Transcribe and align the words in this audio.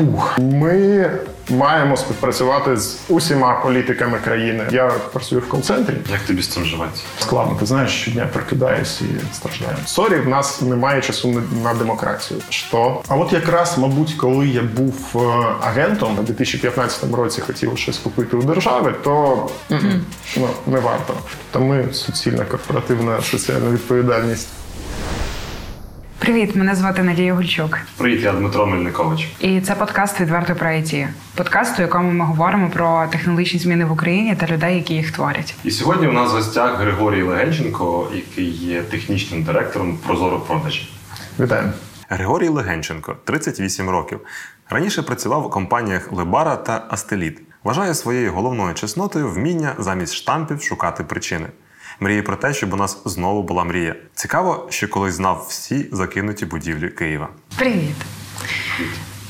Пух. 0.00 0.38
Ми 0.38 1.10
маємо 1.50 1.96
співпрацювати 1.96 2.76
з 2.76 2.98
усіма 3.08 3.54
політиками 3.54 4.18
країни. 4.24 4.64
Я 4.70 4.86
працюю 5.12 5.40
в 5.40 5.48
кол-центрі. 5.48 5.94
Як 6.10 6.20
тобі 6.20 6.42
з 6.42 6.48
цим 6.48 6.64
живеться? 6.64 7.02
Складно, 7.18 7.56
ти 7.60 7.66
знаєш, 7.66 7.90
щодня 7.90 8.28
прокидаюсь 8.32 9.00
і 9.00 9.34
страждаю. 9.34 9.76
Sorry, 9.86 10.14
в 10.16 10.28
нас 10.28 10.62
немає 10.62 11.00
часу 11.02 11.28
на- 11.28 11.62
на 11.62 11.74
демократію. 11.74 12.40
Що? 12.48 13.02
А 13.08 13.16
от 13.16 13.32
якраз, 13.32 13.78
мабуть, 13.78 14.12
коли 14.12 14.48
я 14.48 14.62
був 14.62 14.94
е, 15.14 15.18
агентом 15.60 16.16
у 16.18 16.22
2015 16.22 17.14
році 17.14 17.40
хотів 17.40 17.78
щось 17.78 17.98
купити 17.98 18.36
у 18.36 18.42
держави, 18.42 18.94
то 19.04 19.48
ну, 20.36 20.48
не 20.66 20.80
варто. 20.80 21.14
Та 21.50 21.58
ми 21.58 21.92
суцільна 21.92 22.44
корпоративна 22.44 23.22
соціальна 23.22 23.70
відповідальність. 23.70 24.48
Привіт, 26.20 26.56
мене 26.56 26.74
звати 26.74 27.02
Надія 27.02 27.34
Гульчук. 27.34 27.78
Привіт, 27.96 28.22
я 28.22 28.32
Дмитро 28.32 28.66
Мельникович. 28.66 29.28
І 29.40 29.60
це 29.60 29.74
подкаст 29.74 30.20
відверто 30.20 30.54
про 30.54 30.68
IT. 30.68 31.08
Подкаст, 31.34 31.78
у 31.78 31.82
якому 31.82 32.12
ми 32.12 32.24
говоримо 32.24 32.70
про 32.70 33.06
технологічні 33.12 33.60
зміни 33.60 33.84
в 33.84 33.92
Україні 33.92 34.36
та 34.36 34.46
людей, 34.46 34.76
які 34.76 34.94
їх 34.94 35.12
творять. 35.12 35.54
І 35.64 35.70
сьогодні 35.70 36.08
у 36.08 36.12
нас 36.12 36.32
в 36.32 36.34
гостях 36.34 36.80
Григорій 36.80 37.22
Легенченко, 37.22 38.08
який 38.14 38.50
є 38.50 38.82
технічним 38.82 39.42
директором 39.42 39.98
Прозоро 40.06 40.40
продажі. 40.40 40.90
Вітаю. 41.40 41.72
Григорій 42.08 42.48
Легенченко, 42.48 43.16
38 43.24 43.90
років. 43.90 44.20
Раніше 44.70 45.02
працював 45.02 45.46
у 45.46 45.50
компаніях 45.50 46.12
Лебара 46.12 46.56
та 46.56 46.84
Астеліт. 46.88 47.40
Вважає 47.64 47.94
своєю 47.94 48.32
головною 48.32 48.74
чеснотою 48.74 49.28
вміння 49.28 49.74
замість 49.78 50.14
штампів 50.14 50.62
шукати 50.62 51.04
причини. 51.04 51.46
Мріє 52.02 52.22
про 52.22 52.36
те, 52.36 52.54
щоб 52.54 52.72
у 52.72 52.76
нас 52.76 53.02
знову 53.04 53.42
була 53.42 53.64
мрія. 53.64 53.96
Цікаво, 54.14 54.66
що 54.70 54.88
колись 54.88 55.14
знав 55.14 55.46
всі 55.48 55.88
закинуті 55.92 56.46
будівлі 56.46 56.88
Києва. 56.88 57.28
Привіт! 57.56 57.96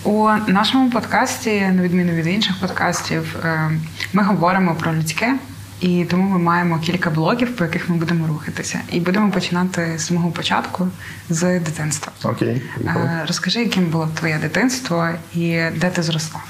У 0.04 0.28
нашому 0.48 0.90
подкасті, 0.90 1.60
на 1.60 1.82
відміну 1.82 2.12
від 2.12 2.26
інших 2.26 2.60
подкастів, 2.60 3.36
е, 3.44 3.70
ми 4.12 4.22
говоримо 4.22 4.74
про 4.74 4.94
людське, 4.94 5.38
і 5.80 6.04
тому 6.10 6.30
ми 6.30 6.38
маємо 6.38 6.78
кілька 6.78 7.10
блогів, 7.10 7.56
по 7.56 7.64
яких 7.64 7.88
ми 7.88 7.96
будемо 7.96 8.26
рухатися. 8.26 8.80
І 8.92 9.00
будемо 9.00 9.30
починати 9.30 9.98
з 9.98 10.06
самого 10.06 10.30
початку 10.30 10.88
з 11.30 11.60
дитинства. 11.60 12.12
Окей. 12.24 12.62
Е, 12.86 13.24
Розкажи, 13.28 13.60
яким 13.60 13.84
було 13.84 14.08
твоє 14.18 14.38
дитинство 14.42 15.08
і 15.34 15.60
де 15.76 15.90
ти 15.90 16.02
зростав? 16.02 16.40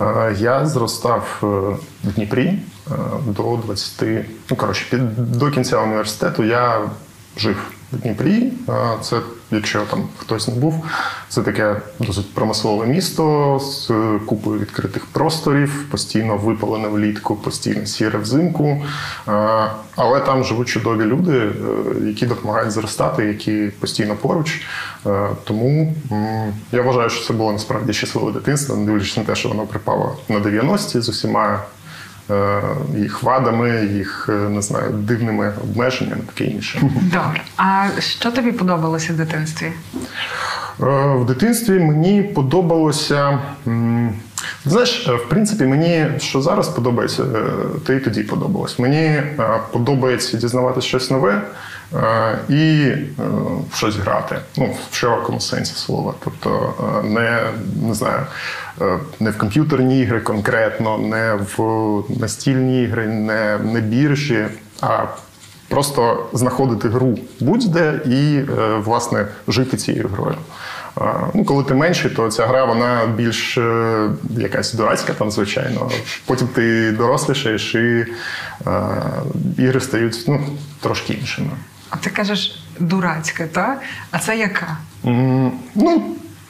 Е, 0.00 0.34
Я 0.38 0.66
зростав 0.66 1.38
е, 1.42 1.46
в 2.08 2.12
Дніпрі 2.14 2.58
до 3.26 3.58
20, 3.66 4.02
ну 4.50 4.56
коротше, 4.56 4.86
під- 4.90 5.32
до 5.38 5.50
кінця 5.50 5.78
університету 5.80 6.44
я 6.44 6.80
жив 7.36 7.56
в 7.92 7.96
Дніпрі. 7.96 8.52
Це, 9.02 9.20
якщо 9.50 9.80
там 9.80 10.04
хтось 10.18 10.48
не 10.48 10.54
був, 10.54 10.84
це 11.28 11.42
таке 11.42 11.76
досить 11.98 12.34
промислове 12.34 12.86
місто 12.86 13.58
з 13.62 13.90
купою 14.26 14.60
відкритих 14.60 15.06
просторів, 15.06 15.86
постійно 15.90 16.36
випалене 16.36 16.88
влітку, 16.88 17.36
постійно 17.36 17.86
сіре 17.86 18.18
взимку. 18.18 18.82
Але 19.96 20.20
там 20.20 20.44
живуть 20.44 20.68
чудові 20.68 21.04
люди, 21.04 21.38
е, 21.38 21.52
які 22.06 22.26
допомагають 22.26 22.70
зростати, 22.70 23.24
які 23.24 23.70
постійно 23.80 24.16
поруч. 24.16 24.62
Е, 25.06 25.28
Тому 25.44 25.94
я 26.72 26.82
вважаю, 26.82 27.10
що 27.10 27.26
це 27.26 27.32
було 27.32 27.52
насправді 27.52 27.92
щасливе 27.92 28.32
дитинство, 28.32 28.76
не 28.76 28.86
дивлячись 28.86 29.16
на 29.16 29.24
те, 29.24 29.34
що 29.34 29.48
воно 29.48 29.66
припало 29.66 30.16
на 30.28 30.38
90-ті 30.38 31.00
з 31.00 31.08
усіма 31.08 31.62
їх 32.96 33.22
вадами, 33.22 33.88
їх 33.92 34.26
е, 34.28 34.32
не 34.32 34.62
знаю, 34.62 34.90
дивними 34.90 35.52
обмеженнями, 35.62 36.22
таке 36.26 36.44
інше. 36.44 36.80
Добре. 37.02 37.42
А 37.56 37.86
що 37.98 38.30
тобі 38.30 38.52
подобалося 38.52 39.12
в 39.12 39.16
дитинстві? 39.16 39.66
Е, 39.66 41.14
В 41.16 41.26
дитинстві 41.26 41.80
мені 41.80 42.22
подобалося. 42.22 43.38
Знаєш, 44.64 45.08
е, 45.08 45.12
в 45.14 45.28
принципі, 45.28 45.64
мені 45.64 46.06
що 46.18 46.42
зараз 46.42 46.68
подобається, 46.68 47.24
то 47.86 47.92
і 47.92 48.00
тоді 48.00 48.22
подобалось. 48.22 48.78
Мені 48.78 48.96
е, 48.96 49.32
подобається 49.72 50.36
дізнавати 50.36 50.80
щось 50.80 51.10
нове 51.10 51.32
е, 51.32 51.42
і 52.48 52.88
е, 52.88 53.06
в 53.70 53.76
щось 53.76 53.96
грати. 53.96 54.36
Ну, 54.56 54.74
в 54.90 54.94
широкому 54.94 55.40
сенсі 55.40 55.74
слова. 55.74 56.14
Тобто 56.24 56.74
е, 56.80 57.08
не, 57.08 57.40
не 57.88 57.94
знаю, 57.94 58.26
е, 58.80 58.98
не 59.20 59.30
в 59.30 59.38
комп'ютерні 59.38 60.00
ігри 60.00 60.20
конкретно, 60.20 60.98
не 60.98 61.38
в 61.56 62.02
настільні 62.20 62.82
ігри, 62.82 63.06
не, 63.06 63.58
не 63.58 63.80
біржі, 63.80 64.46
а 64.80 65.04
Просто 65.70 66.26
знаходити 66.32 66.88
гру 66.88 67.18
будь-де 67.40 68.00
і, 68.06 68.36
е, 68.36 68.74
власне, 68.84 69.26
жити 69.48 69.76
цією 69.76 70.08
грою. 70.08 70.36
Ну, 71.34 71.44
коли 71.44 71.64
ти 71.64 71.74
менший, 71.74 72.10
то 72.10 72.28
ця 72.30 72.46
гра 72.46 72.64
вона 72.64 73.06
більш 73.16 73.58
е, 73.58 74.08
якась 74.30 74.74
дурацька, 74.74 75.12
там, 75.12 75.30
звичайно. 75.30 75.90
Потім 76.26 76.48
ти 76.48 76.92
дорослішаєш, 76.92 77.74
і 77.74 77.78
е, 77.78 78.06
ігри 79.58 79.80
стають 79.80 80.24
ну, 80.28 80.40
трошки 80.80 81.12
іншими. 81.12 81.50
А 81.90 81.96
ти 81.96 82.10
кажеш 82.10 82.62
дурацька, 82.78 83.46
та? 83.46 83.80
А 84.10 84.18
це 84.18 84.36
яка? 84.36 84.76
Ну, 85.74 86.02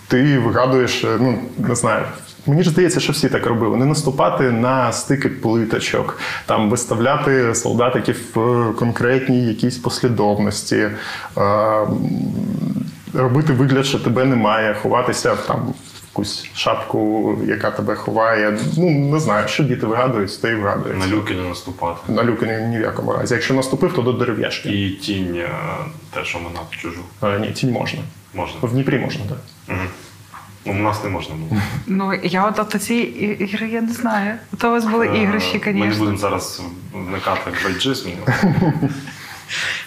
ти 0.09 0.39
вигадуєш, 0.39 1.05
е, 1.05 1.19
ну 1.21 1.39
не 1.59 1.75
знаю. 1.75 2.05
Мені 2.47 2.63
ж 2.63 2.71
здається, 2.71 3.01
що 3.01 3.13
всі 3.13 3.29
так 3.29 3.47
робили. 3.47 3.77
Не 3.77 3.85
наступати 3.85 4.51
на 4.51 4.93
стики 4.93 5.29
плиточок, 5.29 6.19
там 6.47 6.71
виставляти 6.71 7.55
солдатиків 7.55 8.21
в 8.35 8.73
конкретній 8.77 9.47
якійсь 9.47 9.79
послідовності, 9.79 10.77
е, 10.77 10.91
робити 13.15 13.53
вигляд, 13.53 13.87
що 13.87 13.99
тебе 13.99 14.25
немає, 14.25 14.75
ховатися 14.75 15.37
там 15.37 15.75
якусь 16.13 16.49
шапку, 16.55 17.39
яка 17.47 17.71
тебе 17.71 17.95
ховає. 17.95 18.59
Ну 18.79 18.91
не 18.91 19.21
знаю, 19.21 19.49
що 19.49 19.63
діти 19.65 19.87
вигадують, 19.87 20.43
то 20.43 20.49
і 20.49 20.55
вигадують. 20.55 20.99
На 20.99 21.07
люки 21.07 21.35
не 21.35 21.49
наступати. 21.49 22.13
На 22.13 22.25
люки 22.25 22.47
ні, 22.47 22.67
ні 22.67 22.79
в 22.79 22.81
якому 22.81 23.13
разі. 23.13 23.35
Якщо 23.35 23.55
наступив, 23.55 23.93
то 23.93 24.03
до 24.03 24.13
дерев'яшки. 24.13 24.69
І 24.69 24.91
тінь 24.91 25.35
е, 25.37 25.51
те, 26.15 26.25
що 26.25 26.39
вона 26.39 26.61
чужу. 26.71 27.01
Е, 27.23 27.39
Ні, 27.39 27.51
тінь 27.51 27.73
можна. 27.73 28.01
Можна. 28.35 28.55
В 28.63 28.73
Дніпрі 28.73 28.99
можна, 28.99 29.21
так. 29.29 29.39
Ну, 30.67 30.73
у 30.73 30.83
нас 30.83 31.05
не 31.05 31.11
можна 31.11 31.35
було. 31.35 31.61
Ну, 31.87 32.15
я 32.23 32.47
от, 32.47 32.59
от 32.59 32.83
ці 32.83 32.95
ігри 32.95 33.69
я 33.69 33.81
не 33.81 33.93
знаю. 33.93 34.35
То 34.59 34.69
у 34.69 34.71
вас 34.71 34.85
були 34.85 35.07
іграші, 35.07 35.63
Е, 35.67 35.73
Ми 35.73 35.87
не 35.87 35.95
будемо 35.95 36.17
зараз 36.19 36.63
вникати 36.93 37.51
в 37.51 37.65
байджизм. 37.65 38.09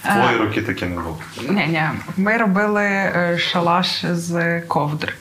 В 0.04 0.14
твої 0.14 0.38
роки 0.38 0.62
таке 0.62 0.86
не 0.86 0.96
було. 0.96 1.18
Ні, 1.50 1.68
ні. 1.68 1.84
Ми 2.18 2.38
робили 2.38 3.12
шалаш 3.38 4.06
з 4.12 4.62
ковдр. 4.62 5.16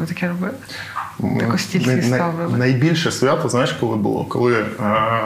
Ви 0.00 0.06
таке 0.06 0.28
робили? 0.28 0.52
Таку 1.40 1.58
стільці 1.58 1.86
Най- 1.86 1.96
най- 1.96 2.04
ставили. 2.04 2.58
Найбільше 2.58 3.10
свято, 3.12 3.48
знаєш, 3.48 3.72
коли 3.72 3.96
було? 3.96 4.24
Коли 4.24 4.54
е, 4.54 4.64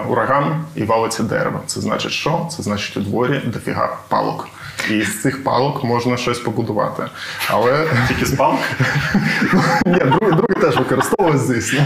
ураган 0.08 0.64
і 0.74 0.84
валиться 0.84 1.22
дерево. 1.22 1.60
Це 1.66 1.80
значить 1.80 2.12
що? 2.12 2.48
Це 2.56 2.62
значить 2.62 2.96
у 2.96 3.00
дворі 3.00 3.40
дофіга 3.44 3.96
палок. 4.08 4.48
І 4.90 5.02
з 5.02 5.22
цих 5.22 5.44
палок 5.44 5.84
можна 5.84 6.16
щось 6.16 6.38
побудувати. 6.38 7.02
Але 7.48 7.86
Тільки 8.08 8.26
спав? 8.26 8.58
ні, 9.86 9.98
другий, 9.98 10.32
другий 10.36 10.56
теж 10.60 10.76
використовував, 10.76 11.38
звісно. 11.38 11.80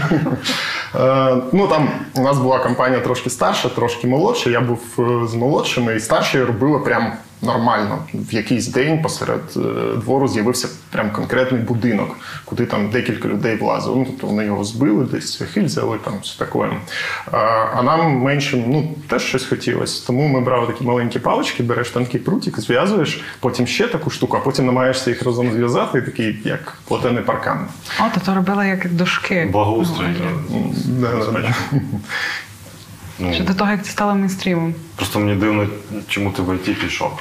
Е, 0.95 1.35
ну 1.53 1.67
там 1.67 1.89
у 2.13 2.21
нас 2.21 2.37
була 2.37 2.59
компанія 2.59 3.01
трошки 3.01 3.29
старша, 3.29 3.69
трошки 3.69 4.07
молодша. 4.07 4.49
Я 4.49 4.61
був 4.61 4.79
е, 4.99 5.27
з 5.27 5.33
молодшими, 5.35 5.95
і 5.95 5.99
старші 5.99 6.43
робили 6.43 6.79
прям 6.79 7.13
нормально. 7.41 7.99
В 8.13 8.33
якийсь 8.33 8.67
день 8.67 9.01
посеред 9.01 9.41
е, 9.57 9.59
двору 9.97 10.27
з'явився 10.27 10.67
прям 10.91 11.11
конкретний 11.11 11.61
будинок, 11.61 12.17
куди 12.45 12.65
там 12.65 12.89
декілька 12.89 13.27
людей 13.27 13.55
влазило. 13.55 13.95
Ну, 13.95 14.05
тобто 14.05 14.27
вони 14.27 14.45
його 14.45 14.63
збили, 14.63 15.05
десь 15.05 15.37
цвяхи 15.37 15.61
взяли, 15.61 15.97
там 15.97 16.13
все 16.21 16.39
таке. 16.39 16.59
Е, 16.59 16.77
а 17.75 17.81
нам 17.83 18.17
меншим 18.17 18.63
ну, 18.67 18.95
теж 19.07 19.21
щось 19.21 19.45
хотілося. 19.45 20.07
Тому 20.07 20.27
ми 20.27 20.41
брали 20.41 20.67
такі 20.67 20.83
маленькі 20.83 21.19
палички, 21.19 21.63
береш 21.63 21.89
тонкий 21.89 22.19
прутик, 22.19 22.59
зв'язуєш, 22.59 23.21
потім 23.39 23.67
ще 23.67 23.87
таку 23.87 24.09
штуку, 24.09 24.37
а 24.37 24.39
потім 24.39 24.65
намагаєшся 24.65 25.09
їх 25.09 25.23
разом 25.23 25.51
зв'язати, 25.51 25.99
і 25.99 26.01
такий, 26.01 26.39
як 26.45 26.77
платений 26.87 27.23
паркан. 27.23 27.67
О, 27.99 28.03
то 28.13 28.21
то 28.25 28.35
робили 28.35 28.67
як 28.67 28.93
дошки. 28.93 29.49
Благоустрій. 29.51 30.05
Да, 30.85 31.11
да, 31.11 31.31
да. 31.31 31.53
Ну, 33.19 33.33
Ще 33.33 33.43
до 33.43 33.53
того, 33.53 33.71
як 33.71 33.85
це 33.85 33.91
стало 33.91 34.15
мейнстрімом. 34.15 34.75
Просто 34.95 35.19
мені 35.19 35.35
дивно, 35.35 35.67
чому 36.07 36.31
ти 36.31 36.41
в 36.41 36.55
ІТ 36.55 36.79
пішов. 36.79 37.11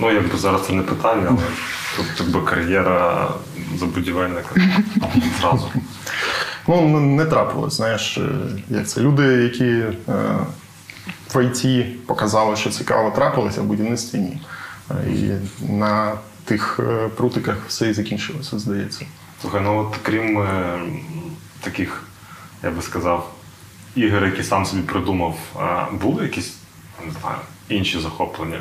Ну, 0.00 0.12
якби 0.12 0.38
зараз 0.38 0.66
це 0.66 0.72
не 0.72 0.82
питання, 0.82 1.26
але 1.28 1.38
тут 1.96 2.06
якби 2.20 2.40
кар'єра 2.42 3.28
забудівельника 3.78 4.48
зразу. 5.40 5.70
Ну, 6.68 7.00
не- 7.00 7.24
трапилось, 7.24 7.76
знаєш, 7.76 8.18
е, 8.18 8.28
як 8.68 8.88
це. 8.88 9.00
Люди, 9.00 9.22
які 9.22 9.64
е, 9.64 9.92
в 11.34 11.44
ІТ 11.44 12.06
показали, 12.06 12.56
що 12.56 12.70
цікаво 12.70 13.10
трапилося, 13.10 13.60
в 13.60 13.64
будівництві 13.64 14.18
ні. 14.18 14.40
Е, 14.90 15.10
І 15.10 15.32
на 15.72 16.12
тих 16.44 16.80
прутиках 17.16 17.56
все 17.68 17.88
і 17.88 17.92
закінчилося, 17.92 18.58
здається. 18.58 19.06
Слухай, 19.40 19.60
ну 19.64 19.78
от 19.78 19.96
крім 20.02 20.38
е, 20.38 20.78
таких, 21.60 22.02
я 22.62 22.70
би 22.70 22.82
сказав, 22.82 23.34
ігор, 23.98 24.24
які 24.24 24.42
сам 24.42 24.66
собі 24.66 24.82
придумав, 24.82 25.34
е, 25.60 25.86
були 25.92 26.22
якісь, 26.22 26.54
не 27.06 27.12
знаю, 27.20 27.36
інші 27.68 28.00
захоплення? 28.00 28.58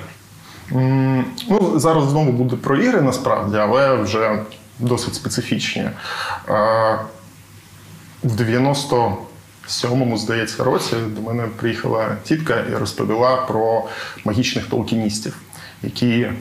Ну, 1.50 1.80
зараз 1.80 2.10
знову 2.10 2.32
буде 2.32 2.56
про 2.56 2.78
ігри 2.78 3.02
насправді, 3.02 3.58
але 3.58 3.96
вже 3.96 4.40
досить 4.80 5.16
специфічні. 5.16 5.82
Е, 5.82 5.94
в 8.24 8.42
97-му, 8.42 10.18
здається, 10.18 10.64
році 10.64 10.96
до 11.08 11.22
мене 11.22 11.44
приїхала 11.44 12.16
тітка 12.24 12.64
і 12.72 12.76
розповіла 12.76 13.36
про 13.36 13.84
магічних 14.26 14.66
толкіністів, 14.66 15.38
які 15.84 16.20
е, 16.20 16.36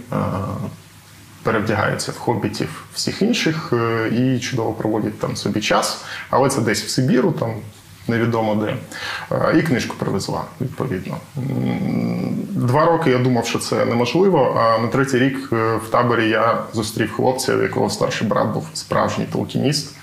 перевдягаються 1.42 2.12
в 2.12 2.18
хобітів 2.18 2.84
всіх 2.94 3.22
інших 3.22 3.72
і 4.12 4.38
чудово 4.38 4.72
проводять 4.72 5.18
там 5.18 5.36
собі 5.36 5.60
час, 5.60 6.04
але 6.30 6.48
це 6.48 6.60
десь 6.60 6.82
в 6.82 6.88
Сибіру, 6.88 7.32
там 7.32 7.54
невідомо 8.08 8.54
де. 8.54 8.76
Е, 9.32 9.58
І 9.58 9.62
книжку 9.62 9.96
привезла, 9.98 10.42
відповідно. 10.60 11.16
Два 12.50 12.84
роки 12.84 13.10
я 13.10 13.18
думав, 13.18 13.46
що 13.46 13.58
це 13.58 13.84
неможливо, 13.84 14.60
а 14.60 14.78
на 14.82 14.88
третій 14.88 15.18
рік 15.18 15.48
е, 15.52 15.76
в 15.76 15.88
таборі 15.90 16.28
я 16.28 16.62
зустрів 16.72 17.12
хлопця, 17.12 17.56
в 17.56 17.62
якого 17.62 17.90
старший 17.90 18.28
брат 18.28 18.48
був 18.48 18.66
справжній 18.74 19.26
толкініст. 19.32 19.94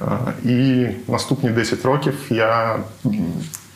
Е, 0.00 0.04
І 0.44 0.86
наступні 1.08 1.50
10 1.50 1.84
років 1.84 2.14
я 2.30 2.78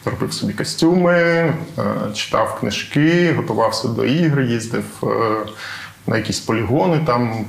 робив 0.04 0.32
собі 0.32 0.52
костюми, 0.52 1.52
читав 2.14 2.58
книжки, 2.60 3.32
готувався 3.36 3.88
до 3.88 4.04
ігр, 4.04 4.40
їздив 4.40 4.84
на 6.06 6.16
якісь 6.16 6.40
полігони 6.40 7.00
там. 7.06 7.44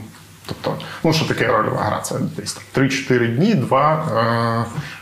Тобто, 0.45 0.77
ну 1.03 1.13
що 1.13 1.25
таке 1.25 1.47
рольова 1.47 1.81
гра? 1.81 1.99
Це 1.99 2.15
десь 2.37 2.53
там 2.53 2.83
3-4 2.83 3.35
дні, 3.35 3.55
два 3.55 4.05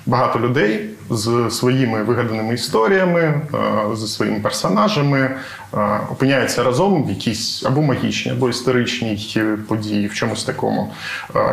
багато 0.05 0.39
людей 0.39 0.89
з 1.09 1.49
своїми 1.51 2.03
вигаданими 2.03 2.53
історіями, 2.53 3.21
е, 3.21 3.95
зі 3.95 4.07
своїми 4.07 4.39
персонажами 4.39 5.19
е, 5.19 5.99
опиняються 6.11 6.63
разом 6.63 7.03
в 7.03 7.09
якійсь 7.09 7.63
або 7.65 7.81
магічній, 7.81 8.31
або 8.31 8.49
історичній 8.49 9.33
е, 9.37 9.57
події, 9.67 10.07
в 10.07 10.13
чомусь 10.13 10.43
такому, 10.43 10.93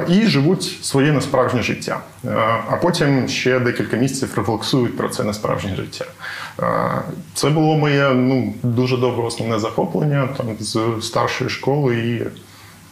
і 0.08 0.26
живуть 0.26 0.79
своє 0.82 1.12
несправжнє 1.12 1.62
життя. 1.62 2.00
А 2.70 2.76
потім 2.82 3.29
ще 3.29 3.61
декілька 3.61 3.97
місяців 3.97 4.32
рефлексують 4.37 4.97
про 4.97 5.08
це 5.08 5.25
несправжнє 5.25 5.76
життя. 5.76 6.05
Це 7.35 7.50
було 7.50 7.76
моє 7.76 8.11
ну, 8.11 8.55
дуже 8.62 8.97
довге 8.97 9.23
основне 9.23 9.58
захоплення 9.58 10.29
там, 10.37 10.47
з 10.61 10.81
старшої 11.00 11.50
школи 11.50 11.97
і 11.97 12.26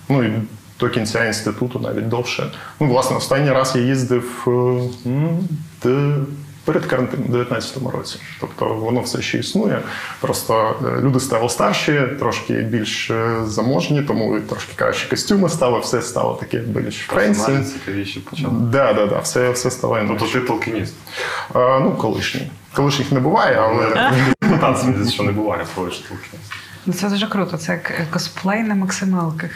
ну 0.08 0.22
і 0.22 0.32
до 0.80 0.88
кінця 0.88 1.24
інституту, 1.24 1.78
навіть 1.78 2.08
довше. 2.08 2.50
Ну, 2.80 2.88
власне, 2.88 3.16
останній 3.16 3.50
раз 3.50 3.72
я 3.76 3.82
їздив 3.82 4.48
перед 6.64 6.86
карантином, 6.86 7.26
у 7.28 7.32
19-му 7.32 7.90
році. 7.90 8.16
Тобто 8.40 8.74
воно 8.74 9.00
все 9.00 9.22
ще 9.22 9.38
існує. 9.38 9.80
Просто 10.20 10.76
е, 10.84 11.00
люди 11.00 11.20
стали 11.20 11.48
старші, 11.48 12.02
трошки 12.18 12.54
більш 12.54 13.10
е, 13.10 13.36
заможні, 13.46 14.02
тому 14.02 14.36
і 14.36 14.40
трошки 14.40 14.72
кращі 14.76 15.08
костюми 15.10 15.48
стали, 15.48 15.80
все 15.80 16.02
стало 16.02 16.34
таке 16.34 16.58
більш 16.58 16.96
fancy. 16.96 17.40
Персоналі 17.40 17.64
цікавіші 17.64 18.20
почали. 18.20 18.54
Да, 18.60 18.92
да, 18.92 19.06
да, 19.06 19.18
все, 19.18 19.50
все 19.50 19.70
стало 19.70 19.98
Тобто 20.08 20.26
ти 20.26 20.40
толкініст. 20.40 20.94
Е, 21.56 21.80
Ну, 21.80 21.90
колишній. 21.98 22.50
Колишніх 22.74 23.12
не 23.12 23.20
буває, 23.20 23.56
але 23.56 24.10
Питатися, 24.38 24.84
мені 24.84 24.94
здається, 24.94 25.14
що 25.14 25.22
не 25.22 25.32
буває, 25.32 25.66
коли 25.74 25.90
ж 25.90 26.08
толкініст. 26.08 26.52
Ну 26.86 26.92
це 26.92 27.08
дуже 27.08 27.26
круто. 27.26 27.56
Це 27.56 27.72
як 27.72 27.90
е, 27.90 28.06
косплей 28.12 28.62
на 28.62 28.74
максималках. 28.74 29.50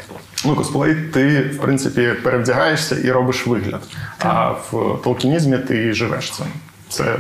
Ну, 0.44 0.56
косплей, 0.56 0.94
ти, 0.94 1.40
в 1.40 1.58
принципі, 1.58 2.12
перевдягаєшся 2.22 2.96
і 2.96 3.10
робиш 3.12 3.46
вигляд. 3.46 3.82
А 4.18 4.50
в 4.50 4.98
толкінізмі 5.04 5.58
ти 5.58 5.92
живеш 5.92 6.30
цим. 6.30 6.46
Це 6.88 7.18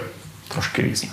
трошки 0.48 0.82
різне. 0.82 1.08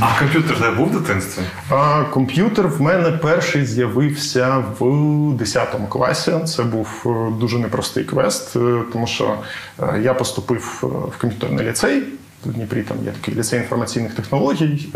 А 0.00 0.18
комп'ютер 0.18 0.60
де 0.60 0.70
був 0.70 0.88
в 0.88 1.00
дитинстві? 1.00 1.42
А 1.70 2.04
комп'ютер 2.04 2.68
в 2.68 2.82
мене 2.82 3.12
перший 3.12 3.66
з'явився 3.66 4.64
в 4.80 5.32
10 5.32 5.68
класі. 5.88 6.32
Це 6.46 6.62
був 6.62 6.88
е, 7.06 7.38
дуже 7.40 7.58
непростий 7.58 8.04
квест, 8.04 8.56
е, 8.56 8.82
тому 8.92 9.06
що 9.06 9.38
е, 9.82 10.00
я 10.02 10.14
поступив 10.14 10.78
в 11.16 11.20
комп'ютерний 11.20 11.68
ліцей. 11.68 12.02
В 12.44 12.52
Дніпрі 12.52 12.82
там 12.82 12.96
є 13.04 13.10
такий 13.10 13.34
ліцей 13.34 13.60
інформаційних 13.60 14.14
технологій. 14.14 14.88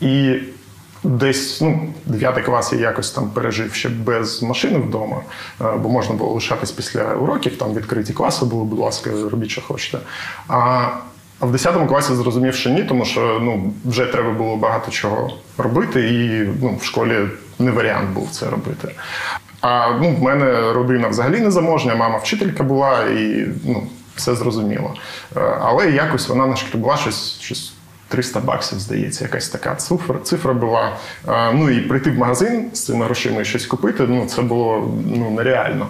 І 0.00 0.34
десь 1.04 1.60
ну, 1.60 1.92
9 2.06 2.44
клас 2.44 2.72
я 2.72 2.78
якось 2.78 3.10
там 3.10 3.30
пережив 3.30 3.74
ще 3.74 3.88
без 3.88 4.42
машини 4.42 4.78
вдома, 4.78 5.22
бо 5.58 5.88
можна 5.88 6.14
було 6.14 6.34
лишатись 6.34 6.70
після 6.70 7.14
уроків, 7.14 7.58
там 7.58 7.74
відкриті 7.74 8.12
класи 8.12 8.44
були, 8.44 8.64
будь 8.64 8.78
ласка, 8.78 9.10
робіть, 9.30 9.50
що 9.50 9.60
хочете. 9.60 9.98
А 10.48 10.88
а 11.40 11.46
в 11.46 11.52
10 11.52 11.88
класі 11.88 12.14
зрозумів, 12.14 12.54
що 12.54 12.70
ні, 12.70 12.82
тому 12.82 13.04
що 13.04 13.40
ну, 13.42 13.72
вже 13.84 14.06
треба 14.06 14.30
було 14.30 14.56
багато 14.56 14.90
чого 14.90 15.30
робити, 15.58 16.00
і 16.00 16.48
ну, 16.62 16.76
в 16.80 16.84
школі 16.84 17.14
не 17.58 17.70
варіант 17.70 18.10
був 18.10 18.30
це 18.30 18.50
робити. 18.50 18.88
А 19.60 19.90
ну, 20.02 20.16
в 20.16 20.22
мене 20.22 20.72
родина 20.72 21.08
взагалі 21.08 21.40
не 21.40 21.50
заможня, 21.50 21.94
мама 21.94 22.18
вчителька 22.18 22.62
була, 22.62 23.04
і 23.04 23.46
ну, 23.64 23.82
все 24.16 24.34
зрозуміло. 24.34 24.94
Е, 25.36 25.40
Але 25.60 25.90
якось 25.90 26.28
вона 26.28 26.46
нашкребла 26.46 26.96
щось, 26.96 27.40
щось 27.40 27.72
300 28.08 28.40
баксів, 28.40 28.78
здається, 28.78 29.24
якась 29.24 29.48
така 29.48 29.74
цифра, 29.74 30.18
цифра 30.22 30.54
була. 30.54 30.92
Е, 31.28 31.52
Ну 31.52 31.70
і 31.70 31.80
прийти 31.80 32.10
в 32.10 32.18
магазин 32.18 32.70
з 32.72 32.84
цими 32.84 33.04
грошима 33.04 33.40
і 33.40 33.44
щось 33.44 33.66
купити, 33.66 34.06
ну 34.08 34.26
це 34.26 34.42
було 34.42 34.94
ну, 35.16 35.30
нереально. 35.30 35.86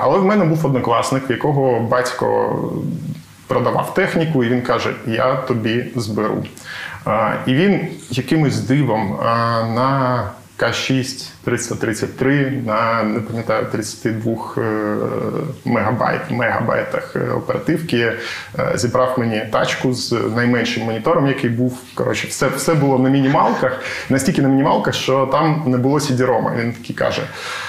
Але 0.00 0.18
в 0.18 0.24
мене 0.24 0.44
був 0.44 0.66
однокласник, 0.66 1.30
в 1.30 1.32
якого 1.32 1.80
батько 1.80 2.58
продавав 3.52 3.94
техніку, 3.94 4.44
і 4.44 4.48
він 4.48 4.62
каже: 4.62 4.94
Я 5.06 5.36
тобі 5.36 5.86
зберу. 5.96 6.44
І 7.46 7.54
він 7.54 7.88
якимось 8.10 8.60
дивом 8.60 9.18
на 9.74 10.30
К6 10.62 11.30
333 11.44 12.62
на 12.66 13.02
не 13.02 13.20
пам'ятаю 13.20 13.66
32 13.72 14.34
е, 14.56 14.96
мегабайт, 15.64 16.30
мегабайтах 16.30 17.16
е, 17.16 17.30
оперативки 17.30 17.98
е, 17.98 18.18
зібрав 18.74 19.14
мені 19.18 19.48
тачку 19.52 19.94
з 19.94 20.12
найменшим 20.12 20.84
монітором, 20.84 21.26
який 21.26 21.50
був. 21.50 21.78
Коротше, 21.94 22.26
все, 22.28 22.48
все 22.48 22.74
було 22.74 22.98
на 22.98 23.10
мінімалках, 23.10 23.80
настільки 24.10 24.42
на 24.42 24.48
мінімалках, 24.48 24.94
що 24.94 25.26
там 25.26 25.62
не 25.66 25.78
було 25.78 25.98
CD-ROM. 25.98 26.60
Він 26.60 26.72
такий 26.72 26.96
каже: 26.96 27.22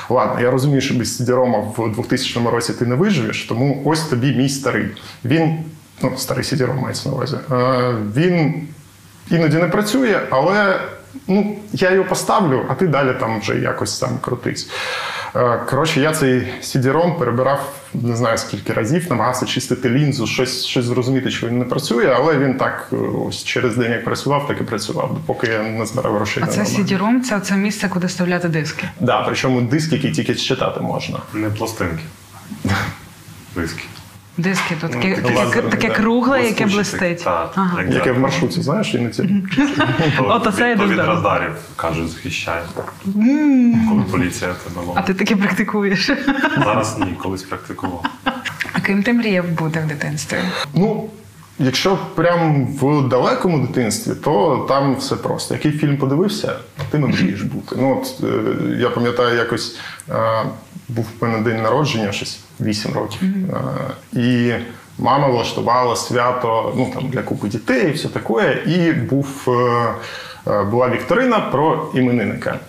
Ладно, 0.10 0.42
я 0.42 0.52
розумію, 0.52 0.82
що 0.82 0.94
без 0.94 1.22
CD-ROM 1.22 1.64
в 1.78 1.96
2000 1.96 2.40
році 2.52 2.74
ти 2.74 2.86
не 2.86 2.96
виживеш, 2.96 3.44
тому 3.44 3.82
ось 3.86 4.02
тобі 4.02 4.36
мій 4.36 4.50
старий. 4.50 4.88
Він, 5.26 5.58
ну, 6.02 6.12
старий 6.18 6.44
CD-ROM 6.44 6.82
мається 6.82 7.10
на 7.10 7.16
увазі. 7.16 7.38
Він 8.16 8.68
іноді 9.32 9.58
не 9.58 9.68
працює, 9.68 10.20
але 10.30 10.80
ну, 11.28 11.56
я 11.74 11.92
його 11.92 12.10
поставлю, 12.10 12.66
а 12.70 12.74
ти 12.74 12.88
далі 12.88 13.14
там 13.20 13.40
вже 13.40 13.60
якось 13.60 13.98
сам 13.98 14.18
крутись. 14.22 14.70
Е, 15.36 15.58
Коротше, 15.70 16.00
я 16.02 16.12
цей 16.12 16.54
CD-ROM 16.62 17.20
перебирав 17.20 17.74
не 17.94 18.16
знаю 18.16 18.38
скільки 18.38 18.74
разів, 18.74 19.06
намагався 19.10 19.46
чистити 19.46 19.90
лінзу, 19.90 20.28
щось, 20.28 20.66
щось 20.66 20.86
зрозуміти, 20.86 21.32
що 21.32 21.48
він 21.48 21.60
не 21.60 21.66
працює, 21.66 22.14
але 22.18 22.38
він 22.38 22.58
так 22.58 22.88
е, 22.94 22.96
ось 23.28 23.44
через 23.44 23.78
день 23.78 23.92
як 23.92 24.06
працював, 24.06 24.48
так 24.48 24.62
і 24.62 24.64
працював, 24.64 25.14
допоки 25.14 25.48
я 25.48 25.64
не 25.64 25.86
збирав 25.86 26.16
грошей 26.16 26.44
А 26.46 26.48
це. 26.48 26.62
CD-ROM, 26.62 27.22
це 27.22 27.40
це 27.40 27.56
місце, 27.56 27.90
куди 27.90 28.08
вставляти 28.08 28.50
диски. 28.50 28.90
Да, 29.00 29.24
причому 29.24 29.62
диск, 29.62 29.94
який 29.94 30.12
тільки 30.12 30.36
читати 30.36 30.80
можна. 30.80 31.20
Не 31.34 31.50
пластинки. 31.50 32.04
Диски. 33.56 33.84
Диски 34.38 34.76
тут 34.82 34.92
Ну, 34.96 35.02
таке, 35.02 35.16
таке 35.22 35.62
таке, 35.62 35.90
кругле, 35.90 36.44
яке 36.44 36.66
блистить. 36.66 37.24
так, 37.24 37.52
Ага. 37.56 37.82
як 37.82 37.94
Яке 37.94 38.12
в 38.12 38.20
маршруті, 38.20 38.62
знаєш, 38.62 38.94
іноді. 38.94 39.24
От 40.20 40.60
я 40.60 40.78
То 40.78 40.88
від 40.88 40.98
радарів, 40.98 41.56
кажуть, 41.76 42.10
захищає. 42.10 42.64
Коли 43.90 44.04
поліція 44.12 44.52
тебе 44.64 44.86
А 44.96 45.02
ти 45.02 45.14
таке 45.14 45.36
практикуєш. 45.36 46.12
Зараз 46.58 47.00
ні, 47.00 47.18
колись 47.24 47.44
практикував. 47.44 48.06
А 48.74 48.80
ким 48.80 49.04
ти 49.04 49.14
мріяв 49.14 49.46
бути 49.48 49.80
в 49.80 49.88
дитинстві? 49.88 50.38
Ну, 50.74 51.10
якщо 51.60 51.98
прям 52.16 52.68
в 52.68 53.10
далекому 53.10 53.68
дитинстві, 53.68 54.12
то 54.24 54.66
там 54.70 54.96
все 54.96 55.16
просто. 55.16 55.54
Який 55.54 55.72
фільм 55.72 55.98
подивився, 55.98 56.56
тим 56.90 57.04
і 57.04 57.08
мрієш 57.08 57.42
бути. 57.42 57.76
Ну, 57.80 58.02
от, 58.02 58.24
е, 58.24 58.78
я 58.80 58.90
пам'ятаю, 58.90 59.38
якось 59.38 59.80
е, 60.10 60.14
був 60.90 61.06
в 61.20 61.24
мене 61.24 61.40
день 61.40 61.62
народження, 61.62 62.12
щось 62.12 62.40
8 62.60 62.94
років. 62.94 63.20
Е, 63.24 64.20
і 64.20 64.54
мама 64.98 65.28
влаштувала 65.28 65.96
свято 65.96 66.74
ну, 66.78 66.92
там, 66.94 67.08
для 67.10 67.22
купи 67.22 67.48
дітей 67.48 67.90
і 67.90 67.92
все 67.92 68.08
таке. 68.08 68.64
І 68.66 68.92
був. 68.92 69.28
е, 69.48 69.52
е, 70.48 70.64
Була 70.64 70.90
вікторина 70.90 71.40
про 71.40 71.92
іменинника. 71.94 72.60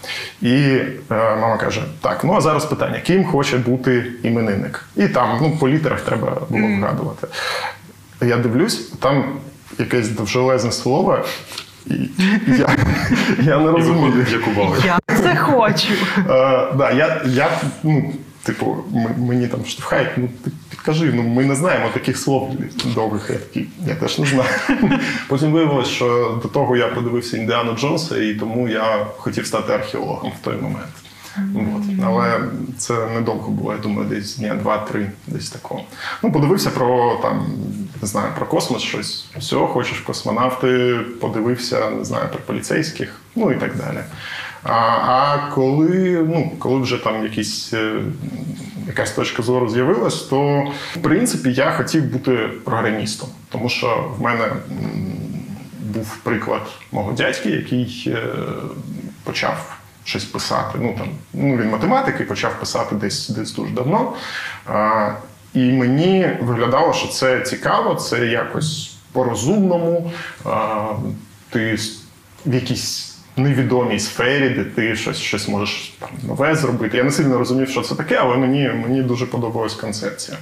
І 0.42 0.78
мама 1.10 1.56
каже: 1.56 1.82
так, 2.00 2.24
ну 2.24 2.34
а 2.34 2.40
зараз 2.40 2.64
питання: 2.64 3.00
ким 3.00 3.24
хоче 3.24 3.58
бути 3.58 4.06
іменинник? 4.22 4.84
І 4.96 5.08
там 5.08 5.38
ну, 5.42 5.56
по 5.60 5.68
літерах 5.68 6.00
треба 6.00 6.42
було 6.48 6.66
вгадувати. 6.66 7.26
Я 8.20 8.36
дивлюсь, 8.36 8.76
там 9.00 9.24
якесь 9.78 10.08
довжелезне 10.08 10.72
слово, 10.72 11.18
і 11.86 11.94
я, 12.58 12.68
я 13.42 13.58
не 13.58 13.70
розумію. 13.70 14.12
виходить 14.12 14.32
Якубович. 14.32 14.84
Це 15.22 15.36
хочу. 15.36 15.92
Е, 16.18 16.22
да, 16.76 16.90
я, 16.90 17.22
я, 17.26 17.60
ну, 17.82 18.12
типу, 18.42 18.76
мені 19.18 19.46
там 19.46 19.64
штовхають, 19.66 20.10
ну 20.16 20.28
ти 20.44 20.50
підкажи, 20.70 21.12
ну 21.14 21.22
ми 21.22 21.44
не 21.44 21.54
знаємо 21.54 21.88
таких 21.94 22.18
слов 22.18 22.50
довгих. 22.94 23.30
Я 23.30 23.36
такий, 23.36 23.68
я 23.86 23.94
теж 23.94 24.18
не 24.18 24.26
знаю. 24.26 24.50
Потім 25.28 25.52
виявилось, 25.52 25.88
що 25.88 26.38
до 26.42 26.48
того 26.48 26.76
я 26.76 26.88
подивився 26.88 27.36
Індіану 27.36 27.76
Джонса, 27.76 28.22
і 28.22 28.34
тому 28.34 28.68
я 28.68 29.06
хотів 29.16 29.46
стати 29.46 29.72
археологом 29.72 30.32
в 30.40 30.44
той 30.44 30.56
момент. 30.56 30.88
От. 31.36 32.04
Але 32.04 32.40
це 32.78 33.06
недовго 33.14 33.50
було, 33.50 33.72
я 33.72 33.78
думаю, 33.78 34.08
десь 34.08 34.36
дня 34.36 34.54
два-три, 34.54 35.10
десь 35.26 35.50
такого. 35.50 35.82
Ну, 36.22 36.32
подивився 36.32 36.70
про 36.70 37.18
там, 37.22 37.46
не 38.02 38.08
знаю, 38.08 38.28
про 38.36 38.46
космос 38.46 38.82
щось. 38.82 39.26
Все, 39.38 39.56
хочеш 39.56 40.00
космонавти, 40.00 41.00
подивився, 41.20 41.90
не 41.90 42.04
знаю, 42.04 42.28
про 42.28 42.40
поліцейських, 42.40 43.20
ну 43.36 43.52
і 43.52 43.54
так 43.54 43.76
далі. 43.76 43.98
А 44.64 44.72
а 44.72 45.50
коли 45.54 46.24
ну, 46.28 46.52
коли 46.58 46.80
вже 46.80 47.04
там 47.04 47.22
якісь, 47.22 47.72
е, 47.72 47.94
якась 48.86 49.10
точка 49.10 49.42
зору 49.42 49.68
з'явилась, 49.68 50.22
то 50.22 50.64
в 50.94 51.02
принципі 51.02 51.52
я 51.52 51.70
хотів 51.70 52.04
бути 52.04 52.50
програмістом, 52.64 53.28
тому 53.48 53.68
що 53.68 54.10
в 54.18 54.22
мене 54.22 54.48
був 55.80 56.16
приклад 56.22 56.62
мого 56.92 57.12
дядьки, 57.12 57.50
який 57.50 58.04
е, 58.06 58.26
почав 59.24 59.76
щось 60.04 60.24
писати. 60.24 60.78
Ну 60.82 60.94
там 60.98 61.08
ну 61.32 61.56
він 61.56 61.70
математик 61.70 62.20
і 62.20 62.24
почав 62.24 62.60
писати 62.60 62.94
десь 62.94 63.28
десь 63.28 63.52
дуже 63.54 63.74
давно. 63.74 64.12
А, 64.66 65.10
і 65.54 65.72
мені 65.72 66.30
виглядало, 66.40 66.92
що 66.92 67.08
це 67.08 67.40
цікаво, 67.40 67.94
це 67.94 68.26
якось 68.26 68.96
по-розумному. 69.12 70.10
А, 70.44 70.86
ти 71.50 71.78
в 72.46 72.54
якійсь 72.54 73.13
невідомій 73.36 73.98
сфері, 73.98 74.48
де 74.48 74.64
ти 74.64 74.96
щось 74.96 75.18
щось 75.18 75.48
можеш 75.48 75.96
там 76.00 76.08
нове 76.22 76.54
зробити. 76.54 76.96
Я 76.96 77.04
не 77.04 77.10
сильно 77.10 77.38
розумів, 77.38 77.68
що 77.68 77.80
це 77.80 77.94
таке, 77.94 78.16
але 78.16 78.36
мені 78.36 78.68
мені 78.68 79.02
дуже 79.02 79.26
подобалась 79.26 79.74
концепція. 79.74 80.38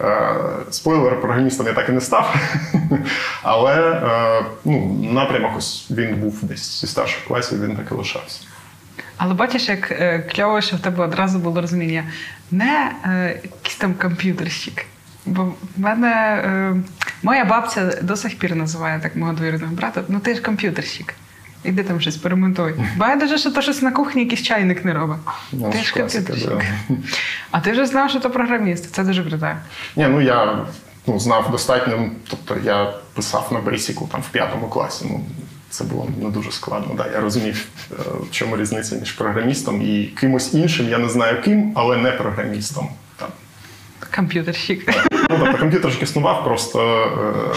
Е, 0.00 0.34
Спойлер, 0.70 1.20
програмістом 1.20 1.66
я 1.66 1.72
так 1.72 1.88
і 1.88 1.92
не 1.92 2.00
став. 2.00 2.36
Але 3.42 3.92
е, 3.92 4.44
ну, 4.64 4.98
напрямок 5.12 5.52
ось 5.58 5.90
він 5.90 6.16
був 6.16 6.38
десь 6.42 6.80
зі 6.80 6.86
старших 6.86 7.24
класів, 7.24 7.64
він 7.64 7.76
так 7.76 7.86
і 7.90 7.94
лишався. 7.94 8.40
Але 9.16 9.34
бачиш, 9.34 9.68
як 9.68 9.90
е, 9.90 10.18
кльово, 10.18 10.60
що 10.60 10.76
в 10.76 10.80
тебе 10.80 11.04
одразу 11.04 11.38
було 11.38 11.60
розуміння. 11.60 12.04
Не 12.50 12.92
е, 13.04 13.40
якийсь 13.42 13.76
там 13.76 13.94
комп'ютерщик. 13.94 14.86
Бо 15.26 15.44
в 15.44 15.80
мене 15.80 16.12
е, 16.44 16.76
моя 17.22 17.44
бабця 17.44 17.98
до 18.02 18.16
сих 18.16 18.38
пір 18.38 18.56
називає 18.56 19.00
так 19.00 19.16
мого 19.16 19.32
двоюрідного 19.32 19.74
брата, 19.74 20.02
ну 20.08 20.20
ти 20.20 20.34
ж 20.34 20.40
комп'ютерщик. 20.40 21.14
Іди 21.66 21.82
там 21.82 22.00
щось 22.00 22.16
поремонтуй. 22.16 22.74
Байдуже, 22.96 23.38
що 23.38 23.50
то 23.50 23.62
щось 23.62 23.82
на 23.82 23.90
кухні 23.90 24.22
якийсь 24.22 24.42
чайник 24.42 24.84
не 24.84 24.92
робить. 24.92 25.18
Ну, 25.52 25.70
ти 25.70 25.78
ж 25.78 25.94
комп'ютерщик. 25.94 26.48
да. 26.48 26.62
А 27.50 27.60
ти 27.60 27.72
вже 27.72 27.86
знав, 27.86 28.10
що 28.10 28.20
то 28.20 28.30
програміст. 28.30 28.94
Це 28.94 29.04
дуже 29.04 29.24
круто. 29.24 29.50
Ні, 29.96 30.06
ну 30.08 30.20
я 30.20 30.66
ну, 31.06 31.18
знав 31.20 31.50
достатньо, 31.50 32.10
тобто 32.30 32.56
я 32.64 32.94
писав 33.14 33.48
на 33.52 33.58
Basic 33.72 34.08
там 34.08 34.20
в 34.20 34.28
п'ятому 34.28 34.68
класі. 34.68 35.06
Ну, 35.10 35.20
це 35.70 35.84
було 35.84 36.08
не 36.22 36.30
дуже 36.30 36.52
складно. 36.52 36.94
Да. 36.96 37.06
Я 37.12 37.20
розумів, 37.20 37.66
е, 37.92 37.94
в 38.20 38.30
чому 38.30 38.56
різниця 38.56 38.96
між 38.96 39.12
програмістом 39.12 39.82
і 39.82 40.04
кимось 40.04 40.54
іншим. 40.54 40.88
Я 40.88 40.98
не 40.98 41.08
знаю 41.08 41.42
ким, 41.42 41.72
але 41.74 41.96
не 41.96 42.10
програмістом. 42.10 42.88
Там. 43.16 43.28
Комп'ютерщик. 44.16 44.94
Ну, 45.12 45.18
тобто 45.28 45.58
комп'ютер 45.58 45.92
ж 45.92 45.98
існував, 46.02 46.44
просто 46.44 47.06
е, 47.52 47.56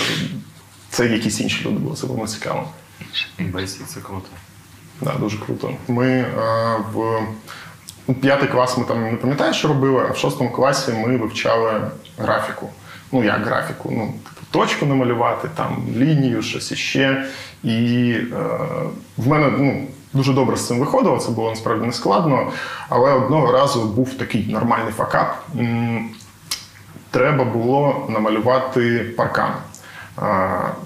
це 0.89 1.07
якісь 1.07 1.41
інші 1.41 1.65
люди 1.65 1.79
були, 1.79 1.95
це 1.95 2.07
було 2.07 2.27
цікаво. 2.27 2.69
Бейсік 3.39 3.87
це 3.87 3.99
круто. 3.99 4.27
Да, 5.01 5.13
дуже 5.19 5.37
круто. 5.37 5.71
Ми 5.87 6.07
е, 6.07 6.27
в 6.93 7.23
п'ятий 8.13 8.49
клас 8.49 8.77
ми 8.77 8.83
там 8.83 9.03
не 9.03 9.17
пам'ятаю, 9.17 9.53
що 9.53 9.67
робили, 9.67 10.05
а 10.09 10.11
в 10.11 10.17
шостому 10.17 10.51
класі 10.51 10.91
ми 10.91 11.17
вивчали 11.17 11.81
графіку. 12.17 12.69
Ну, 13.11 13.23
як 13.23 13.45
графіку? 13.45 13.89
Ну, 13.91 14.05
типу, 14.05 14.45
точку 14.51 14.85
намалювати, 14.85 15.49
там 15.55 15.83
лінію, 15.95 16.41
щось 16.41 16.71
іще. 16.71 17.25
І 17.63 18.11
е, 18.11 18.35
в 19.17 19.27
мене 19.27 19.51
ну, 19.57 19.87
дуже 20.13 20.33
добре 20.33 20.57
з 20.57 20.67
цим 20.67 20.79
виходило, 20.79 21.17
це 21.17 21.31
було 21.31 21.49
насправді 21.49 21.85
не 21.85 21.93
складно. 21.93 22.51
Але 22.89 23.13
одного 23.13 23.51
разу 23.51 23.85
був 23.85 24.13
такий 24.13 24.47
нормальний 24.47 24.93
факап. 24.93 25.45
Треба 27.11 27.43
було 27.43 28.07
намалювати 28.09 28.99
паркан. 29.17 29.51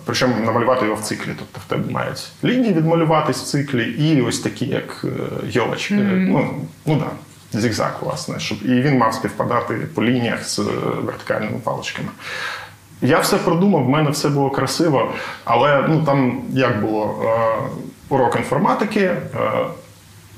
Причому 0.05 0.45
намалювати 0.45 0.85
його 0.85 0.97
в 0.97 1.03
циклі. 1.03 1.31
Тобто 1.39 1.59
в 1.65 1.69
тебе 1.69 1.91
мають 1.91 2.31
лінії 2.43 2.73
відмалюватись 2.73 3.41
в 3.41 3.45
циклі, 3.45 3.83
і 3.83 4.21
ось 4.21 4.39
такі, 4.39 4.65
як 4.65 5.05
е, 5.05 5.07
йолочки. 5.49 5.95
Ну, 5.95 6.47
ну 6.85 6.95
да, 6.95 7.59
зігзаг, 7.59 7.97
власне. 8.01 8.39
Щоб, 8.39 8.57
і 8.65 8.81
він 8.81 8.97
мав 8.97 9.13
співпадати 9.13 9.73
по 9.73 10.03
лініях 10.03 10.45
з 10.45 10.59
е, 10.59 10.63
вертикальними 11.01 11.57
паличками. 11.63 12.09
Я 13.01 13.19
все 13.19 13.37
продумав, 13.37 13.85
в 13.85 13.89
мене 13.89 14.09
все 14.09 14.29
було 14.29 14.49
красиво, 14.49 15.11
але 15.45 15.85
ну 15.87 16.03
там 16.03 16.41
як 16.49 16.81
було 16.81 17.23
е, 17.25 17.57
урок 18.09 18.35
інформатики, 18.35 19.11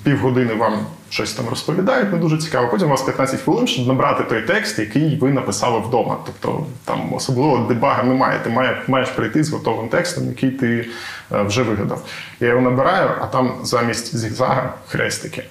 півгодини 0.03 0.53
вам 0.53 0.85
щось 1.09 1.33
там 1.33 1.49
розповідають, 1.49 2.11
не 2.11 2.17
дуже 2.17 2.37
цікаво. 2.37 2.67
Потім 2.71 2.87
у 2.87 2.91
вас 2.91 3.01
15 3.01 3.41
хвилин, 3.41 3.67
щоб 3.67 3.87
набрати 3.87 4.23
той 4.23 4.41
текст, 4.41 4.79
який 4.79 5.17
ви 5.17 5.31
написали 5.31 5.79
вдома. 5.79 6.17
Тобто 6.25 6.65
там 6.85 7.13
особливо 7.13 7.57
дебага 7.57 8.03
немає. 8.03 8.39
Ти 8.43 8.49
має- 8.49 8.81
маєш 8.87 9.09
прийти 9.09 9.43
з 9.43 9.49
готовим 9.49 9.89
текстом, 9.89 10.27
який 10.27 10.51
ти 10.51 10.89
е, 11.31 11.41
вже 11.41 11.63
вигадав. 11.63 12.01
Я 12.39 12.47
його 12.47 12.61
набираю, 12.61 13.09
а 13.21 13.25
там 13.25 13.51
замість 13.63 14.15
зігзага 14.15 14.73
хрестики. 14.87 15.43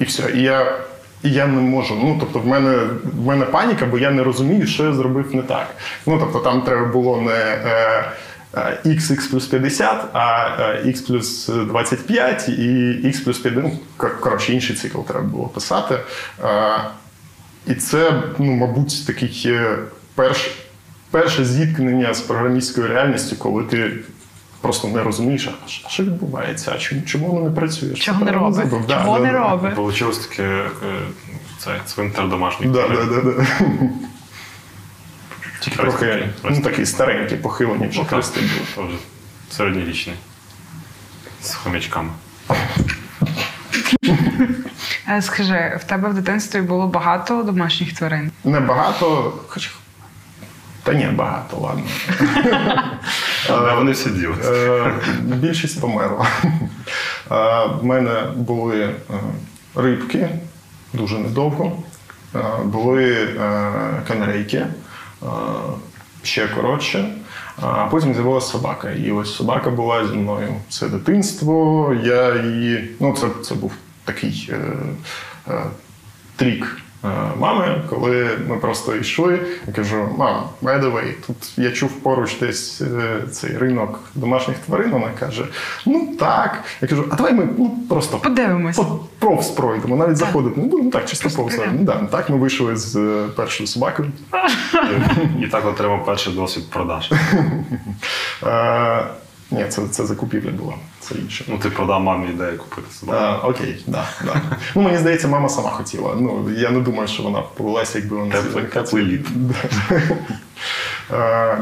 І 0.00 0.04
все. 0.04 0.22
І 0.34 0.42
я, 0.42 0.78
і 1.22 1.30
я 1.30 1.46
не 1.46 1.60
можу. 1.60 1.94
Ну, 1.94 2.16
тобто, 2.20 2.38
в 2.38 2.46
мене, 2.46 2.76
в 3.22 3.26
мене 3.26 3.44
паніка, 3.44 3.86
бо 3.86 3.98
я 3.98 4.10
не 4.10 4.22
розумію, 4.24 4.66
що 4.66 4.84
я 4.84 4.92
зробив 4.92 5.34
не 5.34 5.42
так. 5.42 5.66
Ну, 6.06 6.18
тобто, 6.18 6.38
там 6.38 6.62
треба 6.62 6.86
було 6.86 7.20
не 7.20 7.32
е, 7.64 8.04
е, 8.56 8.78
x, 8.86 9.30
плюс 9.30 9.46
50, 9.46 10.04
а 10.12 10.48
е, 10.58 10.82
x 10.86 11.06
плюс 11.06 11.48
25 11.48 12.48
і 12.48 12.52
x 13.04 13.24
плюс 13.24 13.38
50. 13.38 13.64
Ну, 13.64 13.78
коротше, 14.20 14.52
інший 14.52 14.76
цикл 14.76 15.00
треба 15.00 15.24
було 15.24 15.48
писати. 15.48 15.98
Е, 16.44 16.76
і 17.66 17.74
це, 17.74 18.22
ну, 18.38 18.52
мабуть, 18.52 19.06
такий 19.06 19.42
е, 19.46 19.78
перш, 20.14 20.50
перше 21.10 21.44
зіткнення 21.44 22.14
з 22.14 22.20
програмістською 22.20 22.88
реальністю, 22.88 23.36
коли 23.36 23.64
ти. 23.64 23.92
Просто 24.60 24.88
не 24.88 25.02
розумієш, 25.02 25.50
а 25.64 25.68
що- 25.68 26.02
відбувається, 26.02 26.72
а 26.74 26.78
чому, 26.78 27.02
чому 27.02 27.26
воно 27.26 27.48
не 27.48 27.56
працює? 27.56 27.94
Чого 27.94 28.24
не 28.24 28.32
робить? 28.32 28.70
Чого 28.70 29.18
да, 29.18 29.24
не 29.24 29.32
да. 29.32 29.38
робить? 29.38 29.74
Получилось 29.74 30.18
таке 30.18 30.42
е, 30.42 30.68
це 31.58 31.70
цвинтар 31.86 32.28
домашніх 32.28 32.70
Да, 32.70 32.88
да, 32.88 33.04
да, 33.04 33.20
да. 33.20 33.46
Тільки 35.64 35.76
трохи 35.76 36.28
ну, 36.44 36.60
такі 36.62 36.86
старенькі, 36.86 37.36
похилені 37.36 37.86
вже 37.88 37.98
Ну, 38.00 38.06
хрести 38.06 38.40
були. 38.76 38.88
середньорічний. 39.50 40.16
З 41.42 41.54
хомячками. 41.54 42.10
Е, 45.08 45.22
Скажи, 45.22 45.78
в 45.80 45.84
тебе 45.84 46.08
в 46.08 46.14
дитинстві 46.14 46.60
було 46.60 46.86
багато 46.86 47.42
домашніх 47.42 47.92
тварин? 47.92 48.30
Небагато, 48.44 49.34
хоч. 49.48 49.70
Та 50.82 50.92
ні, 50.94 51.06
багато, 51.06 51.56
ладно. 51.56 51.82
Але 53.50 53.74
вони 53.74 53.92
всі 53.92 54.10
ділися. 54.10 54.52
Е, 54.52 54.92
Більшість 55.22 55.80
померла. 55.80 56.26
Е, 56.44 57.66
В 57.80 57.84
мене 57.84 58.22
були 58.36 58.82
е, 58.84 58.94
рибки 59.74 60.28
дуже 60.92 61.18
недовго. 61.18 61.82
Е, 62.34 62.38
Були 62.64 63.12
е, 63.14 63.70
канарейки 64.08 64.56
е, 64.56 64.66
ще 66.22 66.48
коротше. 66.48 67.14
А 67.60 67.84
потім 67.84 68.14
з'явилася 68.14 68.46
собака. 68.46 68.90
І 68.90 69.12
ось 69.12 69.34
собака 69.34 69.70
була 69.70 70.08
зі 70.08 70.14
мною 70.14 70.54
все 70.68 70.88
дитинство. 70.88 71.96
Я 72.04 72.42
її. 72.42 72.90
Ну, 73.00 73.16
це, 73.20 73.26
це 73.42 73.54
був 73.54 73.72
такий 74.04 74.50
е, 74.52 74.60
е, 75.48 75.62
трік 76.36 76.64
е, 76.64 76.80
мами, 77.38 77.82
коли 77.90 78.30
ми 78.48 78.56
просто 78.56 78.96
йшли. 78.96 79.38
Я 79.66 79.72
кажу: 79.72 80.08
мам, 80.18 80.42
by 80.62 80.80
the 80.82 80.92
way, 80.92 81.12
тут 81.26 81.36
я 81.56 81.70
чув 81.70 81.90
поруч 81.90 82.38
десь 82.40 82.80
е, 82.80 83.22
цей 83.32 83.58
ринок 83.58 84.00
домашніх 84.14 84.58
тварин. 84.58 84.90
Вона 84.90 85.08
каже: 85.20 85.44
Ну 85.86 86.16
так. 86.18 86.64
Я 86.80 86.88
кажу, 86.88 87.04
а 87.10 87.14
давай 87.16 87.32
ми 87.34 87.48
ну, 87.58 87.78
просто 87.88 88.18
Подивимось. 88.18 88.76
по- 88.76 89.00
повз 89.18 89.48
пройдемо, 89.48 89.96
навіть 89.96 90.16
заходити 90.16 90.60
не 90.60 90.66
будемо, 90.66 90.90
так 90.90 91.04
чисто 91.06 91.30
повз. 91.30 91.58
Ну, 91.72 91.78
да. 91.84 92.00
Так 92.10 92.30
ми 92.30 92.36
вийшли 92.36 92.76
з 92.76 92.96
е, 92.96 93.24
першою 93.36 93.66
собакою. 93.66 94.08
І 95.42 95.46
так 95.46 95.66
отримав 95.66 96.04
перший 96.06 96.32
досвід 96.34 96.70
продаж. 96.70 97.12
Ні, 99.50 99.64
це, 99.68 99.88
це 99.88 100.06
закупівля 100.06 100.50
була, 100.50 100.74
це 101.00 101.14
інше. 101.14 101.44
Ну, 101.48 101.58
ти 101.58 101.70
продав 101.70 102.02
мамі 102.02 102.28
ідею 102.30 102.58
купити 102.58 102.94
собаку. 102.94 103.18
А, 103.20 103.48
окей, 103.48 103.84
да, 103.86 104.04
да. 104.24 104.40
Ну, 104.74 104.82
мені 104.82 104.98
здається, 104.98 105.28
мама 105.28 105.48
сама 105.48 105.70
хотіла. 105.70 106.14
Ну, 106.20 106.50
я 106.56 106.70
не 106.70 106.80
думаю, 106.80 107.08
що 107.08 107.22
вона 107.22 107.40
повелася, 107.42 107.98
якби 107.98 108.16
вона 108.16 108.34
Теплий- 108.34 108.64
теплий 108.64 109.04
лід. 109.04 109.28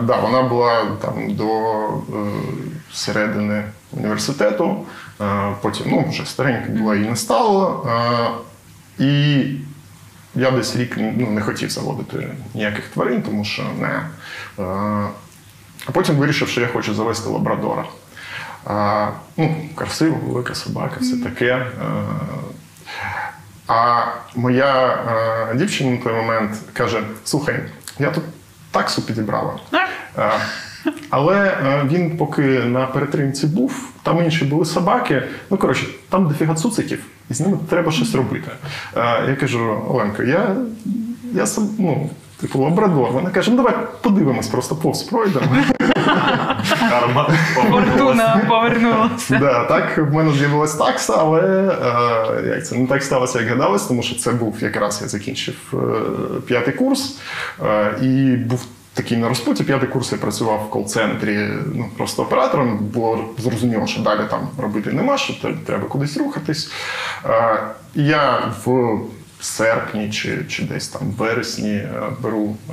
Да. 0.03 0.15
Е, 0.15 0.21
вона 0.23 0.43
була 0.43 0.87
там 1.03 1.35
до 1.35 1.49
е, 1.89 2.01
середини 2.93 3.65
університету, 3.93 4.87
е, 5.21 5.53
потім 5.63 5.87
ну, 5.91 6.07
вже 6.11 6.27
старенька 6.27 6.73
була 6.73 6.97
і 6.97 6.99
не 6.99 7.17
стало. 7.17 7.87
І 8.99 9.43
я 10.35 10.51
десь 10.51 10.77
рік 10.77 10.95
ну, 10.97 11.31
не 11.31 11.41
хотів 11.41 11.71
заводити 11.71 12.29
ніяких 12.55 12.89
тварин, 12.89 13.23
тому 13.23 13.45
що 13.45 13.63
не. 13.81 14.03
А 15.87 15.91
потім 15.93 16.17
вирішив, 16.17 16.49
що 16.49 16.61
я 16.61 16.67
хочу 16.67 16.95
завести 16.95 17.29
лабрадора. 17.29 17.85
А, 18.65 19.09
ну, 19.37 19.57
красива, 19.75 20.17
велика 20.27 20.55
собака, 20.55 20.97
все 21.01 21.17
таке. 21.17 21.67
А 23.67 24.05
моя 24.35 24.99
е, 25.51 25.55
дівчина 25.55 25.91
на 25.91 25.97
той 25.97 26.13
момент 26.13 26.59
каже: 26.73 27.03
слухай, 27.25 27.61
я 27.99 28.11
тут 28.11 28.25
таксу 28.71 29.03
підібрала. 29.03 29.55
Е, 30.19 30.31
але 31.11 31.57
він 31.91 32.17
поки 32.17 32.43
на 32.43 32.87
перетримці 32.87 33.47
був, 33.47 33.89
там 34.03 34.25
інші 34.25 34.45
були 34.45 34.65
собаки. 34.65 35.23
Ну, 35.51 35.57
коротше, 35.57 35.87
там 36.09 36.29
дофіга 36.29 36.55
цуциків, 36.55 37.05
і 37.31 37.35
з 37.35 37.41
ними 37.41 37.59
треба 37.71 37.93
щось 37.93 38.15
робити. 38.15 38.51
Е, 38.97 39.25
я 39.29 39.37
кажу, 39.41 39.85
Оленко, 39.89 40.23
я, 40.23 40.57
я 41.33 41.47
сам, 41.47 41.69
ну, 41.79 42.11
типу, 42.43 42.59
лабрадор. 42.59 43.11
Вона 43.11 43.31
каже, 43.31 43.51
ну 43.51 43.57
давай 43.57 43.75
подивимось, 44.01 44.49
просто 44.49 44.77
повз 44.77 45.03
пройдемо. 45.03 45.47
Карма 46.91 47.31
Фортуна 47.55 48.45
повернулася. 48.49 49.39
Да, 49.39 49.65
так 49.65 49.99
в 49.99 50.15
мене 50.15 50.33
з'явилась 50.33 50.75
такса, 50.75 51.15
але 51.19 51.41
е, 52.43 52.49
як 52.49 52.67
це 52.67 52.77
не 52.77 52.87
так 52.87 53.03
сталося, 53.03 53.41
як 53.41 53.49
гадалось, 53.49 53.87
тому 53.87 54.03
що 54.03 54.17
це 54.17 54.33
був 54.33 54.57
якраз 54.61 54.99
я 55.03 55.09
закінчив 55.09 55.55
е, 55.75 55.77
п'ятий 56.47 56.75
курс 56.75 57.19
е, 57.63 57.95
і 58.03 58.37
був. 58.37 58.65
Такий 58.95 59.19
на 59.19 59.29
розпуті 59.29 59.65
п'ятий 59.65 59.89
курс 59.89 60.13
я 60.13 60.19
працював 60.19 60.67
в 60.67 60.71
кол-центрі 60.71 61.49
ну, 61.75 61.89
просто 61.97 62.23
оператором. 62.23 62.79
Було 62.79 63.25
зрозуміло, 63.39 63.87
що 63.87 64.03
далі 64.03 64.21
там 64.31 64.49
робити 64.59 64.93
нема, 64.93 65.19
що 65.19 65.35
треба 65.67 65.89
кудись 65.89 66.17
рухатись. 66.17 66.73
Е, 67.25 67.59
я 67.95 68.53
в 68.65 68.99
серпні 69.43 70.11
чи, 70.11 70.45
чи 70.49 70.63
десь 70.63 70.89
там 70.89 71.03
в 71.11 71.15
вересні 71.15 71.75
е, 71.75 71.93
беру 72.21 72.57
е, 72.71 72.73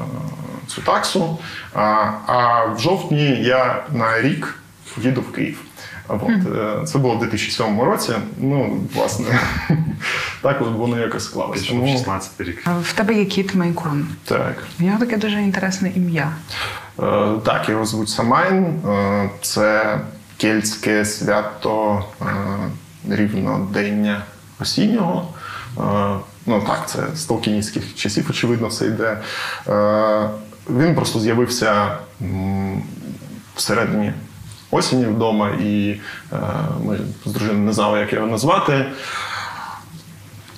цю 0.68 0.82
таксу. 0.82 1.38
А, 1.74 2.12
а 2.26 2.66
в 2.66 2.80
жовтні 2.80 3.44
я 3.44 3.84
на 3.92 4.22
рік 4.22 4.56
їду 4.98 5.22
в 5.22 5.32
Київ. 5.32 5.58
От, 6.08 6.22
е, 6.30 6.86
це 6.86 6.98
було 6.98 7.16
в 7.16 7.20
2007 7.20 7.82
році. 7.82 8.12
Ну, 8.38 8.80
власне, 8.96 9.26
так 10.42 10.62
от 10.62 10.72
воно 10.72 11.00
якось 11.00 11.26
склалося. 11.26 11.66
16 11.66 12.42
рік. 12.42 12.62
А 12.66 12.72
В 12.80 12.94
тебе 12.94 13.14
є 13.14 13.26
кіт 13.26 13.56
Мейкун. 13.56 14.08
Так. 14.26 14.64
В 14.80 14.84
нього 14.84 15.00
таке 15.00 15.18
дуже 15.18 15.42
інтересне 15.42 15.92
ім'я. 15.96 16.32
Е, 17.00 17.30
Так, 17.46 17.70
його 17.70 17.86
звуть 17.86 18.10
Самайн. 18.10 18.66
Е, 18.66 19.30
Це 19.42 20.00
кельтське 20.38 21.06
свято 21.06 22.06
е, 22.22 22.26
рівнодення 23.10 24.22
осіннього. 24.60 25.34
Ну 26.46 26.62
так, 26.68 26.90
це 26.90 27.04
з 27.16 27.24
толкіністських 27.24 27.96
часів, 27.96 28.26
очевидно, 28.30 28.68
все 28.68 28.86
йде. 28.86 29.18
Е, 29.68 30.30
Він 30.70 30.96
просто 30.96 31.20
з'явився 31.20 31.98
всередині 33.56 34.14
осені 34.72 35.06
вдома, 35.06 35.50
і 35.50 36.00
е, 36.34 36.36
ми 36.86 37.00
з 37.26 37.32
дружиною 37.32 37.60
не 37.66 37.74
знали, 37.74 38.00
як 38.00 38.14
його 38.14 38.28
назвати. 38.28 38.86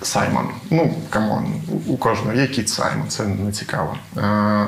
Саймон. 0.02 0.48
Ну, 0.72 0.94
come 1.10 1.30
on, 1.30 1.46
у- 1.88 1.98
кожного 1.98 2.34
є 2.34 2.48
кіт 2.48 2.70
Саймон, 2.70 3.08
це 3.08 3.26
не 3.26 3.52
цікаво. 3.52 3.98
Е, 4.18 4.66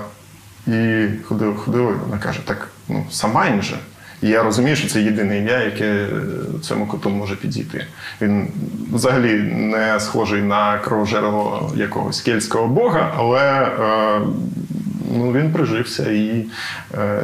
і 0.67 1.07
ходив, 1.25 1.63
і 1.67 1.71
вона 2.09 2.17
каже: 2.23 2.39
так, 2.45 2.67
ну, 2.89 3.05
Самайн 3.11 3.61
же. 3.61 3.77
І 4.23 4.27
я 4.27 4.43
розумію, 4.43 4.75
що 4.75 4.87
це 4.87 5.01
єдине 5.01 5.37
ім'я, 5.37 5.59
яке 5.59 6.07
цьому 6.61 6.87
коту 6.87 7.09
може 7.09 7.35
підійти. 7.35 7.85
Він 8.21 8.47
взагалі 8.93 9.33
не 9.53 9.99
схожий 9.99 10.41
на 10.41 10.77
кровожерливого 10.77 11.73
якогось 11.75 12.21
кельтського 12.21 12.67
бога, 12.67 13.13
але 13.17 13.41
е, 13.63 14.21
ну, 15.15 15.31
він 15.31 15.53
прижився. 15.53 16.11
І 16.11 16.45
е, 16.93 17.23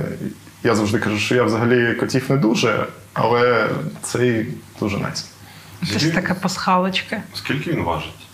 я 0.63 0.75
завжди 0.75 0.99
кажу, 0.99 1.17
що 1.17 1.35
я 1.35 1.43
взагалі 1.43 1.93
котів 1.93 2.25
не 2.29 2.37
дуже, 2.37 2.85
але 3.13 3.69
цей 4.01 4.47
дуже 4.79 4.97
найс. 4.97 5.25
Це 5.93 5.99
ж 5.99 6.11
така 6.11 6.33
пасхалочка. 6.33 7.21
Скільки 7.33 7.71
він 7.71 7.83
важить? 7.83 8.27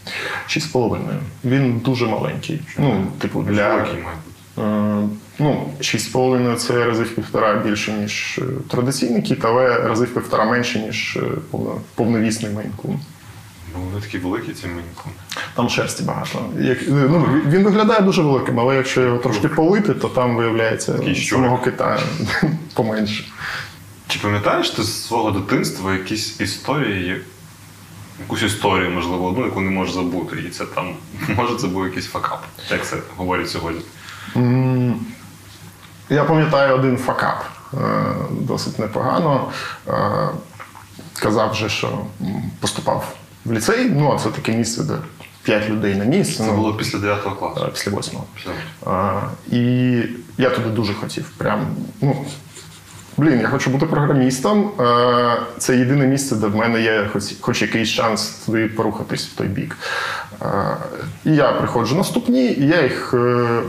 Шість 0.48 0.66
з 0.66 0.70
половиною. 0.70 1.20
Він 1.44 1.80
дуже 1.80 2.06
маленький. 2.06 2.62
Ну, 2.78 3.08
типу, 3.20 3.42
для. 3.42 3.86
Ну, 5.40 5.70
6,5 5.80 6.56
це 6.56 6.86
рази 6.86 7.04
в 7.04 7.16
півтора 7.16 7.56
більше, 7.56 7.94
ніж 7.94 8.40
е, 8.42 8.46
традиційний 8.70 9.22
кіт, 9.22 9.46
але 9.46 9.78
рази 9.78 10.06
в 10.06 10.14
півтора 10.14 10.46
менше, 10.46 10.80
ніж 10.80 11.18
е, 11.18 11.22
повно- 11.52 11.80
повновісний 11.96 12.52
мейнкун. 12.54 13.00
Ну, 13.74 13.82
вони 13.90 14.02
такі 14.02 14.18
великі, 14.18 14.54
ці 14.54 14.68
мейнкун. 14.68 15.12
Там 15.56 15.70
шерсті 15.70 16.04
багато. 16.04 16.40
Як, 16.60 16.82
е, 16.82 16.86
ну, 16.90 17.28
він 17.48 17.64
виглядає 17.64 18.02
дуже 18.02 18.22
великим, 18.22 18.60
але 18.60 18.76
якщо 18.76 19.02
його 19.02 19.18
трошки 19.18 19.48
полити, 19.48 19.94
то 19.94 20.08
там 20.10 20.36
виявляється 20.36 20.94
Такий 20.94 21.16
самого 21.16 21.58
кита 21.58 22.00
поменше. 22.74 23.24
Чи 24.08 24.20
пам'ятаєш 24.20 24.70
ти 24.70 24.84
з 24.84 25.06
свого 25.08 25.32
дитинства 25.32 25.94
якісь 25.94 26.40
історії, 26.42 27.22
якусь 28.20 28.44
історію, 28.44 28.90
можливо, 28.92 29.28
одну, 29.28 29.46
яку 29.46 29.62
не 29.62 29.72
можеш 29.72 29.94
забути, 29.94 30.36
і 30.48 30.50
це 30.50 30.66
там, 30.66 30.96
може, 31.38 31.56
це 31.56 31.68
був 31.68 31.86
якийсь 31.86 32.06
факап, 32.08 32.44
як 32.72 32.86
це 32.88 32.98
говорять 33.18 33.50
сьогодні. 33.50 33.82
Я 36.10 36.24
пам'ятаю 36.24 36.76
один 36.76 36.98
факап 36.98 37.46
е, 37.74 37.78
досить 38.32 38.80
непогано. 38.80 39.50
Е, 39.88 40.28
Казав 41.14 41.52
вже, 41.52 41.70
що 41.70 42.00
поступав 42.60 43.16
в 43.46 43.52
ліцей. 43.54 43.90
Ну, 43.90 44.14
а 44.14 44.20
це 44.20 44.30
таке 44.30 44.52
місце, 44.52 44.84
де 44.84 44.94
п'ять 45.44 45.70
людей 45.70 45.96
на 45.96 46.06
місце. 46.06 46.38
Це 46.38 46.44
ну, 46.44 46.54
було 46.56 46.74
після 46.74 47.00
9 47.00 47.24
класу. 47.40 47.66
е, 47.66 47.70
після 47.74 47.92
восьмого. 47.92 48.26
Після- 48.36 48.52
і 49.52 49.60
я 50.38 50.50
туди 50.50 50.70
дуже 50.70 50.94
хотів. 50.94 51.30
Прям, 51.38 51.68
ну, 52.02 52.26
блін, 53.18 53.40
я 53.42 53.48
хочу 53.48 53.70
бути 53.70 53.86
програмістом. 53.86 54.72
Е, 54.80 55.38
Це 55.58 55.78
єдине 55.78 56.08
місце, 56.08 56.36
де 56.36 56.48
в 56.48 56.56
мене 56.56 56.82
є 56.82 57.08
хоч, 57.14 57.24
хоч 57.42 57.62
якийсь 57.62 57.90
шанс 57.90 58.30
туди 58.30 58.68
порухатись 58.68 59.28
в 59.28 59.36
той 59.36 59.48
бік. 59.48 59.78
Е, 60.42 60.46
І 61.26 61.36
я 61.36 61.52
приходжу 61.52 61.96
наступні, 61.96 62.46
і 62.46 62.68
я 62.68 62.84
їх 62.84 63.14
е, 63.14 63.18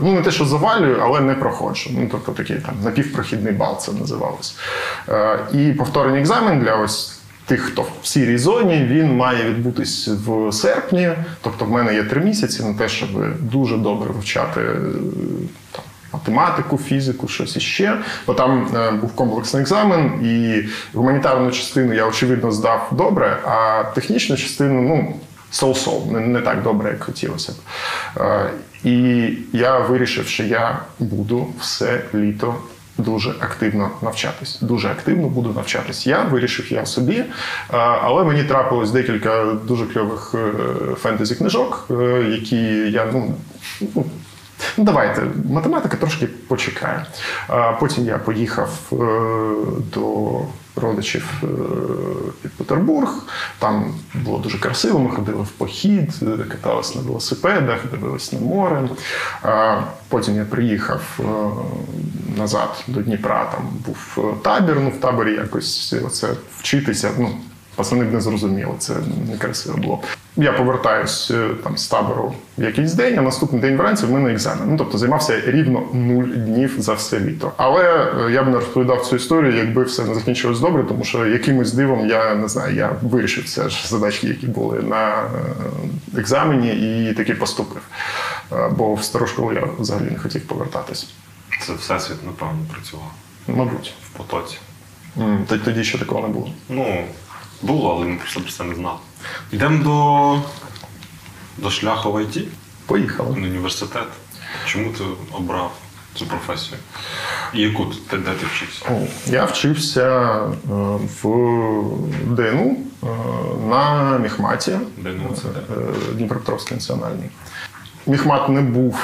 ну 0.01 0.13
не 0.13 0.21
те, 0.21 0.31
що 0.31 0.45
завалюю, 0.45 0.97
але 1.01 1.21
не 1.21 1.33
проходжу. 1.33 1.89
Ну, 1.93 2.07
тобто 2.11 2.31
такий 2.31 2.55
там 2.57 2.75
напівпрохідний 2.83 3.53
бал 3.53 3.79
це 3.79 3.91
називалось. 3.91 4.57
І 5.53 5.73
повторний 5.73 6.19
екзамен 6.21 6.59
для 6.59 6.75
ось. 6.75 7.13
Тих, 7.45 7.61
хто 7.61 7.85
в 8.01 8.07
сірій 8.07 8.37
зоні, 8.37 8.87
він 8.89 9.15
має 9.15 9.49
відбутись 9.49 10.07
в 10.07 10.51
серпні. 10.51 11.11
Тобто, 11.41 11.65
в 11.65 11.71
мене 11.71 11.95
є 11.95 12.03
три 12.03 12.21
місяці 12.21 12.63
на 12.63 12.73
те, 12.73 12.89
щоб 12.89 13.09
дуже 13.39 13.77
добре 13.77 14.09
вивчати 14.13 14.61
там, 15.71 15.83
математику, 16.13 16.77
фізику, 16.77 17.27
щось 17.27 17.57
іще. 17.57 17.97
Бо 18.27 18.33
там 18.33 18.67
е, 18.75 18.91
був 18.91 19.15
комплексний 19.15 19.61
екзамен, 19.61 20.25
і 20.25 20.63
гуманітарну 20.93 21.51
частину 21.51 21.93
я 21.93 22.05
очевидно 22.05 22.51
здав 22.51 22.89
добре, 22.91 23.37
а 23.45 23.83
технічну 23.95 24.37
частину, 24.37 24.81
ну. 24.81 25.15
Сол-сол, 25.51 26.11
не, 26.11 26.19
не 26.19 26.41
так 26.41 26.63
добре, 26.63 26.89
як 26.89 27.03
хотілося 27.03 27.51
б. 27.51 27.55
Е, 28.21 28.49
і 28.83 29.27
я 29.53 29.79
вирішив, 29.79 30.27
що 30.27 30.43
я 30.43 30.79
буду 30.99 31.47
все 31.59 32.01
літо 32.13 32.55
дуже 32.97 33.29
активно 33.29 33.91
навчатись. 34.01 34.59
Дуже 34.61 34.87
активно 34.87 35.27
буду 35.27 35.53
навчатись. 35.53 36.07
Я 36.07 36.21
вирішив 36.21 36.73
я 36.73 36.85
собі, 36.85 37.17
е, 37.17 37.25
але 37.77 38.23
мені 38.23 38.43
трапилось 38.43 38.91
декілька 38.91 39.45
дуже 39.67 39.85
кльових 39.85 40.35
е, 40.35 40.95
фентезі 40.95 41.35
книжок, 41.35 41.87
е, 41.91 42.25
які 42.29 42.57
я 42.91 43.07
ну. 43.13 43.35
Ну, 44.77 44.83
давайте, 44.83 45.21
математика 45.49 45.97
трошки 45.97 46.27
почекає. 46.27 47.05
Потім 47.79 48.05
я 48.05 48.17
поїхав 48.17 48.69
е, 48.91 48.95
до 49.93 50.41
родичів 50.75 51.29
е, 51.43 51.47
під 52.41 52.51
Петербург. 52.51 53.09
Там 53.59 53.93
було 54.13 54.37
дуже 54.37 54.59
красиво. 54.59 54.99
Ми 54.99 55.09
ходили 55.09 55.43
в 55.43 55.47
похід, 55.51 56.09
е, 56.21 56.37
катались 56.51 56.95
на 56.95 57.01
велосипедах, 57.01 57.79
дивились 57.91 58.33
на 58.33 58.39
море. 58.39 58.89
Потім 60.09 60.35
я 60.35 60.45
приїхав 60.45 61.19
назад 62.37 62.83
до 62.87 63.01
Дніпра. 63.01 63.51
Там 63.51 63.69
був 63.85 64.33
табір. 64.43 64.77
Ну, 64.79 64.89
в 64.89 64.99
таборі 64.99 65.33
якось 65.33 65.95
оце 66.05 66.27
вчитися. 66.59 67.11
Ну, 67.19 67.29
Пацани 67.77 68.05
б 68.05 68.13
не 68.13 68.21
зрозуміли, 68.21 68.71
це 68.79 68.93
некрасиво 69.31 69.77
було. 69.77 69.99
Я 70.37 70.53
повертаюсь 70.53 71.31
е, 71.31 71.49
там 71.63 71.77
з 71.77 71.87
табору 71.87 72.33
в 72.57 72.63
якийсь 72.63 72.93
день, 72.93 73.19
а 73.19 73.21
наступний 73.21 73.61
день 73.61 73.77
вранці 73.77 74.05
в 74.05 74.11
мене 74.11 74.31
екзамен. 74.31 74.69
Ну 74.69 74.77
тобто 74.77 74.97
займався 74.97 75.41
рівно 75.45 75.83
нуль 75.93 76.23
днів 76.23 76.75
за 76.77 76.93
все 76.93 77.19
літо. 77.19 77.51
Але 77.57 78.11
е, 78.27 78.31
я 78.31 78.43
б 78.43 78.47
не 78.47 78.55
розповідав 78.55 79.05
цю 79.05 79.15
історію, 79.15 79.57
якби 79.57 79.83
все 79.83 80.03
не 80.03 80.15
закінчилось 80.15 80.59
добре, 80.59 80.83
тому 80.83 81.03
що 81.03 81.25
якимось 81.25 81.73
дивом 81.73 82.09
я 82.09 82.35
не 82.35 82.47
знаю, 82.47 82.75
я 82.75 82.91
вирішив 83.01 83.43
все 83.43 83.69
ж 83.69 83.87
задачки, 83.87 84.27
які 84.27 84.47
були 84.47 84.81
на 84.81 85.09
е, 85.17 86.19
екзамені, 86.19 87.09
і 87.09 87.13
таки 87.13 87.33
поступив. 87.33 87.81
Бо 88.71 88.93
в 88.93 89.03
стару 89.03 89.27
школу 89.27 89.53
я 89.53 89.67
взагалі 89.79 90.11
не 90.11 90.19
хотів 90.19 90.41
повертатись. 90.41 91.09
Це 91.65 91.73
всесвіт, 91.73 92.25
напевно, 92.25 92.59
працював 92.73 93.11
Мабуть, 93.47 93.93
в 94.05 94.17
потоці. 94.17 94.57
Тоді 95.65 95.83
ще 95.83 95.97
такого 95.97 96.21
не 96.21 96.27
було. 96.27 96.51
Ну, 96.69 97.03
було, 97.61 97.95
але 97.95 98.05
ми 98.05 98.15
просто 98.17 98.39
про 98.41 98.51
це 98.51 98.63
не 98.63 98.75
знали. 98.75 98.97
Йдемо 99.51 99.83
до, 99.83 101.63
до 101.63 101.69
шляху 101.71 102.11
в 102.13 102.21
ІТ, 102.21 102.47
Поїхали. 102.85 103.29
в 103.29 103.33
університет. 103.33 104.07
Чому 104.65 104.91
ти 104.91 105.03
обрав 105.31 105.71
цю 106.15 106.25
професію? 106.25 106.77
І 107.53 107.61
яку 107.61 107.85
ти, 107.85 108.17
де 108.17 108.31
ти 108.31 108.45
вчився? 108.45 108.85
О, 108.91 109.07
Я 109.31 109.45
вчився 109.45 110.35
е, 110.39 110.57
в 111.23 111.27
ДНУ 112.25 112.77
е, 113.03 113.07
на 113.69 114.17
Міхматі, 114.17 114.71
Де 114.97 115.13
ну 115.23 115.35
це? 115.35 115.47
е, 115.47 116.13
Дніпропетровський 116.13 116.77
національний. 116.77 117.29
Міхмат 118.07 118.49
не 118.49 118.61
був 118.61 118.99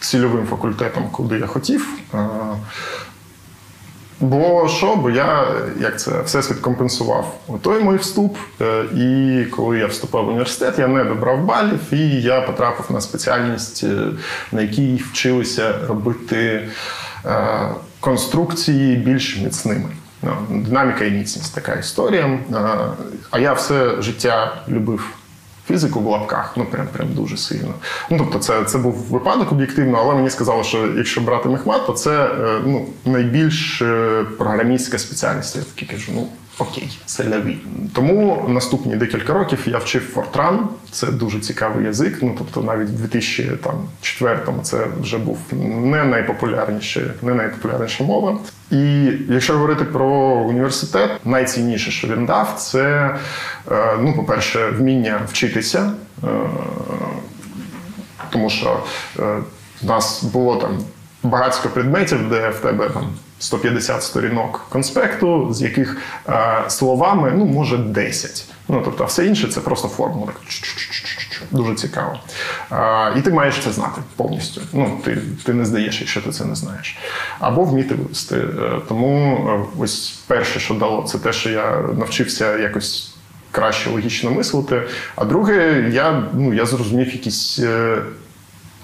цільовим 0.00 0.46
факультетом, 0.46 1.08
куди 1.12 1.38
я 1.38 1.46
хотів. 1.46 1.88
Бо 4.20 4.68
що? 4.68 4.96
Бо 4.96 5.10
я 5.10 5.46
як 5.80 6.00
це 6.00 6.22
всесвіт 6.22 6.58
компенсував 6.58 7.38
той 7.62 7.84
мій 7.84 7.96
вступ. 7.96 8.36
е, 8.60 8.84
І 8.94 9.44
коли 9.44 9.78
я 9.78 9.86
вступав 9.86 10.24
в 10.24 10.28
університет, 10.28 10.78
я 10.78 10.86
не 10.86 11.04
добрав 11.04 11.44
балів, 11.44 11.80
і 11.92 12.22
я 12.22 12.40
потрапив 12.40 12.86
на 12.90 13.00
спеціальність, 13.00 13.84
е, 13.84 14.06
на 14.52 14.62
якій 14.62 14.96
вчилися 15.10 15.74
робити 15.88 16.68
е, 17.26 17.68
конструкції 18.00 18.96
більш 18.96 19.38
міцними. 19.38 19.88
Ну, 20.22 20.30
Динаміка 20.50 21.04
і 21.04 21.10
міцність 21.10 21.54
така 21.54 21.72
історія. 21.74 22.38
А 23.30 23.38
я 23.38 23.52
все 23.52 24.02
життя 24.02 24.56
любив 24.68 25.08
фізику 25.68 26.00
в 26.00 26.06
лапках, 26.06 26.52
ну 26.56 26.64
прям 26.64 26.86
прям 26.86 27.08
дуже 27.14 27.36
сильно. 27.36 27.74
Ну 28.10 28.18
тобто, 28.18 28.38
це, 28.38 28.64
це 28.64 28.78
був 28.78 28.94
випадок 28.94 29.52
об'єктивно, 29.52 29.98
але 29.98 30.14
мені 30.14 30.30
сказали, 30.30 30.64
що 30.64 30.86
якщо 30.96 31.20
брати 31.20 31.48
мехмат, 31.48 31.86
то 31.86 31.92
це 31.92 32.24
е, 32.24 32.60
ну, 32.66 32.86
найбільш 33.04 33.82
е, 33.82 34.24
програмістська 34.38 34.98
спеціальність. 34.98 35.56
Я 35.56 35.62
такий 35.62 35.88
кажу, 35.88 36.12
ну 36.14 36.28
окей, 36.58 36.98
це 37.06 37.28
ляві. 37.28 37.56
Тому 37.94 38.46
наступні 38.48 38.96
декілька 38.96 39.32
років 39.32 39.58
я 39.66 39.78
вчив 39.78 40.02
Fortran. 40.16 40.58
Це 40.90 41.06
дуже 41.06 41.40
цікавий 41.40 41.84
язик. 41.84 42.18
Ну 42.22 42.34
тобто, 42.38 42.62
навіть 42.62 42.88
в 42.88 43.16
2004-му 43.16 44.62
це 44.62 44.86
вже 45.00 45.18
був 45.18 45.38
не 45.52 46.04
найпопулярніша, 46.04 47.00
не 47.22 47.34
найпопулярніша 47.34 48.04
мова. 48.04 48.38
І 48.70 49.04
якщо 49.28 49.52
говорити 49.52 49.84
про 49.84 50.08
університет, 50.48 51.10
найцінніше, 51.24 51.90
що 51.90 52.08
він 52.08 52.26
дав, 52.26 52.54
це 52.58 53.14
е, 53.72 53.96
ну, 54.00 54.14
по-перше, 54.16 54.70
вміння 54.70 55.20
вчитися. 55.28 55.92
Е, 56.24 56.26
тому 58.30 58.50
що 58.50 58.82
е, 59.18 59.38
в 59.82 59.86
нас 59.86 60.22
було 60.22 60.56
там 60.56 60.78
багатько 61.24 61.68
предметів, 61.68 62.28
де 62.28 62.48
в 62.48 62.58
тебе 62.58 62.88
там 62.88 63.08
150 63.38 64.02
сторінок 64.02 64.66
конспекту, 64.68 65.54
з 65.54 65.62
яких 65.62 65.96
е, 66.28 66.64
словами 66.68 67.32
ну, 67.36 67.44
може 67.44 67.76
10. 67.76 68.44
Ну, 68.68 68.82
тобто, 68.84 69.04
а 69.04 69.06
все 69.06 69.26
інше 69.26 69.48
це 69.48 69.60
просто 69.60 69.88
формула. 69.88 70.32
Дуже 71.50 71.74
цікаво. 71.74 72.18
Е, 72.72 73.18
і 73.18 73.22
ти 73.22 73.30
маєш 73.30 73.58
це 73.58 73.72
знати 73.72 74.00
повністю. 74.16 74.60
Ну, 74.72 75.00
ти, 75.04 75.18
ти 75.44 75.54
не 75.54 75.64
здаєш, 75.64 76.00
якщо 76.00 76.22
ти 76.22 76.30
це 76.30 76.44
не 76.44 76.54
знаєш. 76.54 76.98
Або 77.38 77.64
вміти 77.64 77.94
вивести. 77.94 78.36
Е, 78.36 78.80
тому 78.88 79.36
е, 79.50 79.78
ось 79.78 80.10
перше, 80.26 80.60
що 80.60 80.74
дало, 80.74 81.02
це 81.02 81.18
те, 81.18 81.32
що 81.32 81.50
я 81.50 81.80
навчився 81.98 82.58
якось 82.58 83.14
краще 83.50 83.90
логічно 83.90 84.30
мислити. 84.30 84.82
А 85.16 85.24
друге, 85.24 85.88
я, 85.92 86.22
ну, 86.34 86.54
я 86.54 86.66
зрозумів 86.66 87.12
якісь. 87.12 87.60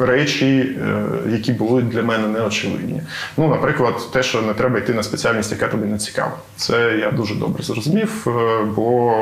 Речі, 0.01 0.77
е, 0.83 1.05
які 1.29 1.53
були 1.53 1.83
для 1.83 2.03
мене 2.03 2.29
неочевидні. 2.29 3.03
Ну, 3.37 3.49
наприклад, 3.49 4.13
те, 4.13 4.23
що 4.23 4.43
не 4.43 4.55
треба 4.55 4.79
йти 4.79 4.95
на 4.95 5.03
спеціальність, 5.03 5.53
яка 5.53 5.69
тобі 5.69 5.87
не 5.87 5.99
цікава. 5.99 6.33
Це 6.57 6.99
я 7.01 7.11
дуже 7.11 7.35
добре 7.35 7.63
зрозумів, 7.63 8.27
е, 8.27 8.65
бо 8.77 9.15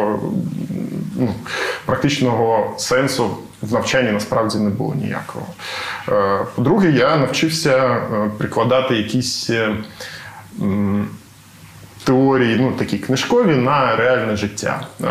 ну, 1.17 1.35
практичного 1.87 2.75
сенсу 2.79 3.31
в 3.63 3.73
навчанні 3.73 4.13
насправді 4.13 4.59
не 4.59 4.71
було 4.71 4.95
ніякого. 4.95 5.47
Е, 6.09 6.47
По-друге, 6.55 6.91
я 6.91 7.17
навчився 7.17 8.03
прикладати 8.39 8.97
якісь. 8.97 9.51
Теорії, 12.09 12.57
ну 12.61 12.73
такі 12.73 12.99
книжкові 12.99 13.57
на 13.57 13.97
реальне 13.97 14.37
життя. 14.37 14.81
Е, 15.05 15.07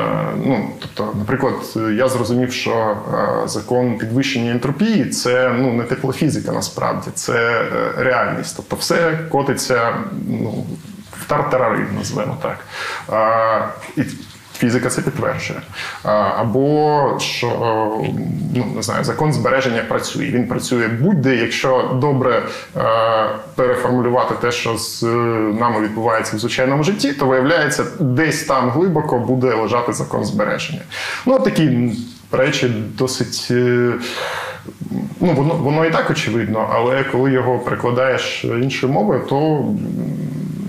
ну, 0.45 0.69
тобто, 0.79 1.13
наприклад, 1.17 1.53
я 1.93 2.07
зрозумів, 2.07 2.53
що 2.53 2.97
е, 3.13 3.47
закон 3.47 3.97
підвищення 3.97 4.51
ентропії 4.51 5.05
це 5.05 5.55
ну 5.59 5.73
не 5.73 5.83
теплофізика, 5.83 6.51
насправді, 6.51 7.07
це 7.13 7.61
е, 7.61 7.91
реальність. 7.97 8.53
Тобто, 8.57 8.75
все 8.75 9.19
котиться 9.29 9.93
ну, 10.27 10.65
в 11.11 11.27
тартарари, 11.27 11.85
назвемо 11.97 12.37
так. 12.41 12.57
І 13.97 14.01
Фізика 14.57 14.89
це 14.89 15.01
підтверджує. 15.01 15.59
Або 16.37 17.17
що 17.19 17.47
ну 18.55 18.65
не 18.75 18.81
знаю, 18.81 19.03
закон 19.03 19.33
збереження 19.33 19.81
працює. 19.81 20.25
Він 20.25 20.47
працює 20.47 20.87
будь-де, 20.87 21.35
якщо 21.35 21.97
добре 22.01 22.43
е, 22.77 22.81
переформулювати 23.55 24.35
те, 24.41 24.51
що 24.51 24.77
з 24.77 25.03
е, 25.03 25.07
нами 25.59 25.81
відбувається 25.81 26.35
в 26.35 26.39
звичайному 26.39 26.83
житті, 26.83 27.13
то 27.13 27.25
виявляється, 27.25 27.85
десь 27.99 28.43
там 28.43 28.69
глибоко 28.69 29.19
буде 29.19 29.53
лежати 29.53 29.93
закон 29.93 30.25
збереження. 30.25 30.81
Ну, 31.25 31.39
такі 31.39 31.91
речі 32.31 32.67
досить. 32.97 33.47
е, 33.51 33.93
Ну, 35.21 35.33
воно, 35.33 35.53
воно 35.53 35.85
і 35.85 35.91
так 35.91 36.09
очевидно, 36.09 36.69
але 36.73 37.03
коли 37.03 37.31
його 37.31 37.59
перекладаєш 37.59 38.43
іншою 38.43 38.93
мовою, 38.93 39.21
то 39.29 39.65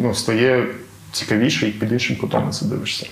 ну, 0.02 0.14
стає 0.14 0.66
цікавіше 1.12 1.68
і 1.68 1.70
під 1.70 1.92
іншим 1.92 2.16
кутом 2.16 2.44
на 2.44 2.50
це 2.50 2.66
дивишся. 2.66 3.06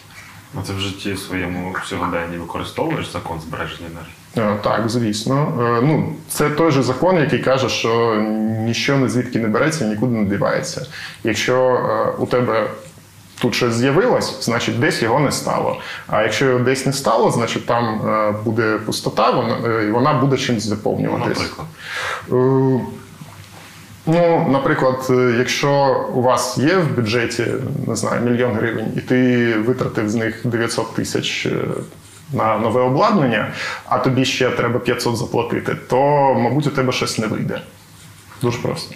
А 0.55 0.63
ти 0.67 0.73
в 0.73 0.81
житті 0.81 1.13
в 1.13 1.19
своєму 1.19 1.75
сьогоденні 1.85 2.37
використовуєш 2.39 3.13
закон 3.13 3.41
збереження 3.41 3.89
енергії? 3.91 4.15
Е, 4.57 4.59
Так, 4.63 4.89
звісно. 4.89 5.53
Е, 5.79 5.87
Ну, 5.87 6.13
це 6.29 6.51
той 6.51 6.71
же 6.71 6.83
закон, 6.83 7.17
який 7.17 7.39
каже, 7.39 7.69
що 7.69 8.15
ніщо 8.61 8.97
не 8.97 9.09
звідки 9.09 9.39
не 9.39 9.49
береться 9.49 9.85
і 9.85 9.89
нікуди 9.89 10.13
не 10.17 10.25
дівається. 10.25 10.87
Якщо 11.25 11.55
е, 11.65 12.11
у 12.23 12.27
тебе 12.27 12.71
тут 13.41 13.55
щось 13.55 13.75
з'явилось, 13.75 14.45
значить 14.45 14.81
десь 14.81 15.03
його 15.03 15.21
не 15.21 15.33
стало. 15.33 15.81
А 16.07 16.23
якщо 16.23 16.45
його 16.45 16.59
десь 16.59 16.87
не 16.87 16.93
стало, 16.93 17.31
значить 17.31 17.67
там 17.67 18.01
буде 18.45 18.79
пустота, 18.87 19.31
вона, 19.31 19.83
і 19.83 19.91
вона 19.91 20.13
буде 20.13 20.37
чимось 20.37 20.65
Ну, 20.65 20.71
заповнюватись. 20.71 21.29
наприклад. 21.39 21.67
Ну, 24.07 24.47
наприклад, 24.51 25.07
е, 25.11 25.35
якщо 25.39 26.05
у 26.15 26.23
вас 26.23 26.59
є 26.59 26.77
в 26.77 26.97
бюджеті, 26.97 27.47
не 27.87 27.97
знаю, 27.97 28.23
мільйон 28.23 28.53
гривень, 28.53 28.93
і 28.97 29.01
ти 29.01 29.53
витратив 29.55 30.09
з 30.09 30.15
них 30.15 30.41
900 30.47 30.95
тисяч 30.95 31.47
е, 31.47 31.51
на 32.33 32.59
нове 32.59 32.81
обладнання, 32.81 33.53
а 33.89 33.99
тобі 33.99 34.25
ще 34.25 34.51
треба 34.51 34.79
500 34.79 35.17
заплатити, 35.17 35.75
то, 35.75 35.97
мабуть, 36.35 36.67
у 36.67 36.71
тебе 36.71 36.93
щось 36.93 37.19
не 37.19 37.27
вийде. 37.27 37.61
Дуже 38.43 38.59
просто. 38.59 38.95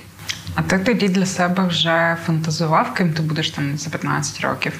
А 0.55 0.63
ти 0.63 0.79
тоді 0.79 1.09
для 1.09 1.27
себе 1.27 1.67
вже 1.67 2.17
фантазував, 2.27 2.95
ким 2.95 3.13
ти 3.13 3.23
будеш 3.23 3.51
там 3.51 3.79
за 3.79 3.91
15 3.91 4.41
років? 4.41 4.73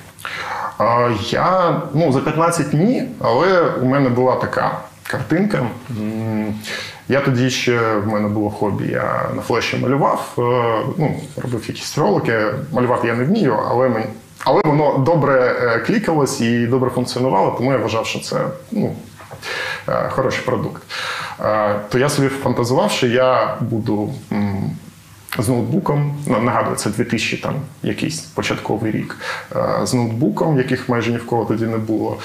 А, 0.79 1.11
Я 1.31 1.81
ну, 1.95 2.13
за 2.13 2.21
15 2.21 2.73
ні, 2.73 3.05
але 3.21 3.63
у 3.63 3.85
мене 3.85 4.09
була 4.09 4.37
така 4.37 4.79
картинка. 5.03 5.67
Я 7.11 7.21
тоді 7.21 7.51
ще 7.51 7.97
в 7.97 8.07
мене 8.07 8.29
було 8.29 8.51
хобі. 8.51 8.89
Я 8.89 9.31
на 9.35 9.43
флеші 9.43 9.77
малював, 9.77 10.35
е, 10.39 10.41
ну, 10.99 11.21
робив 11.37 11.65
якісь 11.69 11.99
ролики. 11.99 12.45
Малювати 12.73 13.09
я 13.09 13.15
не 13.15 13.25
вмію, 13.25 13.59
але 13.69 13.89
мені. 13.89 14.07
Але 14.45 14.61
воно 14.65 14.99
добре 14.99 15.57
е, 15.61 15.79
клікалось 15.79 16.41
і 16.41 16.67
добре 16.67 16.91
функціонувало, 16.91 17.55
тому 17.59 17.73
я 17.73 17.79
вважав, 17.79 18.07
що 18.07 18.21
це 18.21 18.37
ну, 18.73 18.95
е, 19.89 20.09
хороший 20.09 20.45
продукт. 20.45 20.83
То 21.89 21.99
я 21.99 22.09
собі 22.09 22.29
фантазував, 22.29 22.91
що 22.91 23.07
я 23.07 23.57
буду 23.61 24.15
з 25.39 25.49
ноутбуком. 25.49 26.15
Нагадую, 26.27 26.77
це 26.77 26.91
2000 26.91 27.37
там 27.37 27.55
якийсь 27.83 28.21
початковий 28.21 28.93
рік. 28.93 29.17
З 29.83 29.95
ноутбуком, 29.95 30.59
яких 30.59 30.89
майже 30.89 31.11
ні 31.11 31.17
в 31.17 31.27
кого 31.27 31.45
тоді 31.45 31.67
не 31.67 31.79
було. 31.79 32.19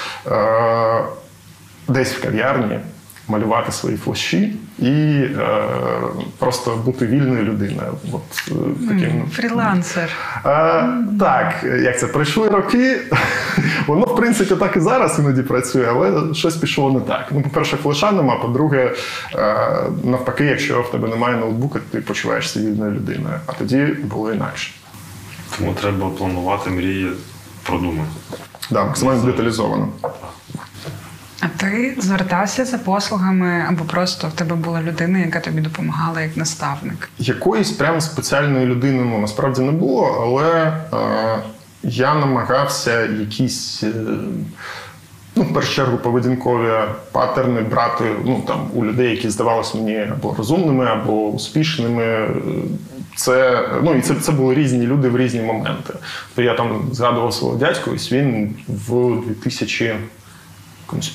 Десь 1.88 2.13
в 2.13 2.21
кав'ярні 2.21 2.80
малювати 3.27 3.71
свої 3.71 3.97
флеші 3.97 4.55
і 4.79 4.89
е, 4.89 5.63
просто 6.39 6.81
бути 6.85 7.05
вільною 7.05 7.43
людиною. 7.43 7.93
От, 8.11 8.21
е, 8.47 8.53
таким, 8.88 9.29
Фрілансер. 9.31 10.09
Е, 10.45 10.88
так, 11.19 11.53
як 11.83 11.99
це 11.99 12.07
пройшли 12.07 12.49
роки. 12.49 12.97
Воно, 13.88 14.05
в 14.05 14.15
принципі, 14.15 14.55
так 14.55 14.77
і 14.77 14.79
зараз 14.79 15.19
іноді 15.19 15.41
працює, 15.41 15.85
але 15.89 16.33
щось 16.33 16.55
пішло 16.55 16.91
не 16.91 16.99
так. 16.99 17.27
Ну, 17.31 17.41
по-перше, 17.41 17.77
флеша 17.77 18.11
нема, 18.11 18.35
по-друге, 18.35 18.93
е, 19.35 19.55
навпаки, 20.03 20.45
якщо 20.45 20.81
в 20.81 20.91
тебе 20.91 21.07
немає 21.07 21.38
ноутбука, 21.38 21.79
ти 21.91 22.01
почуваєшся 22.01 22.59
вільною 22.59 22.91
людиною. 22.91 23.35
А 23.45 23.51
тоді 23.51 23.77
було 24.03 24.33
інакше. 24.33 24.71
Тому 25.57 25.73
треба 25.73 26.09
планувати 26.09 26.69
мрії 26.69 27.11
продумати. 27.63 28.09
Да, 28.71 28.83
максимально 28.83 29.23
деталізовано. 29.23 29.88
А 31.45 31.47
ти 31.58 31.95
звертався 31.97 32.65
за 32.65 32.77
послугами 32.77 33.65
або 33.69 33.84
просто 33.84 34.27
в 34.27 34.31
тебе 34.31 34.55
була 34.55 34.81
людина, 34.81 35.19
яка 35.19 35.39
тобі 35.39 35.62
допомагала 35.62 36.21
як 36.21 36.38
наставник? 36.38 37.10
Якоїсь 37.19 37.71
прямо 37.71 38.01
спеціальної 38.01 38.65
людини 38.65 39.03
ну, 39.05 39.19
насправді 39.19 39.62
не 39.62 39.71
було, 39.71 40.21
але 40.21 40.77
е, 40.93 41.39
я 41.84 42.15
намагався 42.15 43.05
якісь. 43.05 43.84
Е, 43.84 43.93
Ну, 45.38 45.43
в 45.43 45.53
першу 45.53 45.73
чергу, 45.73 45.97
поведінкові 45.97 46.71
паттерни 47.12 47.62
брати 47.62 48.03
ну, 48.25 48.43
там, 48.47 48.69
у 48.73 48.86
людей, 48.86 49.12
які 49.12 49.29
здавалися 49.29 49.77
мені 49.77 50.08
або 50.12 50.36
розумними, 50.38 50.86
або 50.86 51.27
успішними, 51.27 52.27
Це 53.15 53.62
ну 53.84 53.95
і 53.95 54.01
це 54.01 54.15
це 54.15 54.31
були 54.31 54.55
різні 54.55 54.88
люди 54.88 55.10
в 55.10 55.17
різні 55.17 55.41
моменти. 55.41 55.93
То 56.36 56.41
я 56.41 56.53
там 56.53 56.89
згадував 56.91 57.34
свого 57.34 57.58
дядьку, 57.58 57.91
ось 57.91 58.12
він 58.12 58.55
в 58.67 59.21
2000 59.27 59.86
якомусь 59.86 59.99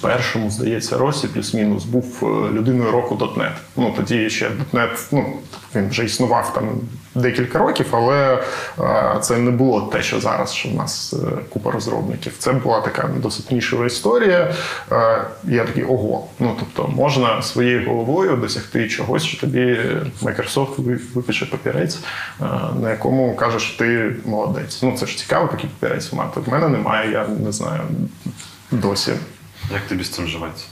першому, 0.02 0.50
здається, 0.50 0.98
році, 0.98 1.28
плюс-мінус, 1.28 1.84
був 1.84 2.18
е, 2.22 2.52
людиною 2.52 2.90
року 2.90 3.14
.NET. 3.14 3.52
Ну 3.76 3.94
тоді 3.96 4.30
ще 4.30 4.50
.NET, 4.72 5.08
ну 5.12 5.26
він 5.74 5.88
вже 5.88 6.04
існував 6.04 6.54
там 6.54 6.68
декілька 7.14 7.58
років, 7.58 7.86
але 7.90 8.42
а, 8.78 9.18
це 9.18 9.36
не 9.36 9.50
було 9.50 9.80
те, 9.80 10.02
що 10.02 10.20
зараз, 10.20 10.52
що 10.52 10.68
в 10.68 10.74
нас 10.74 11.12
е, 11.12 11.16
купа 11.48 11.70
розробників. 11.70 12.32
Це 12.38 12.52
була 12.52 12.80
така 12.80 13.10
досить 13.22 13.50
нішова 13.50 13.86
історія. 13.86 14.54
Я 15.44 15.64
такий 15.64 15.84
ого. 15.84 16.26
Ну 16.38 16.56
тобто 16.58 16.92
можна 16.92 17.42
своєю 17.42 17.88
головою 17.88 18.36
досягти 18.36 18.88
чогось, 18.88 19.22
що 19.22 19.40
тобі 19.40 19.80
Microsoft 20.22 21.00
випише 21.14 21.46
папірець, 21.46 21.98
на 22.80 22.90
якому 22.90 23.36
каже, 23.36 23.58
що 23.58 23.78
ти 23.78 24.16
молодець. 24.24 24.82
Ну 24.82 24.96
це 24.96 25.06
ж 25.06 25.18
цікаво, 25.18 25.48
такий 25.48 25.70
папірець 25.80 26.12
мати. 26.12 26.40
В 26.40 26.48
мене 26.48 26.68
немає, 26.68 27.12
я 27.12 27.26
не 27.28 27.52
знаю 27.52 27.80
досі. 28.70 29.12
Як 29.72 29.82
тобі 29.88 30.04
з 30.04 30.10
цим 30.10 30.26
живеться? 30.26 30.64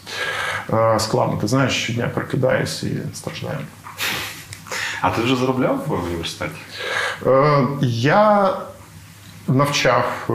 Е, 0.72 1.00
складно. 1.00 1.38
Ти 1.40 1.46
знаєш, 1.46 1.82
щодня 1.82 2.10
прокидаюся 2.14 2.86
і 2.86 2.96
страждаю. 3.14 3.58
А 5.00 5.10
ти 5.10 5.22
вже 5.22 5.36
заробляв 5.36 5.84
в 5.86 6.04
університеті? 6.04 6.60
Е, 7.26 7.66
я 7.82 8.52
навчав 9.48 10.04
е, 10.30 10.32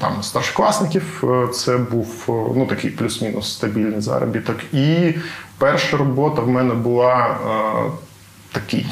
там 0.00 0.22
старшокласників. 0.22 1.24
Це 1.54 1.78
був 1.78 2.24
ну, 2.56 2.66
такий 2.66 2.90
плюс-мінус 2.90 3.52
стабільний 3.52 4.00
заробіток. 4.00 4.56
І 4.74 5.14
перша 5.58 5.96
робота 5.96 6.42
в 6.42 6.48
мене 6.48 6.74
була 6.74 7.36
такий 8.52 8.86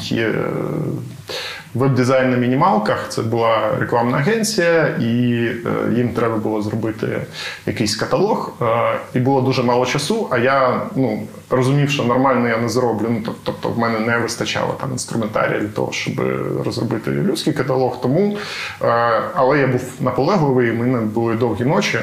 веб-дизайн 1.73 2.31
на 2.31 2.37
мінімалках. 2.37 3.05
Це 3.09 3.21
була 3.21 3.75
рекламна 3.79 4.17
агенція, 4.17 4.87
і 4.87 5.43
е, 5.45 5.93
їм 5.95 6.09
треба 6.09 6.37
було 6.37 6.61
зробити 6.61 7.21
якийсь 7.65 7.95
каталог. 7.95 8.53
Е, 8.61 8.99
і 9.13 9.19
було 9.19 9.41
дуже 9.41 9.63
мало 9.63 9.85
часу. 9.85 10.27
А 10.31 10.37
я 10.37 10.81
ну, 10.95 11.27
розумів, 11.49 11.89
що 11.89 12.03
нормально 12.03 12.47
я 12.47 12.57
не 12.57 12.69
зроблю. 12.69 13.07
Ну, 13.09 13.33
Тобто, 13.43 13.69
в 13.69 13.79
мене 13.79 13.99
не 13.99 14.17
вистачало 14.17 14.75
там 14.81 14.91
інструментарія 14.91 15.59
для 15.59 15.67
того, 15.67 15.91
щоб 15.91 16.21
розробити 16.65 17.11
людський 17.11 17.53
каталог. 17.53 18.01
Тому, 18.01 18.37
е, 18.81 18.85
але 19.33 19.59
я 19.59 19.67
був 19.67 19.93
наполегливий, 19.99 20.71
у 20.71 20.75
мене 20.75 20.99
були 20.99 21.35
довгі 21.35 21.65
ночі, 21.65 21.99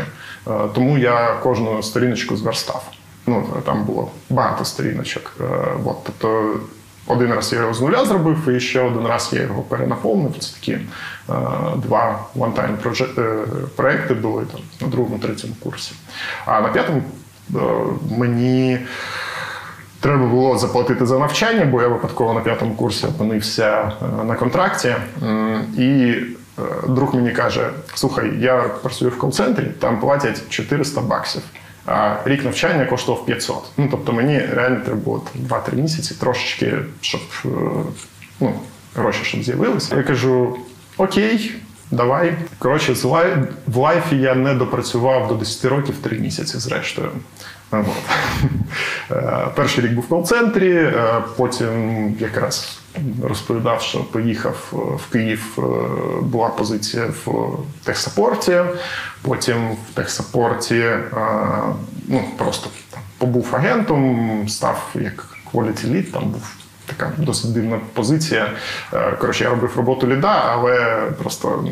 тому 0.75 0.99
я 0.99 1.35
кожну 1.43 1.83
сторіночку 1.83 2.37
зверстав. 2.37 2.91
Ну, 3.27 3.47
Там 3.67 3.85
було 3.85 4.11
багато 4.31 4.65
сторіночок. 4.65 5.33
От, 5.85 5.97
тобто 6.05 6.55
один 7.07 7.33
раз 7.33 7.53
я 7.53 7.59
його 7.59 7.75
з 7.75 7.81
нуля 7.81 8.05
зробив, 8.05 8.49
і 8.49 8.61
ще 8.61 8.81
один 8.81 9.07
раз 9.07 9.31
я 9.33 9.42
його 9.42 9.62
перенаповнив. 9.62 10.38
Це 10.38 10.55
такі 10.55 10.73
е, 10.73 10.81
два 11.77 12.21
one-time 12.37 13.19
е, 13.19 13.47
проекти 13.77 14.14
були 14.14 14.45
там 14.53 14.61
на 14.81 14.88
другому, 14.88 15.19
третьому 15.19 15.55
курсі. 15.62 15.92
А 16.47 16.61
на 16.61 16.69
п'ятому 16.69 17.03
е, 17.55 17.59
мені 18.19 18.79
треба 20.01 20.27
було 20.27 20.59
заплатити 20.59 21.07
за 21.07 21.19
навчання, 21.19 21.64
бо 21.64 21.83
я 21.83 21.88
випадково 21.88 22.35
на 22.35 22.40
п'ятому 22.40 22.75
курсі 22.75 23.07
опинився 23.07 23.92
на 24.27 24.35
контракті. 24.35 24.95
І 25.79 26.14
друг 26.88 27.14
мені 27.14 27.31
каже: 27.31 27.71
слухай, 27.95 28.33
я 28.38 28.57
працюю 28.83 29.11
в 29.11 29.19
кол-центрі, 29.19 29.64
там 29.64 30.01
платять 30.01 30.49
400 30.49 31.01
баксів. 31.01 31.42
А 31.87 32.16
рік 32.25 32.44
навчання 32.44 32.85
коштував 32.85 33.27
500. 33.27 33.57
Ну 33.77 33.88
тобто 33.90 34.12
мені 34.12 34.38
реально 34.38 34.81
треба 34.85 35.01
було 35.01 35.22
2-3 35.49 35.75
місяці 35.75 36.14
трошечки, 36.20 36.75
щоб 37.01 37.20
е, 37.44 37.49
ну, 38.40 38.55
гроші 38.94 39.20
щоб 39.22 39.42
з'явилися. 39.42 39.96
Я 39.96 40.03
кажу: 40.03 40.57
Окей, 40.96 41.53
давай. 41.90 42.35
Коротше, 42.59 42.92
в 43.66 43.77
лайфі 43.77 44.16
я 44.16 44.35
не 44.35 44.55
допрацював 44.55 45.29
до 45.29 45.35
10 45.35 45.64
років 45.64 45.94
3 46.03 46.18
місяці, 46.18 46.59
зрештою. 46.59 47.11
От. 47.71 47.87
Е, 49.11 49.47
перший 49.55 49.85
рік 49.85 49.93
був 49.93 50.05
в 50.05 50.09
кол-центрі, 50.09 50.75
е, 50.75 51.23
потім 51.37 52.17
якраз 52.21 52.81
розповідав, 53.23 53.83
що 53.83 54.05
поїхав 54.05 54.73
в 54.73 55.13
Київ, 55.13 55.59
була 56.23 56.49
позиція 56.49 57.07
в 57.25 57.49
техсапорті. 57.85 58.61
Потім 59.23 59.71
в 59.71 59.95
техсапорті 59.95 60.85
ну, 62.09 62.25
просто 62.37 62.71
побув 63.19 63.49
агентом, 63.53 64.49
став 64.49 64.91
як 64.95 65.25
quality 65.53 65.87
lead, 65.87 66.13
там 66.13 66.23
був 66.23 66.43
така 66.87 67.12
досить 67.18 67.53
дивна 67.53 67.81
позиція. 67.92 68.51
Е, 68.92 69.12
коротше, 69.12 69.44
я 69.44 69.51
робив 69.51 69.72
роботу 69.77 70.07
ліда, 70.07 70.42
але 70.53 71.03
просто 71.18 71.64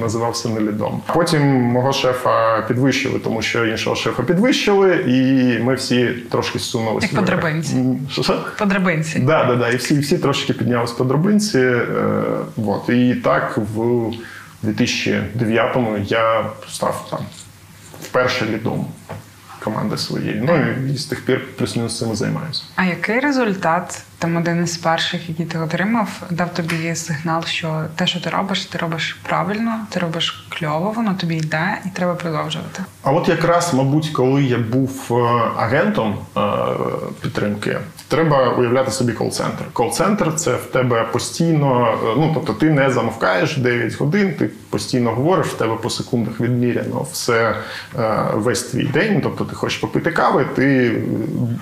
називався 0.00 0.48
не 0.48 0.60
лідом. 0.60 1.02
Потім 1.14 1.42
мого 1.46 1.92
шефа 1.92 2.62
підвищили, 2.68 3.18
тому 3.18 3.42
що 3.42 3.66
іншого 3.66 3.96
шефа 3.96 4.22
підвищили, 4.22 4.96
і 4.96 5.58
ми 5.62 5.74
всі 5.74 6.06
трошки 6.30 6.58
зсунулися. 6.58 7.06
Як 7.06 7.20
по 7.20 7.26
драбинці. 7.26 7.84
По 8.58 8.64
драбинці. 8.64 9.18
Да, 9.18 9.44
да, 9.44 9.56
да. 9.56 9.68
І 9.68 9.76
всі 9.76 9.98
всі 9.98 10.18
трошки 10.18 10.52
піднялися 10.52 10.94
по 10.94 11.04
драбинці. 11.04 11.58
Е, 11.58 11.86
вот. 12.56 12.88
І 12.88 13.14
так 13.14 13.58
в 13.74 13.80
2009-му 14.64 15.98
я 15.98 16.44
став 16.68 17.06
там 17.10 17.20
вперше 18.02 18.46
лідом 18.46 18.86
команди 19.64 19.98
своєї. 19.98 20.42
Ну 20.46 20.58
і 20.92 20.96
з 20.96 21.04
тих 21.04 21.24
пір 21.24 21.44
плюс-мінус 21.58 21.98
цим 21.98 22.14
займаюся. 22.14 22.62
А 22.76 22.84
який 22.84 23.20
результат 23.20 24.02
там 24.22 24.36
один 24.36 24.64
із 24.64 24.76
перших, 24.76 25.28
який 25.28 25.46
ти 25.46 25.58
отримав, 25.58 26.08
дав 26.30 26.54
тобі 26.54 26.94
сигнал, 26.94 27.44
що 27.44 27.84
те, 27.96 28.06
що 28.06 28.20
ти 28.20 28.30
робиш, 28.30 28.64
ти 28.64 28.78
робиш 28.78 29.20
правильно, 29.28 29.78
ти 29.90 30.00
робиш 30.00 30.46
кльово, 30.48 30.92
воно 30.96 31.14
тобі 31.14 31.36
йде, 31.36 31.78
і 31.86 31.88
треба 31.88 32.14
продовжувати. 32.14 32.84
А 33.02 33.12
от 33.12 33.28
якраз, 33.28 33.74
мабуть, 33.74 34.08
коли 34.08 34.42
я 34.42 34.58
був 34.58 35.08
е, 35.10 35.14
агентом 35.56 36.18
е, 36.36 36.40
підтримки, 37.20 37.78
треба 38.08 38.48
уявляти 38.48 38.90
собі 38.90 39.12
кол-центр. 39.12 39.64
Кол-центр 39.72 40.34
це 40.36 40.54
в 40.54 40.64
тебе 40.64 41.02
постійно, 41.12 41.98
е, 42.04 42.14
ну 42.16 42.30
тобто 42.34 42.52
ти 42.52 42.70
не 42.70 42.90
замовкаєш 42.90 43.56
9 43.56 43.98
годин, 43.98 44.34
ти 44.38 44.50
постійно 44.70 45.10
говориш, 45.10 45.46
в 45.46 45.54
тебе 45.54 45.76
по 45.76 45.90
секундах 45.90 46.40
відміряно 46.40 47.06
все 47.12 47.54
весь 48.34 48.62
твій 48.62 48.84
день. 48.84 49.20
Тобто 49.22 49.44
ти 49.44 49.54
хочеш 49.54 49.78
попити 49.78 50.10
кави, 50.10 50.46
ти 50.54 50.92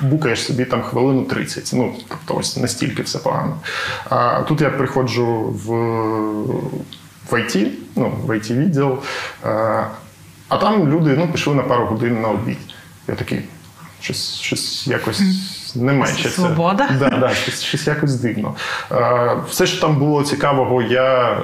букаєш 0.03 0.45
собі 0.45 0.65
там 0.65 0.83
хвилину 0.83 1.25
30. 1.25 1.71
Ну 1.75 1.95
тобто 2.09 2.35
ось 2.41 2.50
настільки 2.57 3.03
все 3.03 3.19
погано. 3.19 3.57
А 4.09 4.41
тут 4.43 4.61
я 4.61 4.71
приходжу 4.71 5.27
в 5.67 5.71
в 7.31 7.35
IT, 7.35 7.69
ну, 7.97 8.13
в 8.27 8.31
it 8.31 8.55
відділ, 8.55 8.99
а 10.49 10.57
там 10.61 10.89
люди 10.89 11.15
ну, 11.19 11.33
пішли 11.33 11.55
на 11.55 11.63
пару 11.63 11.87
годин 11.87 12.21
на 12.21 12.29
обід. 12.29 12.59
Я 13.09 13.15
такий, 13.15 13.41
щось 14.01 14.35
щось 14.35 14.87
якось 14.87 15.23
Ще 16.19 16.29
Свобода? 16.29 16.89
Це. 16.89 16.95
Да, 16.95 17.11
да, 17.11 17.35
щось, 17.35 17.63
щось 17.63 17.87
якось 17.87 18.15
дивно. 18.15 18.55
Все, 19.49 19.67
що 19.67 19.81
там 19.81 19.97
було 19.97 20.23
цікавого, 20.23 20.83
я 20.83 21.33
е, 21.33 21.39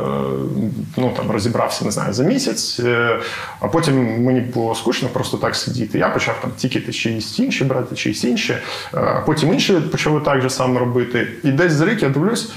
ну, 0.97 1.12
там, 1.17 1.31
розібрався, 1.31 1.85
не 1.85 1.91
знаю, 1.91 2.12
за 2.12 2.25
місяць, 2.25 2.81
е, 2.81 3.19
а 3.61 3.69
потім 3.69 4.25
мені 4.25 4.41
було 4.41 4.75
скучно 4.75 5.09
просто 5.09 5.37
так 5.37 5.57
сидіти. 5.57 5.99
Я 5.99 6.09
почав 6.09 6.35
там 6.41 6.51
тікати 6.57 6.93
чиїсь 6.93 7.39
інші 7.39 7.65
брати, 7.65 7.97
чиїсь 7.97 8.25
інші. 8.25 8.57
А 8.93 8.99
потім 9.27 9.53
інші 9.55 9.73
почали 9.73 10.21
так 10.21 10.41
же 10.43 10.51
само 10.51 10.79
робити. 10.79 11.29
І 11.45 11.53
десь 11.53 11.73
за 11.73 11.87
рік 11.87 12.03
я 12.03 12.09
дивлюсь. 12.09 12.53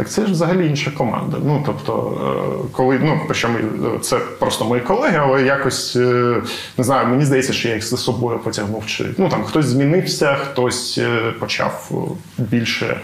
Так 0.00 0.08
це 0.08 0.26
ж 0.26 0.32
взагалі 0.32 0.66
інша 0.66 0.90
команда. 0.90 1.36
Ну 1.44 1.62
тобто, 1.66 2.20
е, 2.64 2.68
коли 2.72 3.00
ну 3.02 3.20
причому 3.26 3.58
е, 3.58 3.98
це 3.98 4.18
просто 4.18 4.64
мої 4.64 4.82
колеги, 4.82 5.18
але 5.22 5.42
якось 5.42 5.96
е, 5.96 6.42
не 6.78 6.84
знаю, 6.84 7.08
мені 7.08 7.24
здається, 7.24 7.52
що 7.52 7.68
я 7.68 7.74
їх 7.74 7.84
за 7.84 7.96
собою 7.96 8.38
потягнув. 8.38 8.86
Чи 8.86 9.04
ну 9.18 9.28
там 9.28 9.44
хтось 9.44 9.66
змінився, 9.66 10.34
хтось 10.34 11.00
почав 11.40 11.90
більше 12.38 13.00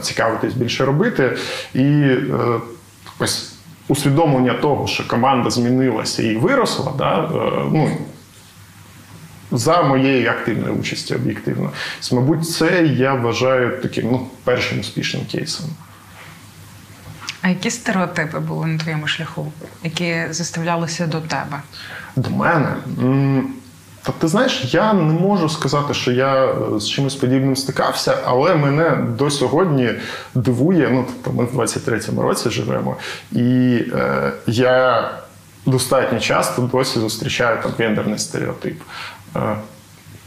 цікавитись, 0.00 0.54
більше 0.54 0.84
робити. 0.84 1.36
І 1.74 2.06
ось 3.18 3.52
усвідомлення 3.88 4.54
того, 4.54 4.86
що 4.86 5.08
команда 5.08 5.50
змінилася 5.50 6.22
і 6.22 6.36
виросла, 6.36 6.92
да, 6.98 7.30
ну. 7.72 7.90
За 9.52 9.82
моєї 9.82 10.26
активної 10.26 10.74
участі 10.74 11.14
об'єктивно. 11.14 11.70
Мабуть, 12.12 12.50
це 12.50 12.86
я 12.86 13.14
вважаю 13.14 13.78
таким 13.82 14.08
ну, 14.10 14.26
першим 14.44 14.80
успішним 14.80 15.22
кейсом. 15.32 15.66
А 17.42 17.48
які 17.48 17.70
стереотипи 17.70 18.38
були 18.38 18.66
на 18.66 18.78
твоєму 18.78 19.06
шляху, 19.06 19.52
які 19.84 20.26
заставлялися 20.30 21.06
до 21.06 21.20
тебе? 21.20 21.62
До 22.16 22.30
мене? 22.30 22.74
Та 24.02 24.12
ти 24.12 24.28
знаєш, 24.28 24.74
я 24.74 24.92
не 24.92 25.12
можу 25.12 25.48
сказати, 25.48 25.94
що 25.94 26.12
я 26.12 26.44
е, 26.44 26.80
з 26.80 26.88
чимось 26.88 27.14
подібним 27.14 27.56
стикався, 27.56 28.18
але 28.24 28.54
мене 28.54 28.96
до 29.18 29.30
сьогодні 29.30 29.90
дивує. 30.34 30.88
Ну, 30.92 31.04
тобто 31.06 31.40
ми 31.40 31.44
в 31.44 31.60
23-му 31.60 32.22
році 32.22 32.50
живемо, 32.50 32.96
і 33.32 33.78
е, 33.92 34.32
я 34.46 35.10
достатньо 35.66 36.20
часто 36.20 36.62
досі 36.62 36.98
зустрічаю 36.98 37.58
там 37.62 37.72
гендерний 37.78 38.18
стереотип. 38.18 38.80
Е, 39.36 39.56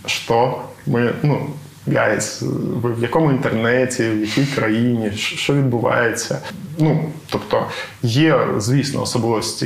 що 0.06 0.62
ми, 0.88 1.14
ну, 1.24 1.50
guys, 1.88 2.42
ви 2.82 2.94
в 2.94 3.02
якому 3.02 3.32
інтернеті, 3.32 4.10
в 4.10 4.20
якій 4.20 4.46
країні, 4.46 5.12
що 5.16 5.54
відбувається. 5.54 6.40
Ну, 6.78 7.10
тобто 7.30 7.68
є, 8.04 8.40
звісно, 8.58 9.02
особливості 9.02 9.66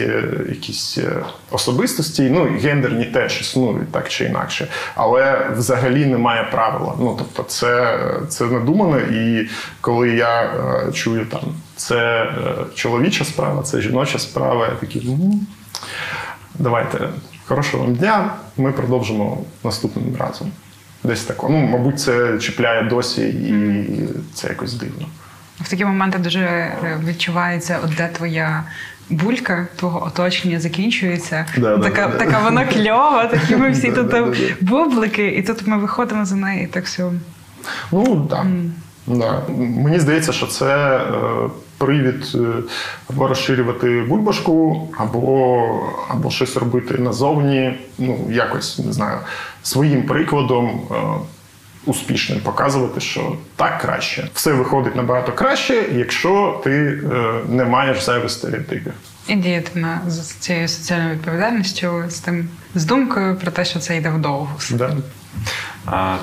якісь 0.50 0.98
е, 0.98 1.24
особистості, 1.52 2.30
ну 2.30 2.60
гендерні 2.64 3.06
теж 3.06 3.42
існують 3.42 3.92
так 3.92 4.10
чи 4.10 4.26
інакше, 4.26 4.68
але 4.96 5.50
взагалі 5.58 6.06
немає 6.06 6.48
правила. 6.52 6.94
Ну 7.00 7.16
тобто, 7.18 7.44
це 7.44 8.00
це 8.28 8.46
надумано, 8.46 9.00
і 9.00 9.50
коли 9.82 10.10
я 10.10 10.42
е, 10.44 10.92
чую 10.92 11.26
там 11.26 11.42
це 11.76 12.24
е, 12.24 12.34
чоловіча 12.76 13.26
справа, 13.26 13.64
це 13.64 13.82
жіноча 13.82 14.20
справа, 14.20 14.68
я 14.68 14.76
такий, 14.76 15.02
ну 15.06 15.40
давайте 16.60 17.10
хорошого 17.46 17.84
вам 17.84 17.96
дня, 17.96 18.34
ми 18.58 18.72
продовжимо 18.72 19.38
наступним 19.64 20.16
разом. 20.20 20.52
Десь 21.04 21.24
тако. 21.24 21.50
Ну, 21.50 21.58
мабуть, 21.58 22.00
це 22.00 22.38
чіпляє 22.38 22.84
досі, 22.84 23.22
і 23.22 23.86
це 24.34 24.48
якось 24.48 24.74
дивно. 24.74 25.08
В 25.62 25.70
такі 25.70 25.86
моменти 25.86 26.18
дуже 26.18 26.40
е, 26.40 27.00
відчувається, 27.06 27.80
от 27.84 27.96
де 27.96 28.08
твоя 28.08 28.64
булька 29.10 29.68
твого 29.76 30.06
оточення 30.06 30.60
закінчується. 30.60 31.46
Да, 31.58 31.78
така 31.78 32.08
да, 32.20 32.26
да, 32.26 32.40
вона 32.40 32.66
кльова, 32.66 33.28
такі 33.28 33.56
ми 33.56 33.72
всі 33.72 33.92
тут 33.92 34.08
Да, 34.08 34.22
да, 34.22 34.30
да. 34.32 34.36
бублики, 34.62 35.28
і 35.28 35.44
тут 35.44 35.68
ми 35.68 35.78
виходимо 35.78 36.26
за 36.26 36.36
неї, 36.36 36.64
і 36.64 36.68
так 36.68 36.86
все. 36.86 37.12
Ну 37.92 38.28
так. 38.30 38.46
Да. 39.08 39.42
Мені 39.58 40.00
здається, 40.00 40.32
що 40.34 40.48
це 40.48 40.98
е, 40.98 41.02
привід 41.78 42.36
е, 42.36 42.40
або 43.10 43.28
розширювати 43.28 44.06
бульбашку, 44.10 44.88
або, 44.98 45.64
або 46.08 46.32
щось 46.32 46.58
робити 46.58 46.98
назовні, 46.98 47.80
ну, 47.98 48.28
якось 48.30 48.80
не 48.80 48.94
знаю, 48.94 49.18
своїм 49.64 50.04
прикладом. 50.04 50.82
Е, 50.92 50.96
Успішним 51.86 52.40
показувати, 52.40 53.00
що 53.00 53.36
так 53.56 53.82
краще. 53.82 54.30
Все 54.34 54.54
виходить 54.54 54.96
набагато 54.96 55.32
краще, 55.32 55.86
якщо 55.96 56.62
ти 56.64 56.72
е, 56.72 57.34
не 57.50 57.66
маєш 57.66 58.04
зайвих 58.04 58.32
стереотипів. 58.32 58.94
І 59.28 59.36
діяти 59.36 59.80
на 59.80 60.02
з 60.08 60.32
цією 60.32 60.68
соціальною 60.68 61.14
відповідальністю, 61.16 62.04
з 62.10 62.20
тим 62.20 62.50
з 62.76 62.86
думкою 62.86 63.36
про 63.36 63.52
те, 63.52 63.66
що 63.66 63.80
це 63.80 63.98
йде 63.98 64.10
вдовго. 64.10 64.50
Да. 64.72 64.94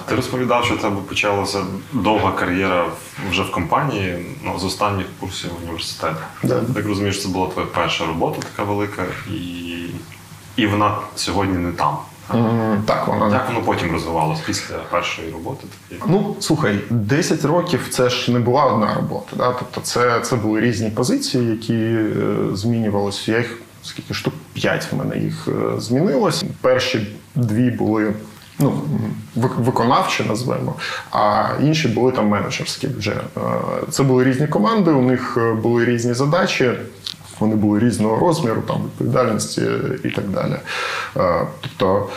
Ти 0.06 0.14
розповідав, 0.14 0.64
що 0.64 0.74
в 0.74 0.80
тебе 0.80 0.96
почалася 1.08 1.64
довга 1.92 2.32
кар'єра 2.32 2.86
вже 3.30 3.42
в 3.42 3.50
компанії 3.50 4.26
ну, 4.44 4.58
з 4.58 4.64
останніх 4.64 5.06
курсів 5.20 5.50
університету. 5.62 6.16
Да. 6.42 6.60
Так 6.74 6.86
розумієш, 6.86 7.22
це 7.22 7.28
була 7.28 7.46
твоя 7.46 7.68
перша 7.74 8.06
робота 8.06 8.38
така 8.52 8.70
велика, 8.70 9.02
і, 9.30 9.86
і 10.56 10.66
вона 10.66 10.96
сьогодні 11.16 11.58
не 11.58 11.72
там. 11.72 11.96
Так, 12.86 13.08
воно 13.08 13.32
Як 13.32 13.48
воно 13.48 13.62
потім 13.62 13.92
розвивалось 13.92 14.40
після 14.40 14.74
першої 14.74 15.30
роботи? 15.32 15.66
Ну, 16.06 16.36
слухай, 16.40 16.80
10 16.90 17.44
років 17.44 17.86
це 17.90 18.10
ж 18.10 18.32
не 18.32 18.38
була 18.38 18.64
одна 18.64 18.94
робота. 18.94 19.36
Да? 19.36 19.52
Тобто 19.58 19.80
це, 19.80 20.20
це 20.20 20.36
були 20.36 20.60
різні 20.60 20.90
позиції, 20.90 21.46
які 21.46 21.74
е, 21.74 22.06
змінювалися. 22.52 23.32
Я 23.32 23.38
їх 23.38 23.58
скільки 23.82 24.14
штук 24.14 24.34
5 24.52 24.92
в 24.92 24.96
мене 24.96 25.18
їх 25.18 25.48
е, 25.48 25.80
змінилось. 25.80 26.44
Перші 26.60 27.06
дві 27.34 27.70
були. 27.70 28.14
Ну, 28.58 28.72
виконавчі 29.36 30.24
назвемо, 30.28 30.74
а 31.10 31.48
інші 31.62 31.88
були 31.88 32.12
там 32.12 32.28
менеджерські 32.28 32.88
вже. 32.98 33.10
Е, 33.10 33.40
Це 33.90 34.02
були 34.02 34.24
різні 34.24 34.46
команди, 34.46 34.90
у 34.90 35.02
них 35.02 35.38
е, 35.40 35.52
були 35.52 35.84
різні 35.84 36.14
задачі. 36.14 36.70
Вони 37.40 37.54
були 37.54 37.78
різного 37.78 38.16
розміру, 38.16 38.62
там 38.68 38.76
відповідальності 38.84 39.62
і 40.04 40.10
так 40.10 40.28
далі. 40.28 40.54
Е, 41.16 41.46
Тобто, 41.60 42.08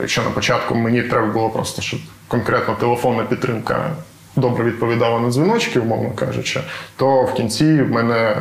якщо 0.00 0.22
на 0.22 0.30
початку 0.30 0.74
мені 0.74 1.02
треба 1.02 1.26
було 1.26 1.50
просто, 1.50 1.82
щоб 1.82 2.00
конкретно 2.28 2.74
телефонна 2.74 3.24
підтримка 3.24 3.90
добре 4.36 4.64
відповідала 4.64 5.20
на 5.20 5.30
дзвіночки, 5.30 5.80
умовно 5.80 6.10
кажучи, 6.10 6.60
то 6.96 7.22
в 7.22 7.34
кінці 7.34 7.82
в 7.82 7.90
мене 7.90 8.36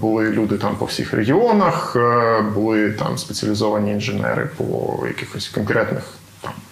були 0.00 0.30
люди 0.30 0.58
там 0.58 0.76
по 0.76 0.84
всіх 0.84 1.14
регіонах, 1.14 1.96
були 2.54 2.90
там 2.90 3.18
спеціалізовані 3.18 3.92
інженери 3.92 4.48
по 4.56 4.98
якихось 5.06 5.48
конкретних 5.48 6.02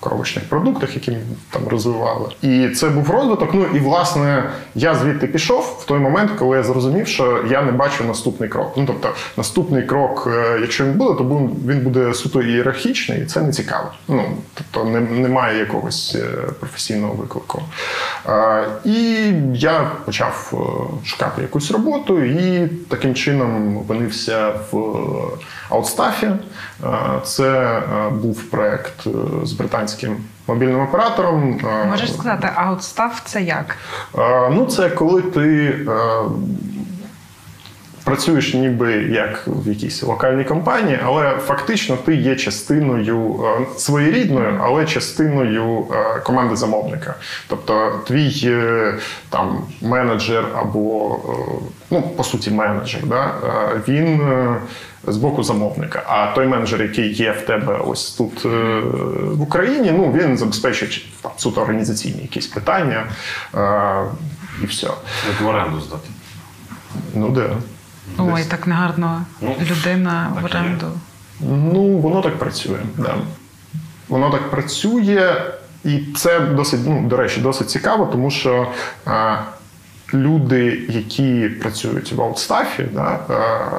коробочних 0.00 0.48
продуктах, 0.48 0.94
які 0.94 1.10
ми 1.10 1.18
там 1.50 1.68
розвивали. 1.68 2.28
І 2.42 2.68
це 2.68 2.88
був 2.88 3.10
розвиток. 3.10 3.50
Ну 3.54 3.66
і 3.74 3.78
власне 3.78 4.50
я 4.74 4.94
звідти 4.94 5.26
пішов 5.26 5.78
в 5.82 5.84
той 5.84 5.98
момент, 5.98 6.30
коли 6.38 6.56
я 6.56 6.62
зрозумів, 6.62 7.08
що 7.08 7.44
я 7.50 7.62
не 7.62 7.72
бачу 7.72 8.04
наступний 8.04 8.48
крок. 8.48 8.72
Ну 8.76 8.84
тобто, 8.86 9.10
наступний 9.36 9.82
крок, 9.82 10.28
е, 10.32 10.58
якщо 10.60 10.84
він 10.84 10.92
буде, 10.92 11.18
то 11.18 11.24
він 11.66 11.80
буде 11.80 12.14
суто 12.14 12.42
ієрархічний, 12.42 13.22
і 13.22 13.24
це 13.24 13.40
не 13.40 13.52
цікаво. 13.52 13.90
Ну 14.08 14.24
тобто 14.54 14.90
не, 14.90 15.00
немає 15.00 15.58
якогось 15.58 16.16
е, 16.20 16.26
професійного 16.60 17.14
виклику. 17.14 17.62
І 18.84 19.32
я 19.54 19.90
почав 20.04 20.52
е, 20.52 21.06
шукати 21.06 21.42
якусь 21.42 21.70
роботу, 21.70 22.22
і 22.22 22.68
таким 22.88 23.14
чином 23.14 23.76
опинився 23.76 24.52
в 24.72 24.94
аутстафі. 25.68 26.28
Це 27.24 27.82
був 28.12 28.42
проект 28.42 29.06
з 29.42 29.52
британським 29.58 30.16
мобільним 30.46 30.80
оператором. 30.80 31.60
Е, 31.82 31.86
Можеш 31.86 32.12
сказати, 32.14 32.48
аутстав 32.54 33.22
це 33.24 33.42
як? 33.42 33.76
Е, 34.18 34.48
Ну, 34.52 34.66
це 34.66 34.90
коли 34.90 35.22
ти 35.22 35.76
е, 35.88 35.92
працюєш 38.04 38.54
ніби 38.54 38.92
як 38.92 39.42
в 39.46 39.68
якійсь 39.68 40.02
локальній 40.02 40.44
компанії, 40.44 40.98
але 41.04 41.30
фактично 41.46 41.96
ти 41.96 42.14
є 42.14 42.36
частиною 42.36 43.40
е, 43.44 43.66
своєрідною, 43.78 44.60
але 44.62 44.86
частиною 44.86 45.86
е, 45.92 46.20
команди 46.20 46.56
замовника. 46.56 47.14
Тобто 47.48 47.92
твій 48.06 48.40
е, 48.44 48.94
там 49.30 49.58
менеджер 49.82 50.44
або 50.60 51.14
е, 51.14 51.32
ну, 51.90 52.02
по 52.02 52.24
суті 52.24 52.50
менеджер, 52.50 53.00
да, 53.06 53.24
е, 53.24 53.80
він. 53.88 54.20
Е, 55.08 55.12
З 55.12 55.16
боку 55.16 55.42
замовника. 55.42 56.02
А 56.06 56.34
той 56.34 56.46
менеджер, 56.46 56.82
який 56.82 57.12
є 57.14 57.32
в 57.32 57.46
тебе 57.46 57.76
ось 57.86 58.10
тут 58.10 58.44
е, 58.44 58.80
в 59.22 59.42
Україні, 59.42 59.90
ну 59.92 60.12
він 60.12 60.38
забезпечує 60.38 60.90
там, 61.22 61.32
суто 61.36 61.60
організаційні 61.60 62.22
якісь 62.22 62.46
питання 62.46 63.06
е, 63.54 64.04
і 64.62 64.66
все. 64.66 64.86
Як 65.28 65.40
в 65.40 65.46
оренду 65.46 65.80
здати. 65.80 66.08
Ну 67.14 67.30
де. 67.30 67.50
Ой, 68.18 68.44
так 68.44 68.66
негарно. 68.66 69.22
Ну, 69.40 69.54
Людина 69.70 70.32
в 70.32 70.42
так 70.42 70.54
є. 70.54 70.60
оренду. 70.60 70.86
Ну, 71.40 71.98
воно 71.98 72.20
так 72.22 72.38
працює. 72.38 72.78
Да. 72.96 73.14
Воно 74.08 74.30
так 74.30 74.50
працює, 74.50 75.42
і 75.84 76.00
це 76.16 76.40
досить, 76.40 76.80
ну, 76.86 77.08
до 77.08 77.16
речі, 77.16 77.40
досить 77.40 77.70
цікаво, 77.70 78.06
тому 78.12 78.30
що 78.30 78.72
а, 79.06 79.36
люди, 80.14 80.86
які 80.88 81.48
працюють 81.48 82.12
в 82.12 82.22
аутстафі, 82.22 82.82
да, 82.92 83.18
а, 83.28 83.70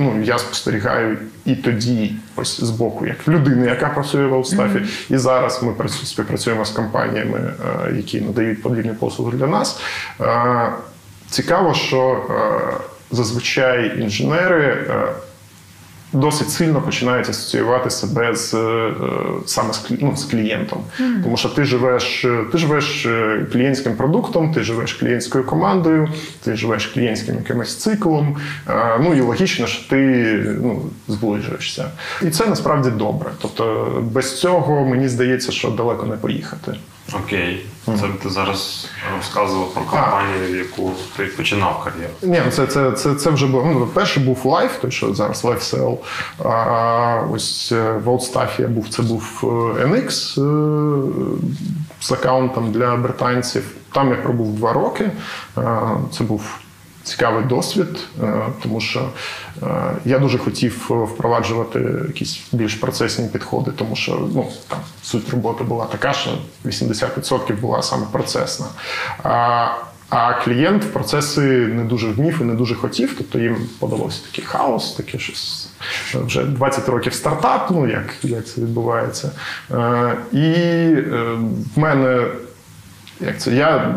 ну, 0.00 0.22
я 0.22 0.38
спостерігаю 0.38 1.18
і 1.44 1.54
тоді, 1.56 2.14
ось 2.36 2.60
з 2.60 2.70
боку, 2.70 3.06
як 3.06 3.28
людини, 3.28 3.66
яка 3.66 3.88
працює 3.88 4.26
в 4.26 4.34
аутстафі, 4.34 4.82
і 5.10 5.16
зараз 5.18 5.62
ми 5.62 5.72
працю- 5.72 6.04
співпрацюємо 6.04 6.64
з 6.64 6.70
компаніями, 6.70 7.52
які 7.96 8.20
надають 8.20 8.62
подібні 8.62 8.92
послуги 8.92 9.36
для 9.38 9.46
нас. 9.46 9.80
Цікаво, 11.30 11.74
що 11.74 12.24
зазвичай 13.10 14.00
інженери. 14.02 14.86
Досить 16.12 16.50
сильно 16.50 16.80
починають 16.80 17.28
асоціювати 17.28 17.90
себе 17.90 18.34
з 18.34 18.54
е, 18.54 18.92
саме 19.46 19.72
з, 19.72 19.90
ну, 20.00 20.16
з 20.16 20.24
клієнтом. 20.24 20.82
Тому 21.22 21.36
що 21.36 21.48
ти 21.48 21.64
живеш, 21.64 22.24
е, 22.24 22.44
ти 22.52 22.58
живеш 22.58 23.06
е, 23.06 23.46
клієнтським 23.52 23.96
продуктом, 23.96 24.52
ти 24.54 24.62
живеш 24.62 24.92
клієнтською 24.92 25.44
командою, 25.44 26.08
ти 26.44 26.56
живеш 26.56 26.86
клієнтським 26.86 27.34
якимось 27.34 27.76
циклом. 27.76 28.36
Ну 29.00 29.14
і 29.14 29.20
логічно, 29.20 29.66
що 29.66 29.88
ти 29.88 29.96
ну, 30.62 30.82
зближуєшся. 31.08 31.90
І 32.22 32.30
це 32.30 32.46
насправді 32.46 32.90
добре. 32.90 33.30
Тобто 33.42 33.92
без 34.12 34.40
цього 34.40 34.84
мені 34.84 35.08
здається, 35.08 35.52
що 35.52 35.70
далеко 35.70 36.06
не 36.06 36.16
поїхати. 36.16 36.74
Окей. 37.12 37.66
Це 37.86 38.08
ти 38.22 38.30
зараз 38.30 38.88
розказував 39.16 39.74
про 39.74 39.82
компанію, 39.82 40.58
яку 40.58 40.92
ти 41.16 41.24
починав 41.24 41.84
кар'єру. 41.84 42.12
Ні, 42.22 42.42
ну, 42.44 42.50
це, 42.50 42.66
це, 42.66 42.92
це, 42.92 43.14
це 43.14 43.30
вже 43.30 43.46
було. 43.46 43.64
Ну, 43.64 43.86
перший 43.86 44.22
був 44.22 44.46
лайф, 44.46 44.78
той, 44.80 44.90
що 44.90 45.14
зараз 45.14 45.44
lifecell. 45.44 45.98
А 46.44 47.22
ось 47.30 47.72
е, 47.72 47.92
в 47.92 48.08
Outstaff 48.08 48.60
я 48.60 48.68
був, 48.68 48.88
це 48.88 49.02
був 49.02 49.40
е, 49.42 49.46
NX 49.86 50.40
е, 50.40 51.12
з 52.00 52.12
аккаунтом 52.12 52.72
для 52.72 52.96
британців. 52.96 53.64
Там 53.92 54.10
я 54.10 54.16
пробув 54.16 54.56
два 54.56 54.72
роки. 54.72 55.10
Це 56.18 56.24
був 56.24 56.58
цікавий 57.04 57.44
досвід, 57.44 58.06
е, 58.22 58.32
тому 58.62 58.80
що 58.80 59.08
е, 59.62 59.66
я 60.04 60.18
дуже 60.18 60.38
хотів 60.38 60.88
е, 60.90 60.94
впроваджувати 60.94 61.78
якісь 62.06 62.40
більш 62.52 62.74
процесні 62.74 63.28
підходи, 63.28 63.70
тому 63.76 63.96
що 63.96 64.28
ну, 64.34 64.48
там 64.68 64.78
суть 65.02 65.30
роботи 65.30 65.64
була 65.64 65.84
така, 65.84 66.12
що 66.12 66.30
80% 66.64 67.60
була 67.60 67.82
саме 67.82 68.06
процесна. 68.12 68.66
А, 69.22 69.68
а 70.10 70.34
клієнт 70.34 70.84
в 70.84 70.92
процеси 70.92 71.40
не 71.66 71.84
дуже 71.84 72.06
вмів 72.08 72.38
і 72.40 72.44
не 72.44 72.54
дуже 72.54 72.74
хотів, 72.74 73.14
тобто 73.18 73.38
їм 73.38 73.56
подобався 73.78 74.20
такий 74.30 74.44
хаос, 74.44 74.92
таке 74.92 75.18
щось 75.18 75.68
вже 76.14 76.44
20 76.44 76.88
років 76.88 77.14
стартап, 77.14 77.70
ну 77.70 77.88
як, 77.88 78.14
як 78.22 78.46
це 78.46 78.60
відбувається. 78.60 79.30
Е, 79.70 80.16
і 80.32 80.38
е, 80.38 81.36
в 81.76 81.78
мене 81.78 82.26
як 83.20 83.40
це? 83.40 83.54
Я 83.54 83.94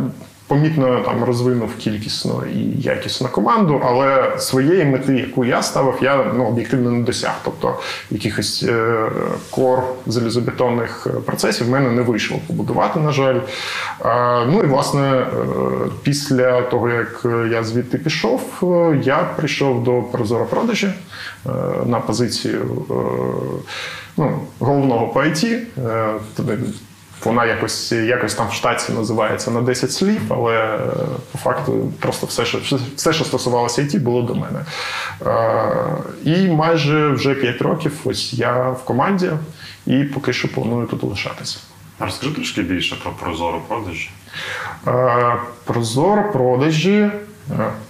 помітно 0.48 1.02
там 1.06 1.24
розвинув 1.24 1.76
кількісно 1.78 2.44
і 2.56 2.82
якісно 2.82 3.30
команду, 3.30 3.82
але 3.86 4.34
своєї 4.38 4.86
мети, 4.86 5.16
яку 5.16 5.46
я 5.46 5.64
ставив, 5.64 6.00
я 6.02 6.34
ну, 6.38 6.46
об'єктивно 6.46 6.92
не 6.92 7.04
досяг. 7.04 7.36
Тобто 7.44 7.80
якихось 8.12 8.64
е, 8.64 9.10
кор 9.50 9.84
залізобетонних 10.06 11.08
процесів 11.26 11.68
в 11.68 11.70
мене 11.70 11.92
не 11.92 12.02
вийшло 12.02 12.40
побудувати, 12.48 13.00
на 13.00 13.12
жаль. 13.12 13.40
Е, 14.06 14.46
ну 14.46 14.64
і 14.64 14.68
власне, 14.68 15.02
е, 15.02 15.26
після 16.04 16.62
того, 16.62 16.90
як 16.90 17.26
я 17.52 17.64
звідти 17.64 17.98
пішов, 17.98 18.42
е, 18.64 19.02
я 19.04 19.18
прийшов 19.18 19.84
до 19.84 20.02
Прозоро 20.02 20.46
продажі 20.46 20.88
е, 20.88 21.50
на 21.86 22.00
позицію 22.00 22.86
е, 22.90 22.94
ну, 24.18 24.40
головного 24.60 25.08
по 25.08 25.20
IT. 25.20 25.62
Туди 27.24 27.36
вона 27.36 27.46
якось 27.46 27.92
якось 27.92 28.36
там 28.36 28.48
в 28.50 28.54
штаті 28.54 28.94
називається 28.94 29.52
на 29.52 29.62
10 29.62 29.92
слів, 29.92 30.22
але 30.30 30.54
е, 30.54 30.80
по 31.32 31.38
факту 31.38 31.92
просто 32.00 32.28
все, 32.28 32.46
що 32.46 32.60
все, 32.96 33.14
що 33.14 33.26
стосувалося 33.26 33.82
IT, 33.82 34.00
було 34.00 34.22
до 34.22 34.36
мене. 34.36 34.60
Е, 35.26 35.96
І 36.24 36.48
майже 36.48 37.08
вже 37.10 37.36
5 37.36 37.62
років 37.62 37.92
ось 38.06 38.34
я 38.34 38.70
в 38.70 38.86
команді 38.86 39.30
і 39.88 40.04
поки 40.04 40.34
що 40.34 40.48
планую 40.48 40.88
тут 40.88 41.04
лишатися. 41.04 41.60
Розкажи 42.00 42.34
трошки 42.34 42.62
більше 42.62 42.96
про 43.04 43.12
прозору 43.12 43.62
продажі. 43.68 44.10
Е, 44.88 45.36
Прозоро 45.66 46.32
продажі. 46.32 47.10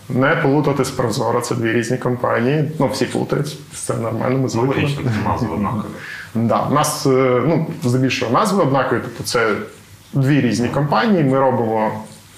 Не 0.09 0.35
плутати 0.35 0.85
з 0.85 0.91
Прозоро, 0.91 1.41
це 1.41 1.55
дві 1.55 1.71
різні 1.71 1.97
компанії. 1.97 2.71
Ну, 2.79 2.87
всі 2.87 3.05
плутають, 3.05 3.57
це 3.73 3.93
нормально, 3.93 4.37
ми 4.37 4.49
Ну, 4.55 4.61
логічно, 4.67 5.01
назва 5.25 5.53
однакові. 5.53 5.91
Да, 6.35 6.67
у 6.71 6.73
нас 6.73 7.05
е, 7.05 7.09
ну, 7.45 7.67
здебільшого 7.83 8.31
назви 8.31 8.63
однакові, 8.63 8.99
тобто 9.03 9.23
це 9.23 9.55
дві 10.13 10.41
різні 10.41 10.67
компанії. 10.67 11.23
Ми 11.23 11.39
робимо 11.39 11.91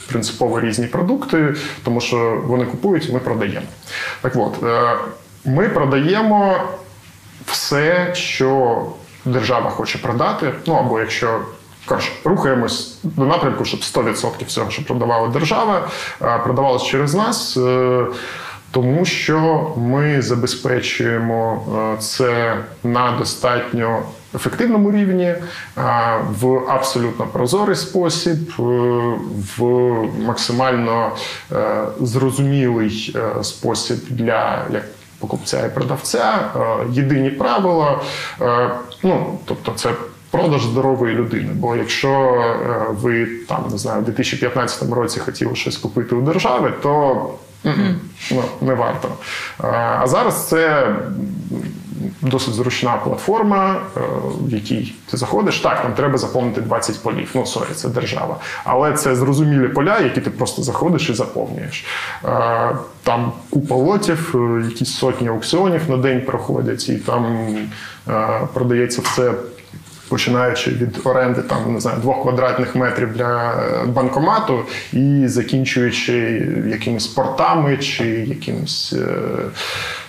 принципово 0.08 0.62
різні 0.62 0.88
продукти, 0.88 1.56
тому 1.84 2.02
що 2.02 2.42
вони 2.46 2.66
купують, 2.66 3.14
ми 3.14 3.20
продаємо. 3.20 3.66
Так 4.22 4.36
от, 4.36 4.64
е, 4.64 4.98
ми 5.46 5.70
продаємо 5.70 6.58
все, 7.46 8.12
що 8.16 8.82
держава 9.26 9.70
хоче 9.70 9.98
продати. 9.98 10.54
Ну 10.68 10.74
або 10.74 11.00
якщо 11.00 11.40
коротше, 11.86 12.12
рухаємось 12.24 12.98
до 13.04 13.26
напрямку, 13.26 13.66
щоб 13.66 13.80
100% 13.80 14.46
всього, 14.46 14.72
що 14.72 14.86
продавала 14.86 15.28
держава, 15.28 15.88
е, 16.22 16.40
продавалось 16.44 16.84
через 16.84 17.14
нас. 17.14 17.58
Тому 18.76 19.06
що 19.06 19.72
ми 19.78 20.22
забезпечуємо 20.22 21.64
е, 21.96 22.02
це 22.02 22.58
на 22.84 23.12
достатньо 23.12 24.04
ефективному 24.36 24.92
рівні, 24.92 25.24
е, 25.24 25.42
в 26.40 26.58
абсолютно 26.70 27.28
прозорий 27.28 27.76
спосіб, 27.76 28.38
е, 28.60 28.62
в 29.58 29.64
максимально 30.26 31.12
зрозумілий 32.02 33.16
спосіб 33.42 33.98
для 34.10 34.66
як 34.74 34.84
покупця 35.20 35.66
і 35.66 35.76
продавця, 35.76 36.40
єдині 36.92 37.30
правила. 37.30 38.02
Ну, 39.04 39.40
тобто, 39.46 39.72
це 39.76 39.90
продаж 40.32 40.64
здорової 40.64 41.16
людини. 41.16 41.50
Бо 41.54 41.76
якщо 41.76 42.44
ви 42.90 43.26
там 43.26 43.66
не 43.72 43.78
знаю, 43.78 44.02
в 44.02 44.06
2015 44.06 44.92
році 44.92 45.20
хотіли 45.20 45.56
щось 45.56 45.78
купити 45.78 46.16
у 46.16 46.22
держави, 46.22 46.74
то 46.82 47.30
ну, 48.32 48.44
не 48.62 48.74
варто. 48.74 49.10
А 49.58 50.08
зараз 50.08 50.48
це 50.48 50.88
досить 52.22 52.54
зручна 52.54 52.98
платформа, 52.98 53.76
е, 53.98 54.00
в 54.42 54.54
якій 54.54 54.94
ти 55.12 55.18
заходиш. 55.18 55.60
Так, 55.60 55.82
там 55.82 55.94
треба 55.94 56.18
заповнити 56.18 56.62
20 56.62 57.04
полів. 57.04 57.30
Ну, 57.34 57.46
sorry, 57.46 57.70
це 57.76 57.90
держава. 57.90 58.38
Але 58.64 58.94
це 58.94 59.16
зрозумілі 59.16 59.68
поля, 59.68 60.00
які 60.00 60.22
ти 60.22 60.30
просто 60.30 60.64
заходиш 60.64 61.10
і 61.10 61.14
заповнюєш. 61.14 61.86
Там 63.04 63.32
купа 63.50 63.76
лотів, 63.76 64.36
е, 64.36 64.66
якісь 64.66 64.94
сотні 64.94 65.28
аукціонів 65.28 65.82
на 65.90 65.98
день 65.98 66.22
проходять, 66.22 66.90
і 66.90 66.96
там 66.96 67.48
е, 68.08 68.40
продається 68.54 69.02
все. 69.02 69.34
Починаючи 70.10 70.72
від 70.72 71.02
оренди 71.04 71.42
там 71.42 71.74
не 71.74 71.80
знаю 71.80 72.00
двох 72.02 72.22
квадратних 72.22 72.76
метрів 72.76 73.14
для 73.14 73.52
е, 73.52 73.86
банкомату 73.86 74.66
і 74.94 75.24
закінчуючи 75.28 76.14
якимись 76.68 77.08
портами 77.08 77.78
чи 77.78 78.06
якимось 78.06 78.94
е, 78.94 79.18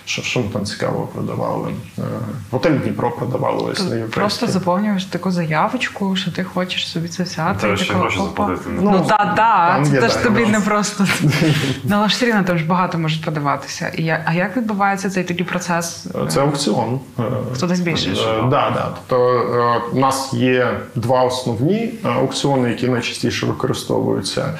що, 0.07 0.21
що 0.21 0.39
ми 0.39 0.45
там 0.53 0.65
цікавого 0.65 1.07
продавали. 1.07 1.73
Е, 1.97 2.01
Готель 2.51 2.71
Дніпро 2.71 3.11
продавали 3.11 3.71
ось 3.71 3.89
на 3.89 4.01
Просто 4.01 4.47
заповнюєш 4.47 5.05
таку 5.05 5.31
заявочку, 5.31 6.15
що 6.15 6.31
ти 6.31 6.43
хочеш 6.43 6.87
собі 6.91 7.07
це 7.07 7.23
взяти. 7.23 7.73
І 7.73 7.77
ще 7.77 7.93
гроші 7.93 8.19
опа. 8.19 8.27
заплатити. 8.27 8.69
Ну, 8.81 8.91
Ну, 8.91 9.05
та, 9.07 9.33
та, 9.37 9.83
це 9.85 10.01
теж 10.01 10.13
так, 10.13 10.23
тобі 10.23 10.45
не 10.45 10.59
просто. 10.59 11.05
Ну, 11.83 11.95
але 11.95 12.09
ж 12.09 12.15
все 12.15 12.25
рівно 12.25 12.43
там 12.43 12.57
ж 12.57 12.65
багато 12.65 12.97
може 12.97 13.21
продаватися. 13.23 13.87
І 13.97 14.03
я- 14.03 14.23
а 14.25 14.33
як 14.33 14.57
відбувається 14.57 15.09
цей 15.09 15.23
тоді 15.23 15.43
процес? 15.43 16.05
Це 16.29 16.41
аукціон. 16.41 16.99
Е, 17.19 17.23
Хто 17.53 17.67
десь 17.67 17.79
більше? 17.79 18.09
Е, 18.11 18.41
Да, 18.41 18.71
да. 18.73 18.91
Тобто 19.07 19.29
е, 19.39 19.81
у 19.93 19.99
нас 19.99 20.33
є 20.33 20.79
два 20.95 21.23
основні 21.23 21.93
аукціони, 22.03 22.69
які 22.69 22.87
найчастіше 22.87 23.45
використовуються. 23.45 24.53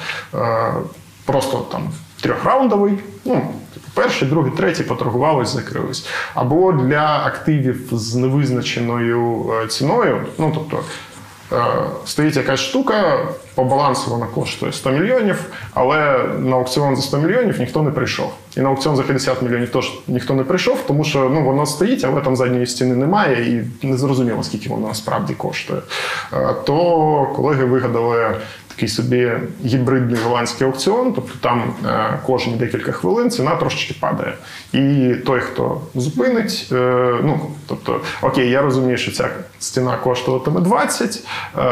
Просто 1.24 1.58
там 1.72 1.82
трьохраундовий. 2.20 2.98
Ну, 3.24 3.34
типу, 3.74 3.86
перший, 3.94 4.28
другий, 4.28 4.52
третій 4.56 4.82
поторгувались, 4.82 5.48
закрились. 5.54 6.06
Або 6.34 6.72
для 6.72 7.22
активів 7.26 7.80
з 7.92 8.14
невизначеною 8.14 9.50
е, 9.62 9.66
ціною. 9.66 10.22
Ну, 10.38 10.52
тобто. 10.54 10.78
е, 11.52 11.64
Стоїть 12.06 12.36
якась 12.36 12.60
штука, 12.60 13.18
по 13.54 13.64
балансу 13.64 14.10
вона 14.10 14.26
коштує 14.26 14.72
100 14.72 14.90
мільйонів, 14.90 15.44
але 15.74 16.18
на 16.38 16.56
аукціон 16.56 16.96
за 16.96 17.02
100 17.02 17.18
мільйонів 17.18 17.60
ніхто 17.60 17.82
не 17.82 17.90
прийшов. 17.90 18.32
І 18.56 18.60
на 18.60 18.68
аукціон 18.68 18.96
за 18.96 19.02
50 19.02 19.42
мільйонів 19.42 19.68
теж 19.72 19.92
ніхто 20.08 20.34
не 20.34 20.44
прийшов, 20.44 20.78
тому 20.86 21.04
що 21.04 21.30
ну, 21.34 21.44
воно 21.44 21.66
стоїть, 21.66 22.04
але 22.04 22.20
там 22.20 22.36
задньої 22.36 22.66
стіни 22.66 22.94
немає, 22.96 23.64
і 23.82 23.86
не 23.86 23.96
зрозуміло, 23.96 24.42
скільки 24.42 24.68
воно 24.68 24.88
насправді 24.88 25.34
коштує. 25.34 25.80
Е, 26.32 26.54
То 26.64 27.28
колеги 27.36 27.64
вигадали 27.64 28.36
такий 28.78 28.88
собі 28.88 29.32
гібридний 29.64 30.20
голландський 30.24 30.66
аукціон, 30.66 31.12
тобто 31.12 31.32
там 31.40 31.74
е, 31.86 32.18
кожні 32.26 32.56
декілька 32.56 32.92
хвилин 32.92 33.30
ціна 33.30 33.56
трошечки 33.56 33.94
падає. 34.00 34.34
І 34.72 35.14
той, 35.26 35.40
хто 35.40 35.80
зупинить, 35.94 36.68
е, 36.72 37.14
ну 37.22 37.40
тобто, 37.66 38.00
окей, 38.22 38.50
я 38.50 38.62
розумію, 38.62 38.96
що 38.96 39.12
ця 39.12 39.28
стіна 39.58 39.96
коштуватиме 39.96 40.60
20, 40.60 41.24
е, 41.58 41.62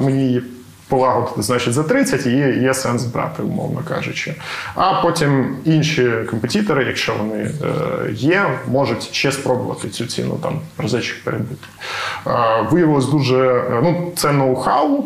мені 0.00 0.26
її 0.26 0.42
полагодити, 0.88 1.42
значить, 1.42 1.74
за 1.74 1.82
30 1.82 2.26
і 2.26 2.30
є, 2.62 2.74
сенс 2.74 3.04
брати, 3.04 3.42
умовно 3.42 3.82
кажучи. 3.88 4.34
А 4.74 5.02
потім 5.02 5.56
інші 5.64 6.12
компетітори, 6.30 6.84
якщо 6.84 7.14
вони 7.18 7.50
є, 8.12 8.46
можуть 8.68 9.14
ще 9.14 9.32
спробувати 9.32 9.88
цю 9.88 10.06
ціну 10.06 10.38
там 10.42 10.60
разочок 10.78 11.16
перебити. 11.24 11.66
Виявилось 12.70 13.08
дуже, 13.08 13.64
ну, 13.82 14.12
це 14.16 14.28
ноу-хау. 14.28 15.02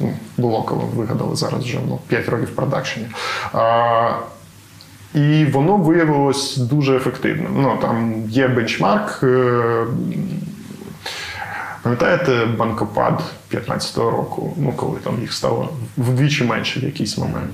Ну, 0.00 0.12
було 0.36 0.62
коли 0.62 0.82
вигадали 0.96 1.36
зараз 1.36 1.64
вже 1.64 1.78
ну, 1.88 1.98
5 2.08 2.28
років 2.28 2.48
продакшені. 2.50 3.06
А, 3.52 4.10
і 5.14 5.44
воно 5.44 5.76
виявилось 5.76 6.56
дуже 6.56 6.96
ефективним. 6.96 7.52
Ну, 7.56 7.78
там 7.80 8.24
є 8.28 8.48
бенчмарк. 8.48 9.20
е, 9.22 9.84
Пам'ятаєте 11.82 12.46
банкопад 12.58 13.22
15-го 13.52 14.10
року, 14.10 14.54
ну 14.56 14.72
коли 14.72 14.98
там 14.98 15.20
їх 15.20 15.32
стало 15.32 15.68
вдвічі 15.98 16.44
менше 16.44 16.80
в 16.80 16.84
якийсь 16.84 17.18
момент. 17.18 17.50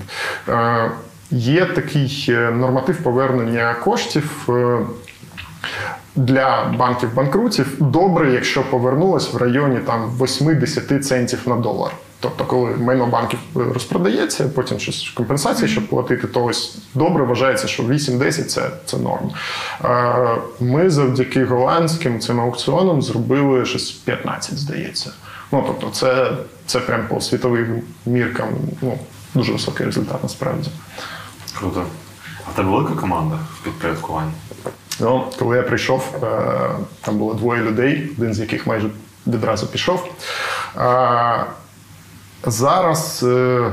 Е, 0.49 0.91
є 1.31 1.65
такий 1.65 2.25
е, 2.29 2.51
норматив 2.51 2.97
повернення 3.03 3.73
коштів. 3.73 4.45
е, 4.49 4.79
для 6.15 6.73
банків 6.79 7.13
банкрутів 7.13 7.75
добре, 7.79 8.31
якщо 8.31 8.63
повернулось 8.63 9.33
в 9.33 9.37
районі 9.37 9.79
там 9.79 10.11
8-10 10.19 10.99
центів 10.99 11.39
на 11.45 11.55
долар. 11.55 11.91
Тобто, 12.19 12.45
коли 12.45 12.71
майно 12.71 13.07
банків 13.07 13.39
розпродається, 13.55 14.49
потім 14.55 14.79
щось 14.79 15.09
компенсації, 15.09 15.67
щоб 15.67 15.87
платити, 15.87 16.27
то 16.27 16.43
ось 16.45 16.77
добре 16.93 17.23
вважається, 17.23 17.67
що 17.67 17.83
8-10 17.83 18.43
це, 18.43 18.69
це 18.85 18.97
норм. 18.97 19.31
Е, 19.85 20.37
Ми 20.59 20.89
завдяки 20.89 21.45
голландським 21.45 22.19
цим 22.19 22.41
аукціонам 22.41 23.01
зробили 23.01 23.65
щось 23.65 23.91
15, 23.91 24.57
здається. 24.57 25.11
Ну 25.51 25.63
тобто, 25.67 25.89
це, 25.89 26.31
це 26.65 26.79
прям 26.79 27.07
по 27.07 27.21
світовим 27.21 27.81
міркам 28.05 28.47
ну, 28.81 28.99
дуже 29.33 29.51
високий 29.53 29.85
результат 29.85 30.23
насправді. 30.23 30.69
Круто. 31.59 31.83
А 32.49 32.55
тебе 32.55 32.69
велика 32.69 32.93
команда 32.93 33.39
в 33.55 33.63
підпорядкуванні? 33.63 34.31
Ну, 34.99 35.23
коли 35.39 35.57
я 35.57 35.63
прийшов, 35.63 36.15
е, 36.23 36.69
там 37.01 37.17
було 37.17 37.33
двоє 37.33 37.61
людей, 37.61 38.09
один 38.17 38.33
з 38.33 38.39
яких 38.39 38.67
майже 38.67 38.89
відразу 39.27 39.67
пішов. 39.67 40.09
Зараз 42.45 43.25
е, 43.27 43.71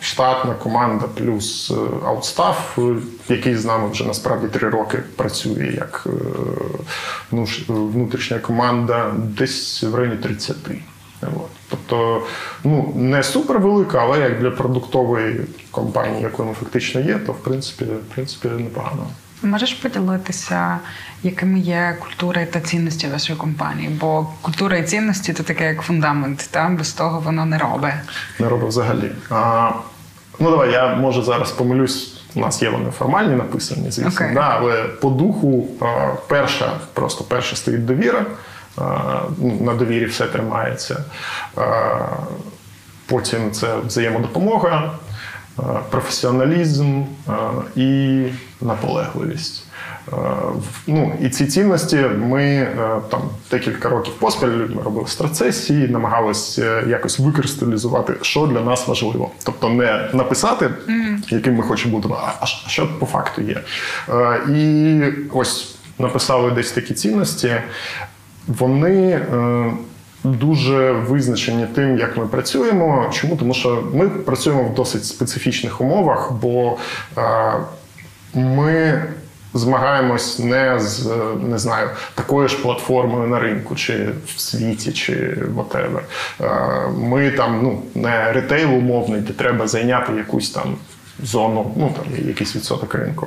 штатна 0.00 0.54
команда 0.54 1.06
плюс 1.14 1.70
е, 1.70 2.06
аутстаф, 2.06 2.78
е, 2.78 2.94
який 3.28 3.56
з 3.56 3.64
нами 3.64 3.90
вже 3.90 4.04
насправді 4.04 4.48
три 4.48 4.68
роки 4.68 4.98
працює 5.16 5.72
як 5.76 6.06
внутрішня 7.68 8.38
команда, 8.38 9.12
десь 9.16 9.82
в 9.82 9.94
районі 9.94 10.16
30. 10.16 10.56
От. 11.22 11.50
Тобто, 11.70 12.22
ну 12.64 12.92
не 12.96 13.22
супер 13.22 13.58
велика, 13.58 13.98
але 13.98 14.18
як 14.18 14.40
для 14.40 14.50
продуктової 14.50 15.40
компанії, 15.70 16.22
якою 16.22 16.48
ми 16.48 16.54
фактично 16.54 17.00
є, 17.00 17.18
то 17.18 17.32
в 17.32 17.38
принципі, 17.38 17.84
в 17.84 18.14
принципі 18.14 18.48
непогано. 18.48 19.06
Можеш 19.42 19.72
поділитися, 19.74 20.78
якими 21.22 21.58
є 21.58 21.96
культура 22.00 22.46
та 22.46 22.60
цінності 22.60 23.08
вашої 23.08 23.38
компанії? 23.38 23.88
Бо 24.00 24.26
культура 24.42 24.76
і 24.76 24.82
цінності 24.86 25.32
це 25.32 25.42
таке 25.42 25.64
як 25.64 25.82
фундамент, 25.82 26.48
та 26.50 26.68
без 26.68 26.92
того 26.92 27.20
воно 27.20 27.44
не 27.46 27.58
робить. 27.58 27.92
Не 28.38 28.48
робив 28.48 28.68
взагалі. 28.68 29.10
А, 29.30 29.70
ну 30.40 30.50
давай, 30.50 30.72
я 30.72 30.94
може 30.94 31.22
зараз 31.22 31.50
помилюсь. 31.50 32.14
У 32.34 32.40
нас 32.40 32.62
є 32.62 32.70
вони 32.70 32.90
формальні 32.90 33.34
написані, 33.34 33.90
звісно, 33.90 34.10
Окей. 34.14 34.34
да, 34.34 34.40
але 34.60 34.82
по 34.84 35.10
духу 35.10 35.68
перша, 36.28 36.72
просто 36.94 37.24
перша 37.24 37.56
стоїть 37.56 37.84
довіра. 37.86 38.26
Ну, 39.38 39.58
на 39.60 39.74
довірі 39.74 40.04
все 40.04 40.26
тримається. 40.26 41.04
Потім 43.06 43.52
це 43.52 43.76
взаємодопомога, 43.86 44.92
професіоналізм 45.90 47.02
і 47.76 48.22
наполегливість. 48.60 49.64
Е, 50.12 50.16
Ну, 50.86 51.12
і 51.20 51.28
ці 51.28 51.46
цінності 51.46 51.96
ми 51.96 52.44
е, 52.44 52.76
там 53.10 53.20
декілька 53.50 53.88
років 53.88 54.14
поспіль 54.14 54.48
робили 54.84 55.06
страцесії, 55.06 55.88
намагалися 55.88 56.62
е, 56.62 56.84
якось 56.88 57.18
викристалізувати, 57.18 58.14
що 58.22 58.46
для 58.46 58.60
нас 58.60 58.88
важливо. 58.88 59.30
Тобто 59.44 59.68
не 59.68 60.10
написати, 60.12 60.70
яким 61.28 61.54
ми 61.54 61.62
хочемо 61.62 61.98
бути, 61.98 62.14
а 62.40 62.46
що 62.46 62.88
по 62.98 63.06
факту 63.06 63.42
є. 63.42 63.60
Е, 64.08 64.40
І 64.48 65.00
ось 65.32 65.74
написали 65.98 66.50
десь 66.50 66.72
такі 66.72 66.94
цінності. 66.94 67.54
Вони 68.46 69.10
е, 69.10 69.72
дуже 70.24 70.92
визначені 70.92 71.66
тим, 71.74 71.98
як 71.98 72.16
ми 72.16 72.26
працюємо. 72.26 73.10
Чому? 73.12 73.36
Тому 73.36 73.54
що 73.54 73.84
ми 73.94 74.08
працюємо 74.08 74.62
в 74.62 74.74
досить 74.74 75.04
специфічних 75.04 75.80
умовах, 75.80 76.32
бо 76.32 76.76
е, 77.18 77.54
ми 78.34 79.02
змагаємось 79.54 80.38
не 80.38 80.80
з 80.80 81.06
е, 81.06 81.16
не 81.48 81.58
знаю 81.58 81.90
такою 82.14 82.48
ж 82.48 82.62
платформою 82.62 83.28
на 83.28 83.38
ринку, 83.38 83.76
чи 83.76 84.08
в 84.26 84.40
світі, 84.40 84.92
чи 84.92 85.36
whatever. 85.56 86.00
Е, 86.40 86.88
Ми 86.98 87.30
там 87.30 87.60
ну 87.62 87.82
не 87.94 88.32
ретейл 88.32 88.74
умовний, 88.74 89.20
де 89.20 89.32
треба 89.32 89.68
зайняти 89.68 90.12
якусь 90.12 90.50
там 90.50 90.76
зону, 91.22 91.72
ну 91.76 91.94
там 91.96 92.26
якийсь 92.28 92.56
відсоток 92.56 92.94
ринку. 92.94 93.26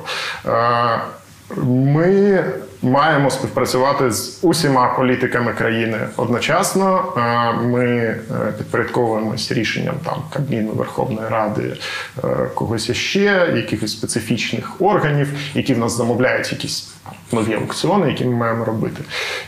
Ми 1.56 2.44
маємо 2.82 3.30
співпрацювати 3.30 4.10
з 4.10 4.38
усіма 4.42 4.88
політиками 4.88 5.52
країни 5.52 5.98
одночасно. 6.16 7.12
Е, 7.16 7.52
Ми 7.52 7.86
е, 7.86 8.18
підпорядковуємось 8.58 9.52
рішенням 9.52 9.94
там 10.04 10.14
Кабміну, 10.32 10.72
Верховної 10.72 11.28
Ради, 11.28 11.76
е, 12.24 12.28
когось 12.54 12.88
іще, 12.88 13.52
якихось 13.56 13.92
специфічних 13.92 14.82
органів, 14.82 15.28
які 15.54 15.74
в 15.74 15.78
нас 15.78 15.96
замовляють 15.96 16.52
якісь 16.52 16.94
нові 17.32 17.54
аукціони, 17.54 18.08
які 18.08 18.24
ми 18.24 18.36
маємо 18.36 18.64
робити. 18.64 19.02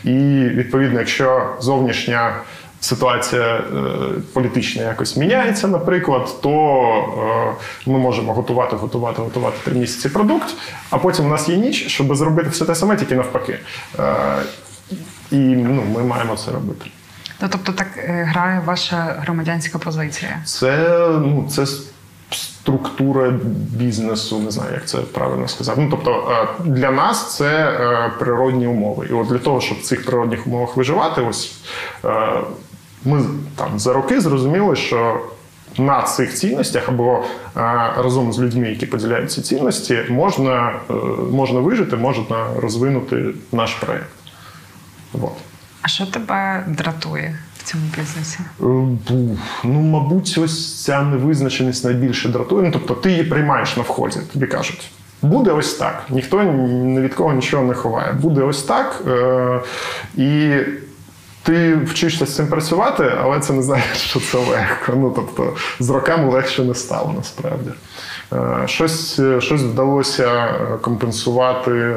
І 0.04 0.10
відповідно, 0.48 0.98
якщо 0.98 1.56
зовнішня 1.60 2.34
ситуація 2.84 3.42
е, 3.42 3.62
політична 4.32 4.82
якось 4.82 5.16
міняється, 5.16 5.68
наприклад, 5.68 6.34
то 6.42 6.50
е, 7.86 7.90
ми 7.90 7.98
можемо 7.98 8.34
готувати, 8.34 8.76
готувати, 8.76 9.22
готувати 9.22 9.56
три 9.64 9.74
місяці 9.74 10.08
продукт, 10.08 10.54
а 10.90 10.98
потім 10.98 11.26
у 11.26 11.28
нас 11.28 11.48
є 11.48 11.56
ніч, 11.56 11.86
щоб 11.86 12.16
зробити 12.16 12.48
все 12.48 12.64
те 12.64 12.74
саме, 12.74 12.96
тільки 12.96 13.14
навпаки. 13.14 13.58
Е, 13.98 14.14
і 15.30 15.36
ну, 15.36 15.82
ми 15.94 16.02
маємо 16.02 16.36
це 16.36 16.52
робити. 16.52 16.90
Ну, 17.40 17.48
тобто 17.52 17.72
так 17.72 17.88
грає 18.06 18.62
ваша 18.64 19.16
громадянська 19.18 19.78
позиція. 19.78 20.40
Це, 20.44 20.98
ну, 21.08 21.48
це 21.50 21.66
структура 22.30 23.32
бізнесу, 23.76 24.38
не 24.38 24.50
знаю, 24.50 24.70
як 24.74 24.86
це 24.86 24.98
правильно 24.98 25.48
сказати. 25.48 25.80
Ну, 25.80 25.88
тобто 25.90 26.38
для 26.64 26.90
нас 26.90 27.36
це 27.36 27.70
природні 28.18 28.66
умови. 28.66 29.06
І 29.10 29.12
от 29.12 29.28
для 29.28 29.38
того, 29.38 29.60
щоб 29.60 29.78
в 29.78 29.82
цих 29.82 30.06
природних 30.06 30.46
умовах 30.46 30.76
виживати, 30.76 31.20
ось 31.20 31.52
ми 33.04 33.22
там 33.56 33.78
за 33.78 33.92
роки 33.92 34.20
зрозуміли, 34.20 34.76
що 34.76 35.20
на 35.78 36.02
цих 36.02 36.34
цінностях 36.34 36.88
або 36.88 37.24
е, 37.56 37.60
разом 37.96 38.32
з 38.32 38.38
людьми, 38.40 38.68
які 38.70 38.86
поділяють 38.86 39.32
ці 39.32 39.42
цінності, 39.42 39.98
можна, 40.08 40.72
е, 40.90 40.94
можна 41.32 41.60
вижити, 41.60 41.96
можна 41.96 42.46
розвинути 42.62 43.24
наш 43.52 43.74
проєкт. 43.74 44.06
Вот. 45.12 45.32
А 45.82 45.88
що 45.88 46.06
тебе 46.06 46.64
дратує 46.68 47.38
в 47.58 47.62
цьому 47.62 47.84
бізнесі? 47.98 48.38
Е, 48.60 48.64
Ну, 49.64 49.80
мабуть, 49.80 50.38
ось 50.44 50.84
ця 50.84 51.02
невизначеність 51.02 51.84
найбільше 51.84 52.28
дратує. 52.28 52.62
Ну, 52.62 52.70
тобто 52.72 52.94
ти 52.94 53.10
її 53.10 53.24
приймаєш 53.24 53.76
на 53.76 53.82
вході, 53.82 54.18
тобі 54.32 54.46
кажуть. 54.46 54.90
Буде 55.22 55.50
ось 55.50 55.74
так. 55.74 56.04
Ніхто 56.10 56.42
ні 56.42 57.00
від 57.00 57.14
кого 57.14 57.32
нічого 57.32 57.64
не 57.64 57.74
ховає. 57.74 58.12
Буде 58.12 58.42
ось 58.42 58.62
так. 58.62 59.02
Е- 59.08 59.60
і 60.16 60.58
ти 61.44 61.76
вчишся 61.76 62.26
з 62.26 62.36
цим 62.36 62.46
працювати, 62.46 63.12
але 63.20 63.40
це 63.40 63.52
не 63.52 63.62
значить, 63.62 63.96
що 63.96 64.20
це 64.20 64.38
легко. 64.38 64.92
Ну, 64.96 65.12
тобто, 65.16 65.56
з 65.80 65.90
роками 65.90 66.32
легше 66.32 66.64
не 66.64 66.74
стало 66.74 67.14
насправді. 67.16 67.70
Е, 68.32 68.62
щось, 68.66 69.18
е, 69.18 69.40
щось 69.40 69.60
вдалося 69.60 70.28
е, 70.28 70.78
компенсувати 70.80 71.96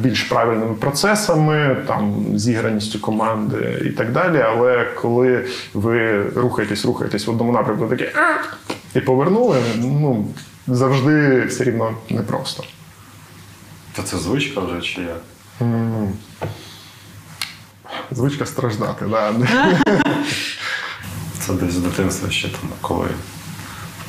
більш 0.00 0.22
правильними 0.22 0.74
процесами, 0.74 1.76
там, 1.86 2.24
зіграністю 2.34 3.00
команди 3.00 3.82
і 3.86 3.90
так 3.90 4.12
далі. 4.12 4.44
Але 4.48 4.84
коли 4.84 5.44
ви 5.74 6.22
рухаєтесь, 6.22 6.84
рухаєтесь 6.84 7.26
в 7.26 7.30
одному 7.30 7.52
напрямку, 7.52 7.86
такі 7.86 8.08
і 8.94 9.00
повернули, 9.00 9.58
ну 9.76 10.26
завжди 10.66 11.44
все 11.44 11.64
рівно 11.64 11.94
непросто. 12.10 12.64
Та 13.92 14.02
це 14.02 14.16
звичка 14.16 14.60
вже 14.60 14.80
чи 14.80 15.00
як? 15.00 15.20
Звичка 18.10 18.46
страждати, 18.46 19.04
да. 19.04 19.34
Це 21.38 21.52
десь 21.52 21.72
з 21.72 21.76
дитинства 21.78 22.30
ще 22.30 22.48
там, 22.48 22.70
коли 22.80 23.08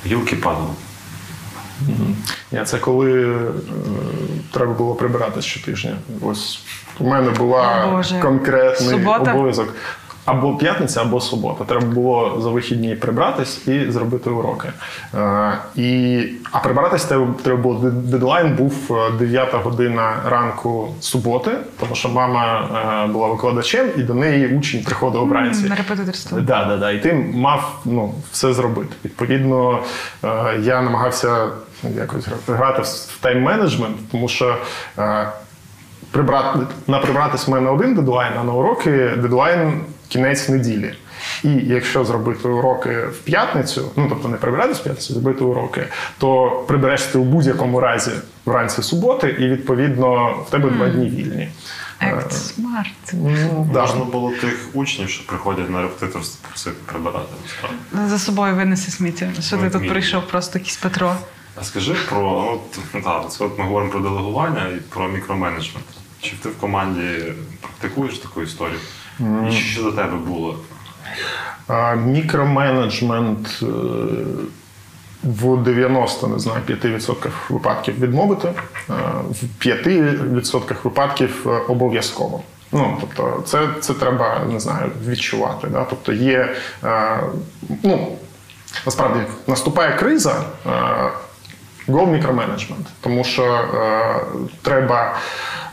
гілки 0.05 0.35
падали. 0.35 0.69
Ні, 2.51 2.63
це 2.65 2.77
коли 2.77 3.31
е, 3.35 3.37
треба 4.53 4.73
було 4.73 4.95
прибирати 4.95 5.41
щотижня. 5.41 5.97
Ось 6.21 6.59
у 6.99 7.07
мене 7.07 7.29
була 7.31 7.87
Боже. 7.91 8.19
конкретний 8.19 8.89
Субота? 8.89 9.33
обов'язок. 9.33 9.75
Або 10.27 10.55
п'ятниця, 10.55 11.01
або 11.01 11.21
субота. 11.21 11.63
Треба 11.63 11.85
було 11.85 12.37
за 12.41 12.49
вихідні 12.49 12.95
прибратись 12.95 13.67
і 13.67 13.91
зробити 13.91 14.29
уроки. 14.29 14.69
Е, 15.15 15.57
і, 15.75 16.23
а 16.51 16.59
прибиратись 16.59 17.05
треба, 17.05 17.57
було 17.57 17.89
дедлайн 17.89 18.55
був 18.55 18.73
е, 18.91 19.11
9 19.19 19.53
година 19.53 20.15
ранку 20.25 20.93
суботи, 21.01 21.51
тому 21.79 21.95
що 21.95 22.09
мама 22.09 22.69
е, 23.05 23.07
була 23.07 23.27
викладачем, 23.27 23.89
і 23.97 24.01
до 24.01 24.13
неї 24.13 24.57
учень 24.57 24.83
приходив 24.83 25.27
вранці. 25.27 25.69
На 25.69 25.75
репетиторство. 25.75 26.39
Да, 26.39 26.65
да, 26.65 26.77
да. 26.77 26.91
І 26.91 27.03
ти 27.03 27.13
мав 27.33 27.81
ну, 27.85 28.13
все 28.31 28.53
зробити. 28.53 28.95
Відповідно, 29.05 29.79
е, 30.23 30.59
я 30.61 30.81
намагався 30.81 31.47
ну, 31.83 31.89
якось 31.97 32.27
грати 32.47 32.81
в 32.81 33.25
тайм-менеджмент, 33.25 33.95
тому 34.11 34.27
що 34.27 34.57
е, 34.97 35.27
прибрати, 36.11 36.59
на 36.87 36.99
прибратись 36.99 37.47
в 37.47 37.51
мене 37.51 37.69
один 37.69 37.95
дедлайн, 37.95 38.33
а 38.39 38.43
на 38.43 38.53
уроки 38.53 39.11
дедлайн 39.17 39.81
кінець 40.07 40.49
неділі. 40.49 40.93
І 41.43 41.49
якщо 41.49 42.05
зробити 42.05 42.47
уроки 42.47 42.89
в 42.89 43.17
п'ятницю, 43.17 43.91
ну 43.95 44.05
тобто 44.09 44.27
не 44.27 44.37
прибиратись 44.37 44.77
в 44.77 44.83
п'ятницю, 44.83 45.13
зробити 45.13 45.43
уроки, 45.43 45.83
то 46.17 46.49
прибереш 46.67 47.03
ти 47.03 47.17
у 47.17 47.23
будь-якому 47.23 47.79
разі 47.79 48.11
вранці 48.45 48.83
суботи, 48.83 49.35
і 49.39 49.47
відповідно 49.47 50.37
в 50.47 50.49
тебе 50.49 50.69
два 50.69 50.89
дні 50.89 51.09
вільні. 51.09 51.49
Ект 51.99 52.33
смарт. 52.33 53.13
Ну, 53.13 53.69
да. 53.73 53.81
Можна 53.81 54.05
було 54.05 54.31
тих 54.31 54.69
учнів, 54.73 55.09
що 55.09 55.27
приходять 55.27 55.69
на 55.69 55.81
репетиторство, 55.81 56.49
просити 56.49 56.75
прибирати. 56.85 57.29
насправді. 57.43 58.09
За 58.09 58.19
собою 58.19 58.55
винеси 58.55 58.91
сміття. 58.91 59.29
Що 59.39 59.57
ти 59.57 59.69
тут 59.69 59.89
прийшов, 59.89 60.27
просто 60.27 60.59
якийсь 60.59 60.77
Петро. 60.77 61.15
А 61.55 61.63
скажи 61.63 61.95
про 62.09 62.51
от, 62.53 62.79
ну, 62.93 63.29
це 63.29 63.43
от 63.43 63.59
ми 63.59 63.65
говоримо 63.65 63.91
про 63.91 63.99
делегування 63.99 64.67
і 64.67 64.79
про 64.79 65.07
мікроменеджмент. 65.07 65.85
Чи 66.21 66.35
ти 66.43 66.49
в 66.49 66.57
команді 66.57 67.33
практикуєш 67.61 68.17
таку 68.17 68.41
історію? 68.41 68.79
І 69.19 69.51
що 69.51 69.83
до 69.83 69.91
тебе 69.91 70.17
було? 70.17 70.55
А, 71.67 71.95
Мікроменеджмент 71.95 73.59
е, 73.61 73.65
в 75.23 75.63
90, 75.63 76.27
не 76.27 76.39
знаю, 76.39 76.61
5% 76.67 77.29
випадків 77.49 77.99
відмовити, 77.99 78.47
е, 78.47 78.93
в 79.29 79.67
5% 79.67 80.75
випадків 80.83 81.45
е, 81.45 81.49
обов'язково. 81.49 82.41
Ну, 82.71 82.97
тобто, 83.01 83.43
це, 83.45 83.67
це 83.79 83.93
треба, 83.93 84.41
не 84.51 84.59
знаю, 84.59 84.91
відчувати. 85.07 85.67
Да? 85.67 85.85
Тобто 85.89 86.13
є, 86.13 86.55
ну, 87.83 88.07
насправді, 88.85 89.19
наступає 89.47 89.93
криза, 89.95 90.41
Go 91.87 92.11
мікроменеджмент, 92.11 92.87
тому 93.01 93.23
що 93.23 93.43
е, 93.43 94.15
треба. 94.61 95.13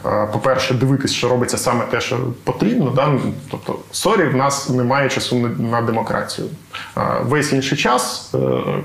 Е, 0.06 0.28
по-перше, 0.32 0.74
дивитись, 0.74 1.12
що 1.12 1.28
робиться 1.28 1.58
саме 1.58 1.84
те, 1.84 2.00
що 2.00 2.18
потрібно. 2.44 2.90
Да? 2.90 3.12
Тобто, 3.50 3.78
sorry, 3.92 4.24
в 4.24 4.36
нас 4.36 4.68
немає 4.68 5.08
часу 5.08 5.50
на 5.58 5.82
демократію. 5.82 6.48
Е, 6.96 7.00
весь 7.22 7.52
інший 7.52 7.78
час 7.78 8.34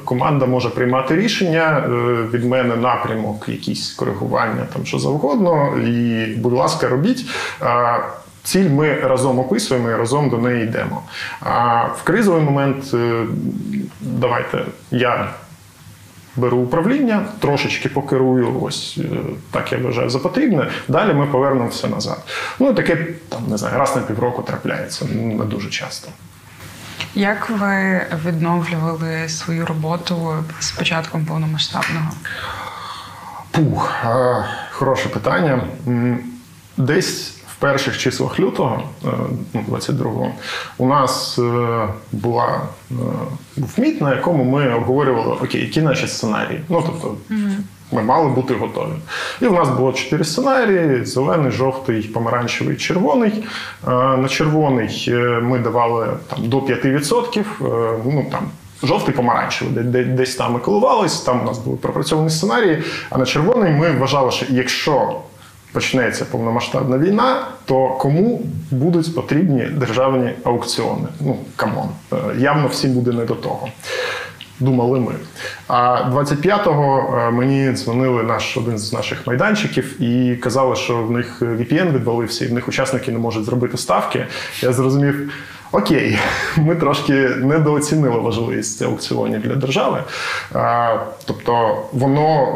команда 0.05 0.45
може 0.45 0.69
приймати 0.69 1.15
рішення 1.15 1.84
від 2.34 2.45
мене 2.45 2.75
напрямок, 2.75 3.49
якісь 3.49 3.93
коригування, 3.93 4.65
там 4.73 4.86
що 4.86 4.99
завгодно, 4.99 5.77
і, 5.77 6.25
будь 6.38 6.53
ласка, 6.53 6.88
робіть. 6.88 7.25
Ціль 8.43 8.69
ми 8.69 8.93
разом 8.93 9.39
описуємо 9.39 9.89
і 9.89 9.95
разом 9.95 10.30
до 10.30 10.38
неї 10.38 10.63
йдемо. 10.63 11.01
А 11.41 11.84
в 11.84 12.03
кризовий 12.03 12.41
момент 12.41 12.95
давайте 14.01 14.65
я 14.91 15.30
беру 16.36 16.57
управління, 16.57 17.25
трошечки 17.39 17.89
покерую, 17.89 18.61
ось 18.61 18.97
е, 18.97 19.17
так 19.51 19.71
я 19.71 19.77
вважаю 19.77 20.09
за 20.09 20.19
потрібне. 20.19 20.67
Далі 20.88 21.13
ми 21.13 21.25
повернемо 21.25 21.69
все 21.69 21.88
назад. 21.88 22.23
Ну 22.59 22.73
таке 22.73 22.95
там 23.30 23.43
не 23.47 23.57
знаю, 23.57 23.80
раз 23.80 23.95
на 23.95 24.01
півроку 24.01 24.41
трапляється, 24.41 25.05
не 25.05 25.45
дуже 25.45 25.69
часто. 25.69 26.11
Як 27.15 27.49
ви 27.49 28.01
відновлювали 28.25 29.30
свою 29.30 29.65
роботу 29.65 30.34
з 30.59 30.71
початком 30.71 31.25
повномасштабного? 31.25 32.11
Пух, 33.51 33.93
хороше 34.71 35.09
питання. 35.09 35.63
Десь 36.77 37.39
перших 37.60 37.97
числах 37.97 38.39
лютого, 38.39 38.84
22-го, 39.53 40.26
е, 40.26 40.34
у 40.78 40.88
нас 40.88 41.39
е, 41.39 41.88
була 42.12 42.62
е, 42.91 42.93
був 43.57 43.74
міт, 43.78 44.01
на 44.01 44.16
якому 44.16 44.43
ми 44.43 44.74
обговорювали 44.74 45.34
окей, 45.43 45.62
які 45.62 45.82
наші 45.82 46.07
сценарії. 46.07 46.62
Ну 46.70 46.84
тобто. 46.86 47.16
Ми 47.91 48.03
мали 48.03 48.30
бути 48.30 48.53
готові. 48.53 48.91
І 49.41 49.45
в 49.45 49.53
нас 49.53 49.70
було 49.70 49.93
чотири 49.93 50.24
сценарії: 50.24 51.05
зелений, 51.05 51.51
жовтий, 51.51 52.01
помаранчевий, 52.03 52.78
червоний. 52.78 53.43
На 53.88 54.28
червоний 54.28 55.14
ми 55.41 55.60
давали 55.60 56.07
там 56.28 56.49
до 56.49 56.60
5%. 56.60 57.43
Ну 58.05 58.26
там 58.32 58.41
жовтий, 58.84 59.14
помаранчевий, 59.16 59.84
десь 60.03 60.36
там 60.36 60.53
ми 60.53 60.60
коливались, 60.60 61.22
там 61.22 61.41
у 61.41 61.45
нас 61.45 61.57
були 61.57 61.78
пропрацьовані 61.78 62.30
сценарії. 62.30 62.84
А 63.10 63.18
на 63.18 63.26
червоний 63.26 63.72
ми 63.72 63.91
вважали, 63.91 64.32
що 64.32 64.45
якщо 64.49 65.22
почнеться 65.72 66.26
повномасштабна 66.26 66.97
війна, 66.97 67.47
то 67.65 67.88
кому 67.89 68.41
будуть 68.72 69.15
потрібні 69.15 69.65
державні 69.65 70.32
аукціони? 70.43 71.07
Ну 71.22 71.38
come 71.55 71.75
on, 71.75 71.89
е, 72.13 72.15
явно 72.38 72.67
всім 72.67 72.91
буде 72.91 73.11
не 73.11 73.26
до 73.26 73.36
того. 73.36 73.67
Думали 74.59 74.99
ми. 74.99 75.11
А 75.67 76.03
25-го 76.13 77.17
е, 77.17 77.32
мені 77.32 77.72
дзвонили 77.74 78.24
наш 78.24 78.57
один 78.57 78.78
з 78.78 78.93
наших 78.93 79.28
майданчиків 79.28 80.01
і 80.01 80.36
казали, 80.36 80.76
що 80.76 81.03
в 81.03 81.11
них 81.11 81.41
VPN 81.41 81.93
відвалився, 81.93 82.45
і 82.45 82.47
в 82.47 82.53
них 82.53 82.67
учасники 82.67 83.11
не 83.11 83.20
можуть 83.20 83.45
зробити 83.45 83.78
ставки. 83.78 84.28
Я 84.61 84.74
зрозумів. 84.74 85.32
Окей, 85.72 86.20
ми 86.57 86.76
трошки 86.76 87.13
недооцінили 87.13 88.20
важливість 88.20 88.82
аукціонів 88.82 89.41
для 89.41 89.55
держави. 89.55 90.03
Тобто, 91.26 91.84
воно 91.93 92.47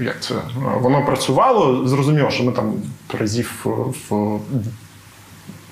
е, 0.00 0.04
як 0.04 0.20
це 0.20 0.34
воно 0.80 1.04
працювало. 1.04 1.88
Зрозуміло, 1.88 2.30
що 2.30 2.44
ми 2.44 2.52
там 2.52 2.74
разів 3.18 3.66
в. 4.10 4.38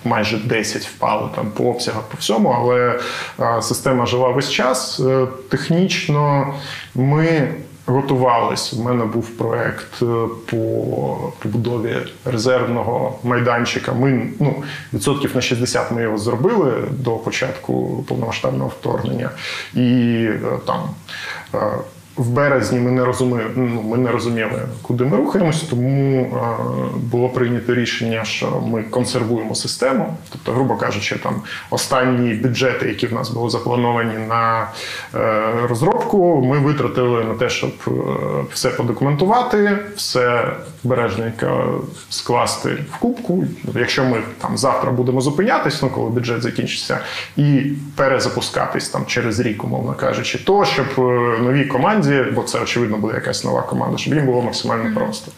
Майже 0.04 0.38
10 0.38 0.82
впали 0.82 1.28
там 1.34 1.50
по 1.50 1.64
обсягах 1.64 2.02
по 2.02 2.16
всьому, 2.18 2.48
але 2.48 3.00
а, 3.38 3.62
система 3.62 4.06
жила 4.06 4.28
весь 4.28 4.50
час. 4.50 5.00
Е, 5.00 5.26
технічно 5.48 6.54
ми 6.94 7.54
готувались. 7.86 8.72
У 8.72 8.82
мене 8.82 9.04
був 9.04 9.28
проект 9.28 10.02
е, 10.02 10.06
по 10.50 10.56
побудові 11.38 11.96
резервного 12.24 13.18
майданчика. 13.22 13.92
Ми 13.92 14.28
ну, 14.40 14.62
відсотків 14.92 15.30
на 15.34 15.40
60 15.40 15.90
ми 15.90 16.02
його 16.02 16.18
зробили 16.18 16.72
до 16.90 17.10
початку 17.10 18.04
повномасштабного 18.08 18.68
вторгнення, 18.68 19.30
і 19.74 19.80
е, 20.24 20.40
там. 20.66 20.88
Е, 22.18 22.22
в 22.22 22.28
березні 22.28 22.80
ми 22.80 22.90
не 22.90 23.04
розуміли, 23.04 23.44
ну, 23.56 23.82
ми 23.82 23.98
не 23.98 24.10
розуміли, 24.10 24.62
куди 24.82 25.04
ми 25.04 25.16
рухаємось, 25.16 25.62
тому 25.62 26.20
е, 26.22 26.64
було 26.96 27.28
прийнято 27.28 27.74
рішення, 27.74 28.24
що 28.24 28.62
ми 28.66 28.82
консервуємо 28.82 29.54
систему. 29.54 30.16
Тобто, 30.30 30.52
грубо 30.52 30.76
кажучи, 30.76 31.16
там 31.16 31.42
останні 31.70 32.34
бюджети, 32.34 32.88
які 32.88 33.06
в 33.06 33.12
нас 33.12 33.30
були 33.30 33.50
заплановані 33.50 34.18
на 34.28 34.68
е, 35.14 35.42
розробку, 35.68 36.44
ми 36.48 36.58
витратили 36.58 37.24
на 37.24 37.34
те, 37.34 37.50
щоб 37.50 37.72
е, 37.86 37.90
все 38.52 38.70
подокументувати, 38.70 39.78
все 39.96 40.52
бережненько 40.84 41.80
скласти 42.10 42.78
в 42.92 42.98
кубку. 42.98 43.44
Якщо 43.74 44.04
ми 44.04 44.22
там 44.38 44.58
завтра 44.58 44.90
будемо 44.90 45.20
зупинятись, 45.20 45.82
ну 45.82 45.90
коли 45.90 46.10
бюджет 46.10 46.42
закінчиться, 46.42 46.98
і 47.36 47.72
перезапускатись 47.96 48.88
там 48.88 49.06
через 49.06 49.40
рік, 49.40 49.64
умовно 49.64 49.94
кажучи, 49.94 50.38
то 50.44 50.64
щоб 50.64 50.86
нові 51.42 51.64
команді 51.64 52.01
команді, 52.02 52.30
бо 52.34 52.42
це 52.42 52.60
очевидно 52.60 52.96
буде 52.96 53.14
якась 53.14 53.44
нова 53.44 53.62
команда, 53.62 53.98
щоб 53.98 54.14
їм 54.14 54.26
було 54.26 54.42
максимально 54.42 54.94
просто. 54.94 55.32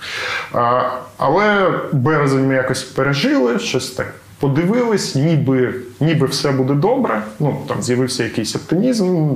А, 0.53 0.91
Але 1.17 1.71
березень 1.93 2.49
ми 2.49 2.55
якось 2.55 2.83
пережили, 2.83 3.59
щось 3.59 3.91
так 3.91 4.15
подивились, 4.41 5.15
ніби 5.15 5.75
ніби 6.01 6.27
все 6.27 6.53
буде 6.53 6.75
добре. 6.75 7.23
Ну 7.41 7.57
там 7.69 7.83
з'явився 7.83 8.25
якийсь 8.25 8.57
оптимізм 8.57 9.31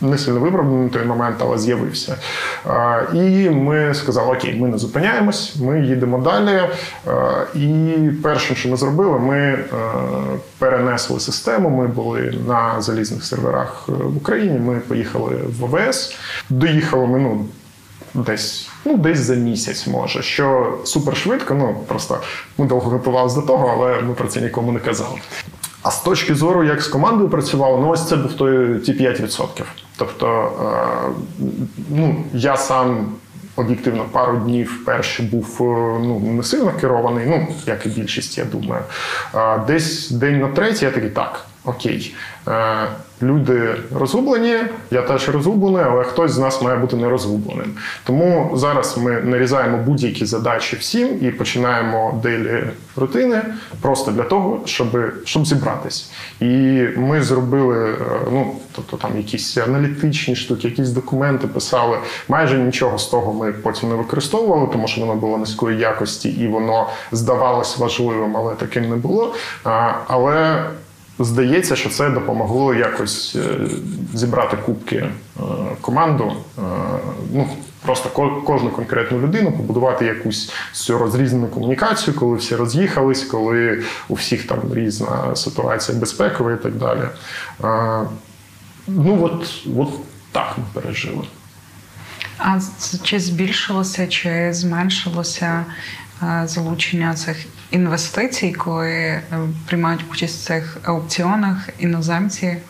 не 0.00 0.18
сильно 0.18 0.40
виправданий 0.40 0.88
той 0.88 1.04
момент, 1.04 1.36
але 1.38 1.58
з'явився. 1.58 2.16
І 3.14 3.50
ми 3.50 3.94
сказали, 3.94 4.36
окей, 4.36 4.60
ми 4.60 4.68
не 4.68 4.78
зупиняємось, 4.78 5.56
ми 5.60 5.80
їдемо 5.80 6.18
далі. 6.18 6.60
І 7.54 7.94
першим, 8.22 8.56
що 8.56 8.68
ми 8.68 8.76
зробили, 8.76 9.18
ми 9.18 9.58
перенесли 10.58 11.20
систему. 11.20 11.70
Ми 11.70 11.86
були 11.86 12.34
на 12.48 12.82
залізних 12.82 13.24
серверах 13.24 13.88
в 13.88 14.16
Україні. 14.16 14.58
Ми 14.58 14.80
поїхали 14.80 15.36
в 15.60 15.64
ОВС, 15.64 16.16
доїхали 16.50 17.06
ми 17.06 17.18
ну, 17.18 17.46
десь. 18.14 18.68
Ну, 18.84 18.96
десь 18.96 19.18
за 19.18 19.34
місяць 19.34 19.86
може, 19.86 20.22
що 20.22 20.78
супер 20.84 21.16
швидко. 21.16 21.54
Ну 21.54 21.76
просто 21.88 22.18
ми 22.58 22.66
довго 22.66 22.90
готувалися 22.90 23.40
до 23.40 23.42
того, 23.42 23.74
але 23.76 24.02
ми 24.02 24.14
про 24.14 24.28
це 24.28 24.40
нікому 24.40 24.72
не 24.72 24.80
казали. 24.80 25.18
А 25.82 25.90
з 25.90 26.02
точки 26.02 26.34
зору, 26.34 26.64
як 26.64 26.82
з 26.82 26.88
командою 26.88 27.28
працювало, 27.28 27.78
ну 27.78 27.88
ось 27.88 28.08
це 28.08 28.16
був 28.16 28.32
той 28.32 28.78
ті 28.78 28.92
5%. 28.92 29.62
Тобто, 29.96 30.52
е, 30.60 31.46
ну 31.90 32.24
я 32.32 32.56
сам 32.56 33.12
об'єктивно 33.56 34.04
пару 34.04 34.36
днів 34.36 34.84
перші 34.84 35.22
був 35.22 35.56
е, 35.60 35.64
ну 36.06 36.20
не 36.20 36.42
сильно 36.42 36.72
керований, 36.80 37.26
ну 37.26 37.48
як 37.66 37.86
і 37.86 37.88
більшість, 37.88 38.38
я 38.38 38.44
думаю. 38.44 38.82
Десь 39.66 40.10
день 40.10 40.40
на 40.40 40.48
третій 40.48 40.84
я 40.84 40.90
такий 40.90 41.10
так, 41.10 41.46
окей. 41.64 42.14
Люди 43.22 43.74
розгублені, 43.94 44.56
я 44.90 45.02
теж 45.02 45.28
розгублений, 45.28 45.82
але 45.90 46.04
хтось 46.04 46.30
з 46.30 46.38
нас 46.38 46.62
має 46.62 46.76
бути 46.76 46.96
не 46.96 47.08
розгубленим. 47.08 47.72
Тому 48.04 48.50
зараз 48.54 48.98
ми 48.98 49.20
нарізаємо 49.20 49.78
будь-які 49.78 50.26
задачі 50.26 50.76
всім 50.76 51.08
і 51.22 51.30
починаємо 51.30 52.20
дейлі 52.22 52.62
рутини 52.96 53.42
просто 53.80 54.10
для 54.10 54.22
того, 54.22 54.60
щоб 54.64 54.88
щоб 55.24 55.46
зібратись. 55.46 56.10
І 56.40 56.46
ми 56.96 57.22
зробили 57.22 57.90
е, 57.90 57.96
ну, 58.32 58.52
тобто 58.72 58.96
там 58.96 59.16
якісь 59.16 59.56
аналітичні 59.56 60.36
штуки, 60.36 60.68
якісь 60.68 60.90
документи 60.90 61.46
писали. 61.46 61.98
Майже 62.28 62.58
нічого 62.58 62.98
з 62.98 63.06
того 63.06 63.32
ми 63.32 63.52
потім 63.52 63.88
не 63.88 63.94
використовували, 63.94 64.68
тому 64.72 64.88
що 64.88 65.00
воно 65.00 65.14
було 65.14 65.38
низької 65.38 65.78
якості 65.78 66.28
і 66.28 66.48
воно 66.48 66.88
здавалось 67.12 67.78
важливим, 67.78 68.36
але 68.36 68.54
таким 68.54 68.90
не 68.90 68.96
було. 68.96 69.34
Але 70.06 70.64
Здається, 71.18 71.76
що 71.76 71.88
це 71.88 72.10
допомогло 72.10 72.74
якось 72.74 73.36
е, 73.36 73.66
зібрати 74.14 74.56
кубки 74.56 74.96
е, 74.96 75.10
команду. 75.80 76.32
Е, 76.58 76.62
ну 77.32 77.48
просто 77.82 78.08
кожну 78.46 78.70
конкретну 78.70 79.20
людину 79.20 79.52
побудувати 79.52 80.04
якусь 80.04 80.52
цю 80.72 80.98
розрізнену 80.98 81.46
комунікацію, 81.46 82.16
коли 82.16 82.36
всі 82.36 82.56
роз'їхались, 82.56 83.24
коли 83.24 83.82
у 84.08 84.14
всіх 84.14 84.46
там 84.46 84.58
різна 84.74 85.36
ситуація 85.36 85.98
безпекова 85.98 86.52
і 86.52 86.62
так 86.62 86.74
далі. 86.74 87.00
Ну 88.88 89.24
от, 89.24 89.66
от 89.76 89.88
так 90.32 90.54
ми 90.58 90.64
пережили. 90.72 91.24
А 92.38 92.60
чи 93.02 93.20
збільшилося, 93.20 94.06
чи 94.06 94.52
зменшилося 94.52 95.64
залучення 96.44 97.14
цих 97.14 97.46
інвестицій, 97.70 98.52
коли 98.52 98.90
е, 98.90 99.22
приймають 99.66 100.04
участь 100.10 100.42
в 100.42 100.46
цих 100.46 100.76
аукціонах 100.82 101.68
іноземці 101.78 102.46
е, 102.46 102.60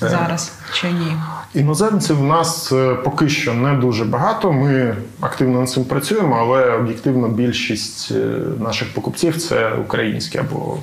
зараз 0.00 0.52
чи 0.72 0.92
ні? 0.92 1.16
Іноземців 1.54 2.18
в 2.18 2.24
нас 2.24 2.72
е, 2.72 2.94
поки 2.94 3.28
що 3.28 3.54
не 3.54 3.74
дуже 3.74 4.04
багато. 4.04 4.52
Ми 4.52 4.96
активно 5.20 5.60
над 5.60 5.70
цим 5.70 5.84
працюємо, 5.84 6.36
але 6.40 6.70
об'єктивно 6.70 7.28
більшість 7.28 8.12
наших 8.60 8.94
покупців 8.94 9.42
це 9.42 9.72
українські 9.72 10.38
або 10.38 10.78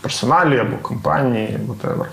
персоналі, 0.00 0.58
або 0.58 0.76
компанії, 0.76 1.58
whatever. 1.68 2.04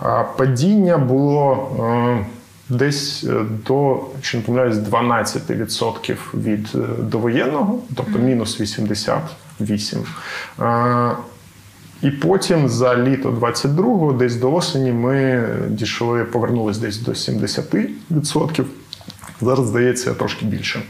А 0.00 0.22
падіння 0.22 0.98
було. 0.98 2.26
Десь 2.68 3.26
до, 3.66 4.00
якщо 4.14 4.38
не 4.38 4.44
помиляюсь, 4.44 4.76
12% 4.76 6.16
від 6.34 6.68
довоєнного, 6.98 7.78
тобто 7.96 8.18
мінус 8.18 8.60
80%. 8.60 9.18
8. 9.60 10.04
І 12.02 12.10
потім 12.10 12.68
за 12.68 12.96
літо 12.96 13.30
22-го, 13.30 14.12
десь 14.12 14.36
до 14.36 14.52
осені, 14.52 14.92
ми 14.92 15.48
дійшли, 15.68 16.24
повернулись 16.24 16.78
десь 16.78 16.98
до 16.98 17.12
70%. 17.12 18.64
Зараз 19.40 19.66
здається 19.66 20.14
трошки 20.14 20.46
більше. 20.46 20.82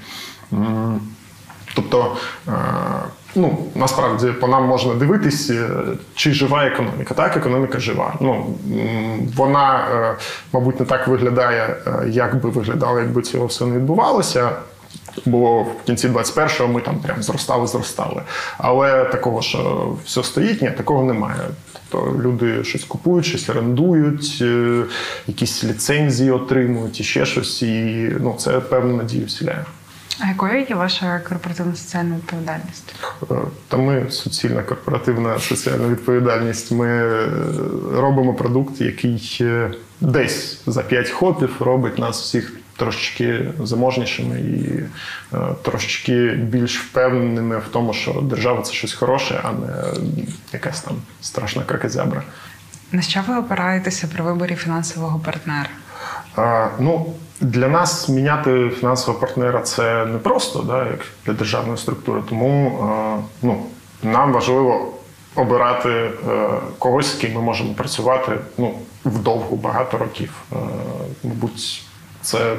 Тобто, 1.74 2.16
е, 2.48 2.52
ну 3.34 3.58
насправді 3.74 4.26
по 4.26 4.48
нам 4.48 4.64
можна 4.64 4.94
дивитись, 4.94 5.50
е, 5.50 5.68
чи 6.14 6.32
жива 6.32 6.66
економіка. 6.66 7.14
Так, 7.14 7.36
економіка 7.36 7.78
жива. 7.78 8.14
Ну 8.20 8.54
вона, 9.36 9.86
е, 9.94 10.14
мабуть, 10.52 10.80
не 10.80 10.86
так 10.86 11.08
виглядає, 11.08 11.76
як 12.08 12.42
би 12.42 12.50
виглядала, 12.50 13.00
якби 13.00 13.22
цього 13.22 13.46
все 13.46 13.66
не 13.66 13.76
відбувалося. 13.76 14.50
Бо 15.24 15.62
в 15.62 15.82
кінці 15.86 16.08
21-го 16.08 16.68
ми 16.68 16.80
там 16.80 16.98
прям 16.98 17.22
зростали, 17.22 17.66
зростали. 17.66 18.22
Але 18.58 19.04
такого, 19.04 19.42
що 19.42 19.92
все 20.04 20.22
стоїть, 20.22 20.62
ні, 20.62 20.70
такого 20.70 21.02
немає. 21.02 21.40
Тобто 21.88 22.20
люди 22.22 22.64
щось 22.64 22.84
купують, 22.84 23.26
щось 23.26 23.48
орендують, 23.48 24.38
е, 24.40 24.82
якісь 25.26 25.64
ліцензії 25.64 26.30
отримують 26.30 27.00
і 27.00 27.04
ще 27.04 27.26
щось. 27.26 27.62
І 27.62 28.10
ну, 28.20 28.34
це 28.38 28.60
певну 28.60 28.96
надію 28.96 29.26
вселяє. 29.26 29.64
А 30.20 30.28
якою 30.28 30.66
є 30.68 30.74
ваша 30.74 31.20
корпоративна 31.28 31.74
соціальна 31.74 32.16
відповідальність? 32.16 32.94
Е, 33.30 33.34
Та 33.68 33.76
ми 33.76 34.10
суцільна 34.10 34.62
корпоративна 34.62 35.38
соціальна 35.38 35.88
відповідальність. 35.88 36.72
Ми 36.72 36.88
е, 36.88 37.28
робимо 37.92 38.34
продукт, 38.34 38.80
який 38.80 39.42
десь 40.00 40.60
за 40.66 40.82
5 40.82 41.10
хопів 41.10 41.56
робить 41.60 41.98
нас 41.98 42.20
всіх 42.20 42.52
трошечки 42.76 43.50
заможнішими 43.62 44.40
і 44.40 44.80
е, 45.34 45.38
трошечки 45.62 46.30
більш 46.30 46.80
впевненими 46.80 47.58
в 47.58 47.68
тому, 47.72 47.92
що 47.92 48.12
держава 48.12 48.62
це 48.62 48.72
щось 48.72 48.92
хороше, 48.92 49.40
а 49.44 49.52
не 49.52 49.94
якась 50.52 50.80
там 50.80 50.94
страшна 51.20 51.62
кракозябра. 51.62 52.22
На 52.92 53.02
що 53.02 53.20
ви 53.28 53.36
опираєтеся 53.36 54.08
при 54.14 54.24
виборі 54.24 54.54
фінансового 54.54 55.18
партнера? 55.18 55.68
А, 56.36 56.68
ну, 56.80 57.14
для 57.40 57.68
нас 57.68 58.08
міняти 58.08 58.70
фінансового 58.70 59.20
партнера 59.20 59.60
це 59.60 60.06
не 60.06 60.18
просто, 60.18 60.62
да, 60.62 60.86
як 60.86 61.00
для 61.26 61.32
державної 61.32 61.78
структури. 61.78 62.22
Тому 62.28 62.78
а, 62.82 63.18
ну, 63.42 63.66
нам 64.02 64.32
важливо 64.32 64.92
обирати 65.36 65.90
е, 65.90 66.10
когось, 66.78 67.12
з 67.12 67.14
ким 67.14 67.32
ми 67.34 67.40
можемо 67.40 67.74
працювати 67.74 68.32
ну, 68.58 68.74
вдовгу 69.04 69.56
багато 69.56 69.98
років. 69.98 70.32
Е, 70.52 70.56
мабуть, 71.24 71.82
це 72.26 72.56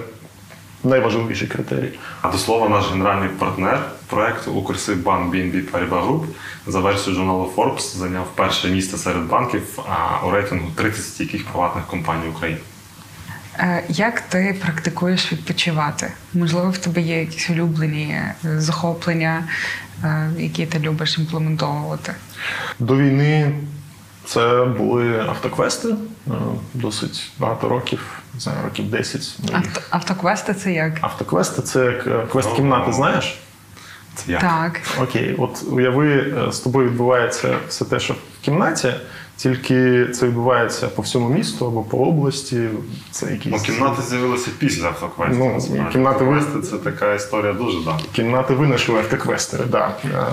найважливіший 0.84 1.48
критерій. 1.48 2.00
А 2.22 2.32
до 2.32 2.38
слова, 2.38 2.70
наш 2.70 2.90
генеральний 2.92 3.30
партнер 3.30 3.80
проекту 4.08 4.52
Укрсиббанк 4.52 5.36
BNB 5.36 5.72
Paribas 5.72 6.08
Group 6.08 6.26
за 6.68 6.80
версією 6.80 7.16
журналу 7.16 7.52
Forbes 7.56 7.98
зайняв 7.98 8.28
перше 8.36 8.68
місце 8.70 8.98
серед 8.98 9.24
банків 9.28 9.80
а, 9.90 10.26
у 10.28 10.32
рейтингу 10.32 10.72
30 10.76 11.06
стійких 11.06 11.46
приватних 11.46 11.86
компаній 11.86 12.30
України. 12.30 12.60
Е, 13.60 13.84
Як 13.90 14.22
ти 14.22 14.58
практикуєш 14.62 15.32
відпочивати? 15.32 16.12
Можливо, 16.34 16.70
в 16.70 16.78
тебе 16.78 17.02
є 17.02 17.20
якісь 17.20 17.50
улюблені 17.50 18.22
захоплення, 18.44 19.44
е, 20.04 20.30
які 20.38 20.66
ти 20.66 20.80
любиш 20.80 21.18
імплементовувати? 21.18 22.14
До 22.80 22.98
війни 22.98 23.52
це 24.26 24.66
були 24.78 25.20
автоквести 25.20 25.88
е, 25.88 25.96
досить 26.74 27.32
багато 27.40 27.70
років, 27.70 28.20
не 28.38 28.42
знаю, 28.42 28.58
років 28.64 28.90
10. 28.92 29.38
ми 29.44 29.50
їх 29.60 29.68
Авто, 29.68 29.82
автоквести 29.90 30.54
це 30.54 30.72
як? 30.72 30.94
Автоквести 31.02 31.62
це 31.62 31.86
як 31.86 32.08
е, 32.08 32.26
квест 32.32 32.52
кімнати, 32.56 32.94
знаєш? 32.94 33.38
Це 34.16 34.32
як? 34.32 34.42
Так. 34.42 34.82
Окей, 35.02 35.36
от 35.38 35.64
уяви, 35.72 36.34
е, 36.48 36.52
з 36.52 36.60
тобою 36.60 36.90
відбувається 36.90 37.56
все 37.70 37.86
те, 37.86 38.00
що 38.00 38.14
в 38.14 38.46
кімнаті, 38.46 38.94
тільки 39.38 40.08
це 40.08 40.26
відбувається 40.28 40.88
по 40.88 41.02
всьому 41.02 41.30
місту 41.30 41.66
або 41.66 41.82
по 41.84 41.98
області. 41.98 42.70
Це 43.12 43.32
якісь 43.32 43.52
Ну, 43.54 43.60
кімнати 43.60 44.02
з'явилися 44.02 44.50
після 44.60 44.88
автоквестів. 44.88 45.40
Ну, 45.40 45.54
насправді. 45.54 45.92
кімнати 45.92 46.26
Автоквести 46.26 46.62
це 46.62 46.78
така 46.78 47.14
історія 47.14 47.54
дуже 47.54 47.78
давня. 47.80 48.02
кімнати 48.12 48.54
винайшли 48.54 48.96
автоквестери. 48.98 49.66
Да. 49.66 49.92
Е, 50.06 50.24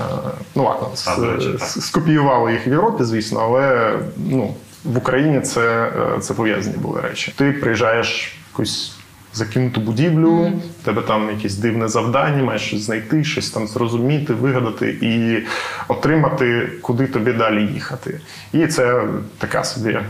Ну 0.55 0.65
ладно, 0.65 0.91
А, 1.07 1.17
до 1.17 1.33
речі, 1.33 1.49
так. 1.59 1.69
скопіювали 1.69 2.53
їх 2.53 2.67
в 2.67 2.69
Європі, 2.69 3.05
звісно, 3.05 3.41
але 3.41 3.93
ну, 4.17 4.55
в 4.85 4.99
Україні 4.99 5.41
це, 5.41 5.93
е, 6.17 6.21
це 6.21 6.35
пов'язані 6.35 6.77
були 6.77 7.01
речі. 7.01 7.35
Ти 7.37 7.53
приїжджаєш 7.53 8.27
в 8.27 8.53
якусь 8.53 8.97
закинуту 9.35 9.81
будівлю, 9.81 10.53
в 10.81 10.85
тебе 10.85 11.03
там 11.03 11.31
якесь 11.31 11.57
дивне 11.57 11.89
завдання, 11.89 12.43
маєш 12.43 12.63
щось 12.63 12.81
знайти, 12.83 13.25
щось 13.25 13.51
там 13.51 13.69
зрозуміти, 13.69 14.35
вигадати 14.35 14.99
і 15.01 15.43
отримати, 15.89 16.73
куди 16.83 17.07
тобі 17.07 17.33
далі 17.33 17.73
їхати. 17.73 18.21
І 18.53 18.67
це 18.67 19.03
така 19.39 19.65
собі 19.65 19.91
е, 19.91 20.05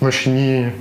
ночні 0.00 0.72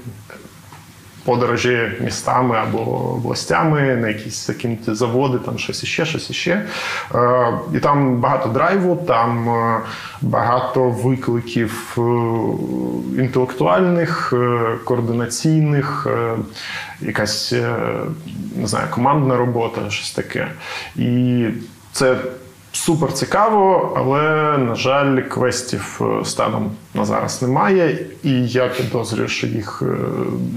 подорожі 1.26 1.92
містами 2.02 2.56
або 2.56 2.80
областями, 3.16 3.96
на 3.96 4.08
якісь 4.08 4.48
закинуті 4.48 4.94
заводи, 4.94 5.38
там 5.38 5.58
щось 5.58 5.84
іще, 5.84 6.06
щось 6.06 6.30
іще. 6.30 6.66
Е, 7.16 7.54
І 7.74 7.80
там 7.80 8.18
багато 8.18 8.50
драйву, 8.50 8.96
там 9.08 9.50
е, 9.50 9.80
багато 10.22 10.90
викликів 10.90 11.98
е, 11.98 12.02
інтелектуальних, 13.22 14.34
координаційних, 14.84 16.08
якась 17.02 17.54
не 18.56 18.68
знаю, 18.68 18.88
командна 18.90 19.38
робота, 19.38 19.90
щось 19.90 20.12
таке. 20.12 20.48
І 20.96 21.46
це 21.92 22.16
Супер 22.76 23.14
цікаво, 23.14 23.94
але 23.98 24.58
на 24.58 24.76
жаль, 24.76 25.22
квестів 25.22 26.02
е, 26.02 26.26
станом 26.26 26.72
на 26.94 27.06
зараз 27.06 27.42
немає, 27.42 28.06
і 28.24 28.48
я 28.48 28.68
підозрюю, 28.68 29.28
що 29.28 29.48
їх 29.48 29.84
е, 29.86 29.98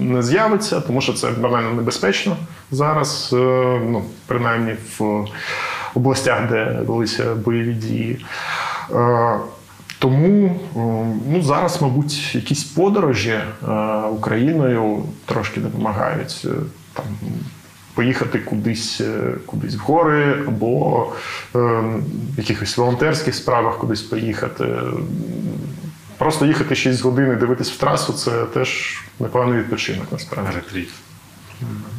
не 0.00 0.22
з'явиться, 0.22 0.80
тому 0.80 1.00
що 1.00 1.12
це 1.12 1.30
банально 1.30 1.72
небезпечно 1.72 2.36
зараз, 2.70 3.30
е, 3.32 3.36
ну 3.90 4.02
принаймні 4.26 4.74
в 4.98 5.24
областях, 5.94 6.48
де 6.48 6.80
велися 6.86 7.34
бойові 7.34 7.72
дії. 7.72 8.26
Тому 9.98 10.60
ну, 11.28 11.42
зараз, 11.42 11.82
мабуть, 11.82 12.34
якісь 12.34 12.64
подорожі 12.64 13.38
Україною 14.12 15.02
трошки 15.26 15.60
допомагають. 15.60 16.46
Там 16.92 17.04
поїхати 17.96 18.38
кудись, 18.38 19.00
е, 19.00 19.34
кудись 19.46 19.74
в 19.74 19.78
гори, 19.78 20.44
або 20.48 21.06
е, 21.54 21.58
в 21.58 22.38
якихось 22.38 22.76
волонтерських 22.76 23.34
справах 23.34 23.78
кудись 23.78 24.02
поїхати. 24.02 24.64
Просто 26.18 26.46
їхати 26.46 26.74
6 26.74 27.02
годин 27.02 27.32
і 27.32 27.36
дивитись 27.36 27.70
в 27.70 27.76
трасу 27.76 28.12
це 28.12 28.44
теж 28.44 29.00
непоганий 29.20 29.58
відпочинок 29.58 30.06
насправді. 30.12 30.50
Ретріт. 30.54 30.90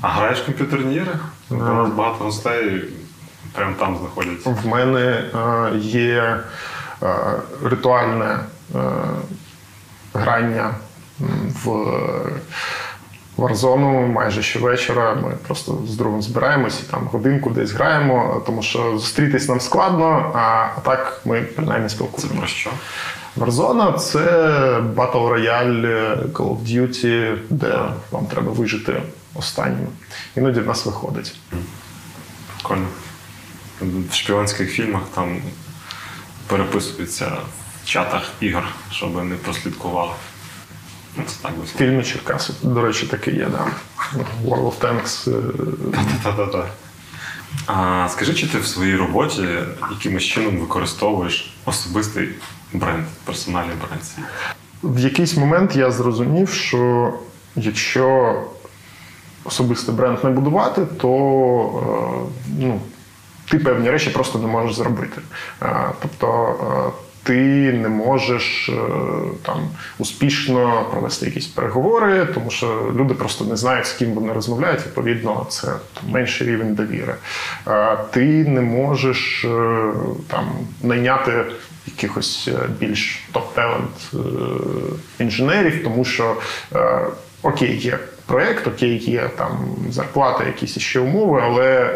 А 0.01 0.07
граєш 0.07 0.39
в 0.39 0.45
комп'ютерні 0.45 0.95
ігри? 0.95 1.11
У 1.49 1.55
нас 1.55 1.89
багато 1.89 2.23
гостей 2.23 2.83
прямо 3.53 3.75
там 3.79 3.97
знаходяться. 3.97 4.49
В 4.49 4.67
мене 4.67 5.01
е, 5.01 5.77
є 5.77 6.39
е, 7.03 7.15
ритуальне 7.63 8.39
е, 8.75 8.79
грання 10.13 10.75
в 11.63 11.87
Warzone 13.37 14.07
майже 14.07 14.43
щовечора. 14.43 15.15
Ми 15.15 15.31
просто 15.47 15.77
з 15.87 15.95
другом 15.95 16.21
збираємось 16.21 16.79
і 16.79 16.91
там 16.91 17.07
годинку 17.11 17.49
десь 17.49 17.71
граємо, 17.71 18.43
тому 18.45 18.63
що 18.63 18.97
зустрітись 18.97 19.49
нам 19.49 19.59
складно, 19.59 20.31
а, 20.35 20.39
а 20.77 20.79
так 20.83 21.21
ми 21.25 21.41
принаймні 21.41 21.89
Це 21.89 21.95
спілкуємося. 21.95 22.37
про 22.37 22.47
що? 22.47 22.69
Warzone– 23.37 23.93
це 23.97 24.19
Battle 24.79 25.29
Royale 25.33 26.17
Call 26.31 26.57
of 26.57 26.59
Duty, 26.63 27.37
де 27.49 27.79
вам 28.11 28.25
треба 28.25 28.51
вижити 28.51 29.01
останнім. 29.35 29.87
Іноді 30.35 30.59
в 30.59 30.67
нас 30.67 30.85
виходить. 30.85 31.35
Прикольно. 32.55 32.87
В 33.81 34.13
шпіонських 34.13 34.71
фільмах 34.71 35.01
там 35.15 35.37
переписуються 36.47 37.31
в 37.83 37.87
чатах 37.87 38.21
ігор, 38.39 38.63
щоб 38.91 39.25
не 39.25 39.35
прослідкували. 39.35 40.11
Ну, 41.06 41.06
це 41.06 41.06
так 41.06 41.06
би 41.06 41.06
В 41.63 41.77
фільмі 41.77 42.03
Черкаси, 42.03 42.53
до 42.63 42.81
речі, 42.81 43.05
таке 43.07 43.31
є, 43.31 43.47
да. 43.51 43.67
World 44.45 44.63
of 44.71 44.79
Tanks. 44.81 45.29
е, 45.29 45.53
Та-та-та. 46.23 46.65
А 47.67 48.07
скажи, 48.09 48.33
чи 48.33 48.47
ти 48.47 48.59
в 48.59 48.65
своїй 48.65 48.95
роботі 48.95 49.47
якимось 49.91 50.23
чином 50.23 50.57
використовуєш 50.57 51.55
особистий 51.65 52.29
бренд, 52.73 53.05
персональний 53.25 53.75
бренд? 53.87 54.01
В 54.83 54.99
якийсь 54.99 55.37
момент 55.37 55.75
я 55.75 55.91
зрозумів, 55.91 56.49
що 56.49 57.13
якщо 57.55 58.35
особистий 59.43 59.95
бренд 59.95 60.23
не 60.23 60.29
будувати, 60.29 60.85
то 60.85 62.27
е, 62.27 62.45
ну, 62.59 62.81
ти 63.51 63.59
певні 63.59 63.89
речі 63.89 64.09
просто 64.09 64.39
не 64.39 64.47
можеш 64.47 64.75
зробити. 64.75 65.21
Е, 65.61 65.89
Тобто 66.01 66.55
ти 67.27 67.73
не 67.73 67.89
можеш 67.89 68.69
е, 68.69 68.73
там 69.41 69.69
успішно 69.97 70.85
провести 70.91 71.25
якісь 71.25 71.47
переговори, 71.47 72.25
тому 72.25 72.49
що 72.49 72.93
люди 72.95 73.13
просто 73.13 73.45
не 73.45 73.55
знають, 73.55 73.85
з 73.85 73.91
ким 73.91 74.11
вони 74.11 74.33
розмовляють. 74.33 74.85
Відповідно, 74.85 75.45
це 75.49 75.67
там, 75.67 76.11
менший 76.11 76.47
рівень 76.47 76.75
довіри. 76.75 77.15
Ти 78.11 78.25
не 78.43 78.61
можеш 78.61 79.45
е, 79.45 79.91
там 80.27 80.45
найняти 80.83 81.31
якихось 81.87 82.47
е, 82.47 82.69
більш 82.79 83.23
топ-талент 83.33 84.13
інженерів, 85.19 85.83
тому 85.83 86.05
що 86.05 86.35
окей, 87.41 87.77
є 87.77 87.99
проєкт, 88.25 88.67
окей, 88.67 88.97
є 88.97 89.29
там 89.37 89.75
зарплата, 89.91 90.43
якісь 90.43 90.77
ще 90.77 90.99
умови, 90.99 91.41
але 91.43 91.93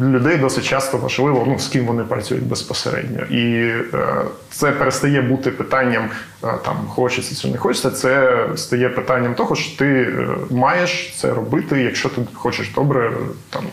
людей 0.00 0.36
досить 0.36 0.64
часто 0.64 0.98
важливо, 0.98 1.44
ну, 1.48 1.58
з 1.58 1.68
ким 1.68 1.86
вони 1.86 2.04
працюють 2.04 2.44
безпосередньо. 2.44 3.24
І 3.24 3.54
е, 3.94 4.24
це 4.50 4.72
перестає 4.72 5.22
бути 5.22 5.50
питанням 5.50 6.10
е, 6.44 6.46
там 6.64 6.76
хочеться 6.88 7.42
чи 7.42 7.48
не 7.48 7.58
хочеться. 7.58 7.90
Це 7.90 8.44
стає 8.56 8.88
питанням 8.88 9.34
того, 9.34 9.56
що 9.56 9.78
ти 9.78 9.86
е, 9.86 10.28
маєш 10.50 11.14
це 11.16 11.34
робити, 11.34 11.82
якщо 11.82 12.08
ти 12.08 12.22
хочеш 12.34 12.70
добре 12.74 13.12
там 13.50 13.64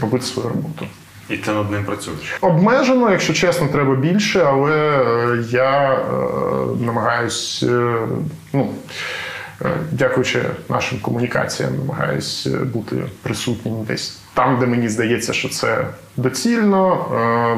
робити 0.00 0.24
свою 0.24 0.48
роботу. 0.48 0.86
І 1.30 1.36
ти 1.36 1.50
над 1.50 1.70
ним 1.70 1.84
працюєш. 1.84 2.38
Обмежено, 2.40 3.10
якщо 3.10 3.32
чесно, 3.32 3.68
треба 3.68 3.94
більше, 3.94 4.42
але 4.46 4.72
е, 4.72 5.44
я 5.50 5.92
е, 5.92 5.98
намагаюсь, 6.80 7.64
е, 7.68 7.96
ну, 8.52 8.70
дякуючи 9.92 10.42
нашим 10.68 10.98
комунікаціям, 11.00 11.76
намагаюсь 11.78 12.46
е, 12.46 12.50
бути 12.58 12.96
присутнім 13.22 13.84
десь 13.84 14.18
там, 14.34 14.58
де 14.60 14.66
мені 14.66 14.88
здається, 14.88 15.32
що 15.32 15.48
це 15.48 15.86
доцільно. 16.16 16.94
Е, 17.14 17.56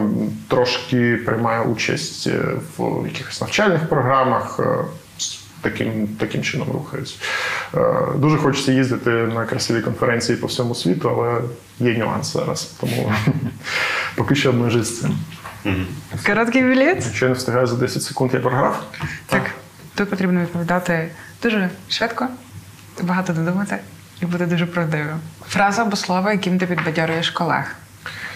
Трошки 0.49 1.17
приймаю 1.27 1.63
участь 1.65 2.27
е, 2.27 2.41
в 2.79 3.07
якихось 3.07 3.41
навчальних 3.41 3.89
програмах. 3.89 4.61
е, 4.61 4.85
з 5.19 5.39
Таким, 5.61 6.09
таким 6.09 6.43
чином 6.43 6.69
рухаюсь. 6.73 7.19
Е, 7.75 7.95
Дуже 8.17 8.37
хочеться 8.37 8.73
їздити 8.73 9.11
на 9.11 9.45
красиві 9.45 9.81
конференції 9.81 10.39
по 10.39 10.47
всьому 10.47 10.75
світу, 10.75 11.11
але 11.11 11.41
є 11.93 11.99
нюанс 11.99 12.33
зараз. 12.33 12.65
Тому 12.81 13.13
поки 14.17 14.35
що 14.35 14.51
обмежуюсь 14.51 15.01
цим. 15.01 15.19
Короткий 16.27 16.63
білет? 16.63 17.05
Якщо 17.07 17.25
я 17.25 17.29
не 17.29 17.35
встигаю 17.39 17.67
за 17.67 17.77
10 17.77 18.03
секунд, 18.03 18.31
я 18.35 18.41
програв. 18.41 18.83
Так. 19.27 19.43
Тут 19.95 20.11
потрібно 20.11 20.41
відповідати 20.41 21.09
дуже 21.43 21.71
швидко, 21.89 22.29
багато 23.03 23.33
додумати 23.33 23.79
і 24.23 24.27
бути 24.27 24.47
дуже 24.47 24.67
правдивим. 24.67 25.21
Фраза 25.49 25.83
або 25.83 25.97
слово, 25.97 26.31
яким 26.31 26.59
ти 26.59 26.67
підбадьорюєш 26.67 27.31
колег, 27.31 27.77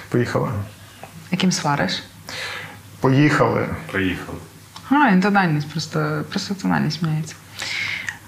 Поїхали. 0.08 0.48
яким 1.30 1.52
свариш. 1.52 2.02
Поїхали. 3.00 3.68
Приїхали. 3.92 4.38
А, 4.90 5.08
інтональність, 5.08 5.70
просто, 5.70 6.24
просто 6.30 6.54
тональність 6.54 7.02
міняється. 7.02 7.34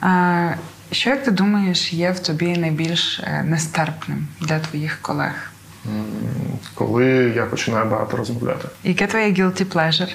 А, 0.01 0.51
що, 0.93 1.11
як 1.11 1.25
ти 1.25 1.31
думаєш, 1.31 1.93
є 1.93 2.11
в 2.11 2.19
тобі 2.21 2.57
найбільш 2.57 3.21
е, 3.25 3.43
нестерпним 3.43 4.27
для 4.41 4.59
твоїх 4.59 4.99
колег? 5.03 5.51
Коли 6.75 7.05
я 7.37 7.47
починаю 7.47 7.85
багато 7.87 8.17
розмовляти. 8.17 8.69
Яке 8.85 9.07
твоє 9.07 9.27
guilty 9.33 9.65
pleasure? 9.65 10.15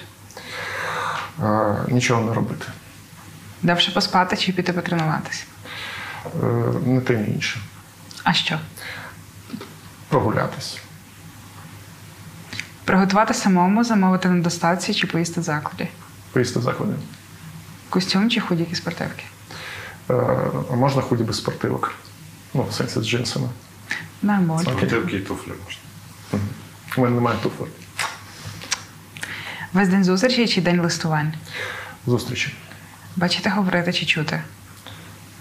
А, 1.44 1.76
Нічого 1.88 2.22
не 2.30 2.34
робити. 2.34 2.66
Давше 3.64 3.92
поспати 3.92 4.38
чи 4.38 4.52
піти 4.52 4.74
потренуватися? 4.74 5.44
Е, 6.26 6.46
Не 6.86 7.02
те, 7.02 7.18
ні 7.18 7.34
інше. 7.34 7.60
А 8.24 8.34
що? 8.34 8.60
Прогулятись. 10.10 10.78
Приготувати 12.84 13.34
самому, 13.34 13.84
замовити 13.84 14.30
на 14.30 14.42
доставці 14.44 14.94
чи 14.94 15.08
поїсти 15.08 15.42
в 15.42 15.44
закладі? 15.44 15.88
Поїсти 16.32 16.60
в 16.60 16.62
закладі. 16.62 16.94
Костюм 17.90 18.30
чи 18.30 18.40
худіки 18.40 18.76
спортивки? 18.76 19.24
Е, 20.10 20.14
можна 20.76 21.02
худі 21.02 21.24
без 21.24 21.38
спортивок. 21.38 21.94
Ну, 22.54 22.64
в 22.70 22.74
сенсі 22.74 23.00
з 23.02 23.06
джинсами. 23.08 23.50
Нормально. 24.22 24.62
Спортивки 24.62 25.18
і 25.18 25.20
туфлі 25.20 25.52
можна. 25.66 25.82
У 26.98 27.02
мене 27.02 27.16
немає 27.16 27.38
туфлик. 27.44 27.70
Весь 29.74 29.90
день 29.90 30.04
зустрічі 30.04 30.48
чи 30.48 30.62
день 30.62 30.82
листувань? 30.82 31.34
Зустрічі. 32.08 32.54
Бачити, 33.20 33.50
говорити 33.50 33.94
чи 33.94 34.06
чути? 34.06 34.42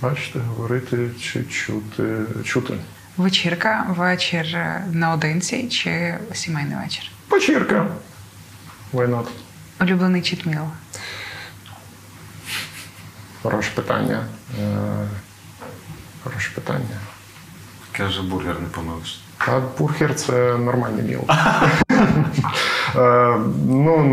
Бачите, 0.02 0.38
говорити 0.38 1.10
чи 1.22 1.44
чути. 1.44 2.16
Чути. 2.44 2.74
Вечірка, 3.16 3.86
вечір 3.88 4.46
наодинці 4.92 5.68
чи 5.68 6.18
сімейний 6.32 6.76
вечір? 6.76 7.04
Вечірка. 7.30 7.86
Why 8.92 9.08
not? 9.08 9.26
Улюблений 9.80 10.22
читміл. 10.22 10.60
Хороше 13.42 13.70
питання. 13.74 14.24
Е, 14.62 15.08
Хороше 16.24 16.50
питання. 16.54 16.98
Каже, 17.96 18.22
бургер 18.22 18.60
не 18.60 18.68
помилиш. 18.68 19.20
А 19.38 19.60
бургер 19.78 20.14
це 20.14 20.56
нормальний 20.58 21.02
міл. 21.02 21.20
Е, 22.96 23.38
Ну, 23.68 24.04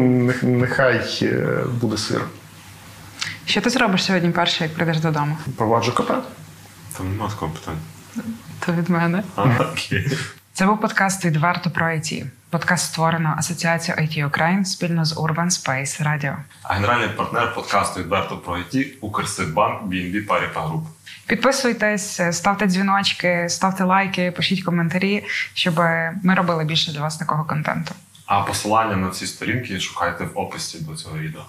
нехай 0.41 1.19
е, 1.21 1.63
буде 1.81 1.97
сир. 1.97 2.21
Що 3.45 3.61
ти 3.61 3.69
зробиш 3.69 4.03
сьогодні 4.03 4.29
перше, 4.29 4.63
як 4.63 4.73
прийдеш 4.73 4.99
додому? 4.99 5.37
Проваджу 5.57 5.91
кота. 5.95 6.21
Там 6.97 7.11
нема 7.11 7.29
такого 7.29 7.51
питання. 7.51 7.77
То 8.65 8.73
від 8.73 8.89
мене. 8.89 9.23
А, 9.35 9.43
окей. 9.43 10.17
Це 10.53 10.65
був 10.65 10.81
подкаст 10.81 11.25
відверто 11.25 11.69
про 11.69 11.85
IT. 11.85 12.25
Подкаст 12.49 12.85
створено 12.85 13.35
Асоціацією 13.37 14.03
IT 14.03 14.27
Україн 14.27 14.65
спільно 14.65 15.05
з 15.05 15.17
Urban 15.17 15.45
Space 15.45 16.03
Radio. 16.03 16.35
А 16.63 16.73
генеральний 16.73 17.09
партнер 17.09 17.53
подкасту 17.53 17.99
відверто 17.99 18.37
про 18.37 18.57
IT 18.57 18.93
Укрсиббанк 19.01 19.81
BNB 19.83 20.27
Paribas 20.27 20.71
Group. 20.71 20.83
Підписуйтесь, 21.27 22.21
ставте 22.31 22.65
дзвіночки, 22.67 23.45
ставте 23.49 23.83
лайки, 23.83 24.31
пишіть 24.31 24.63
коментарі, 24.63 25.23
щоб 25.53 25.75
ми 26.23 26.35
робили 26.35 26.63
більше 26.63 26.91
для 26.91 27.01
вас 27.01 27.17
такого 27.17 27.43
контенту. 27.43 27.95
А 28.25 28.41
посилання 28.41 28.95
на 28.95 29.09
ці 29.09 29.27
сторінки 29.27 29.79
шукайте 29.79 30.23
в 30.23 30.31
описі 30.39 30.79
до 30.79 30.95
цього 30.95 31.17
відео. 31.17 31.41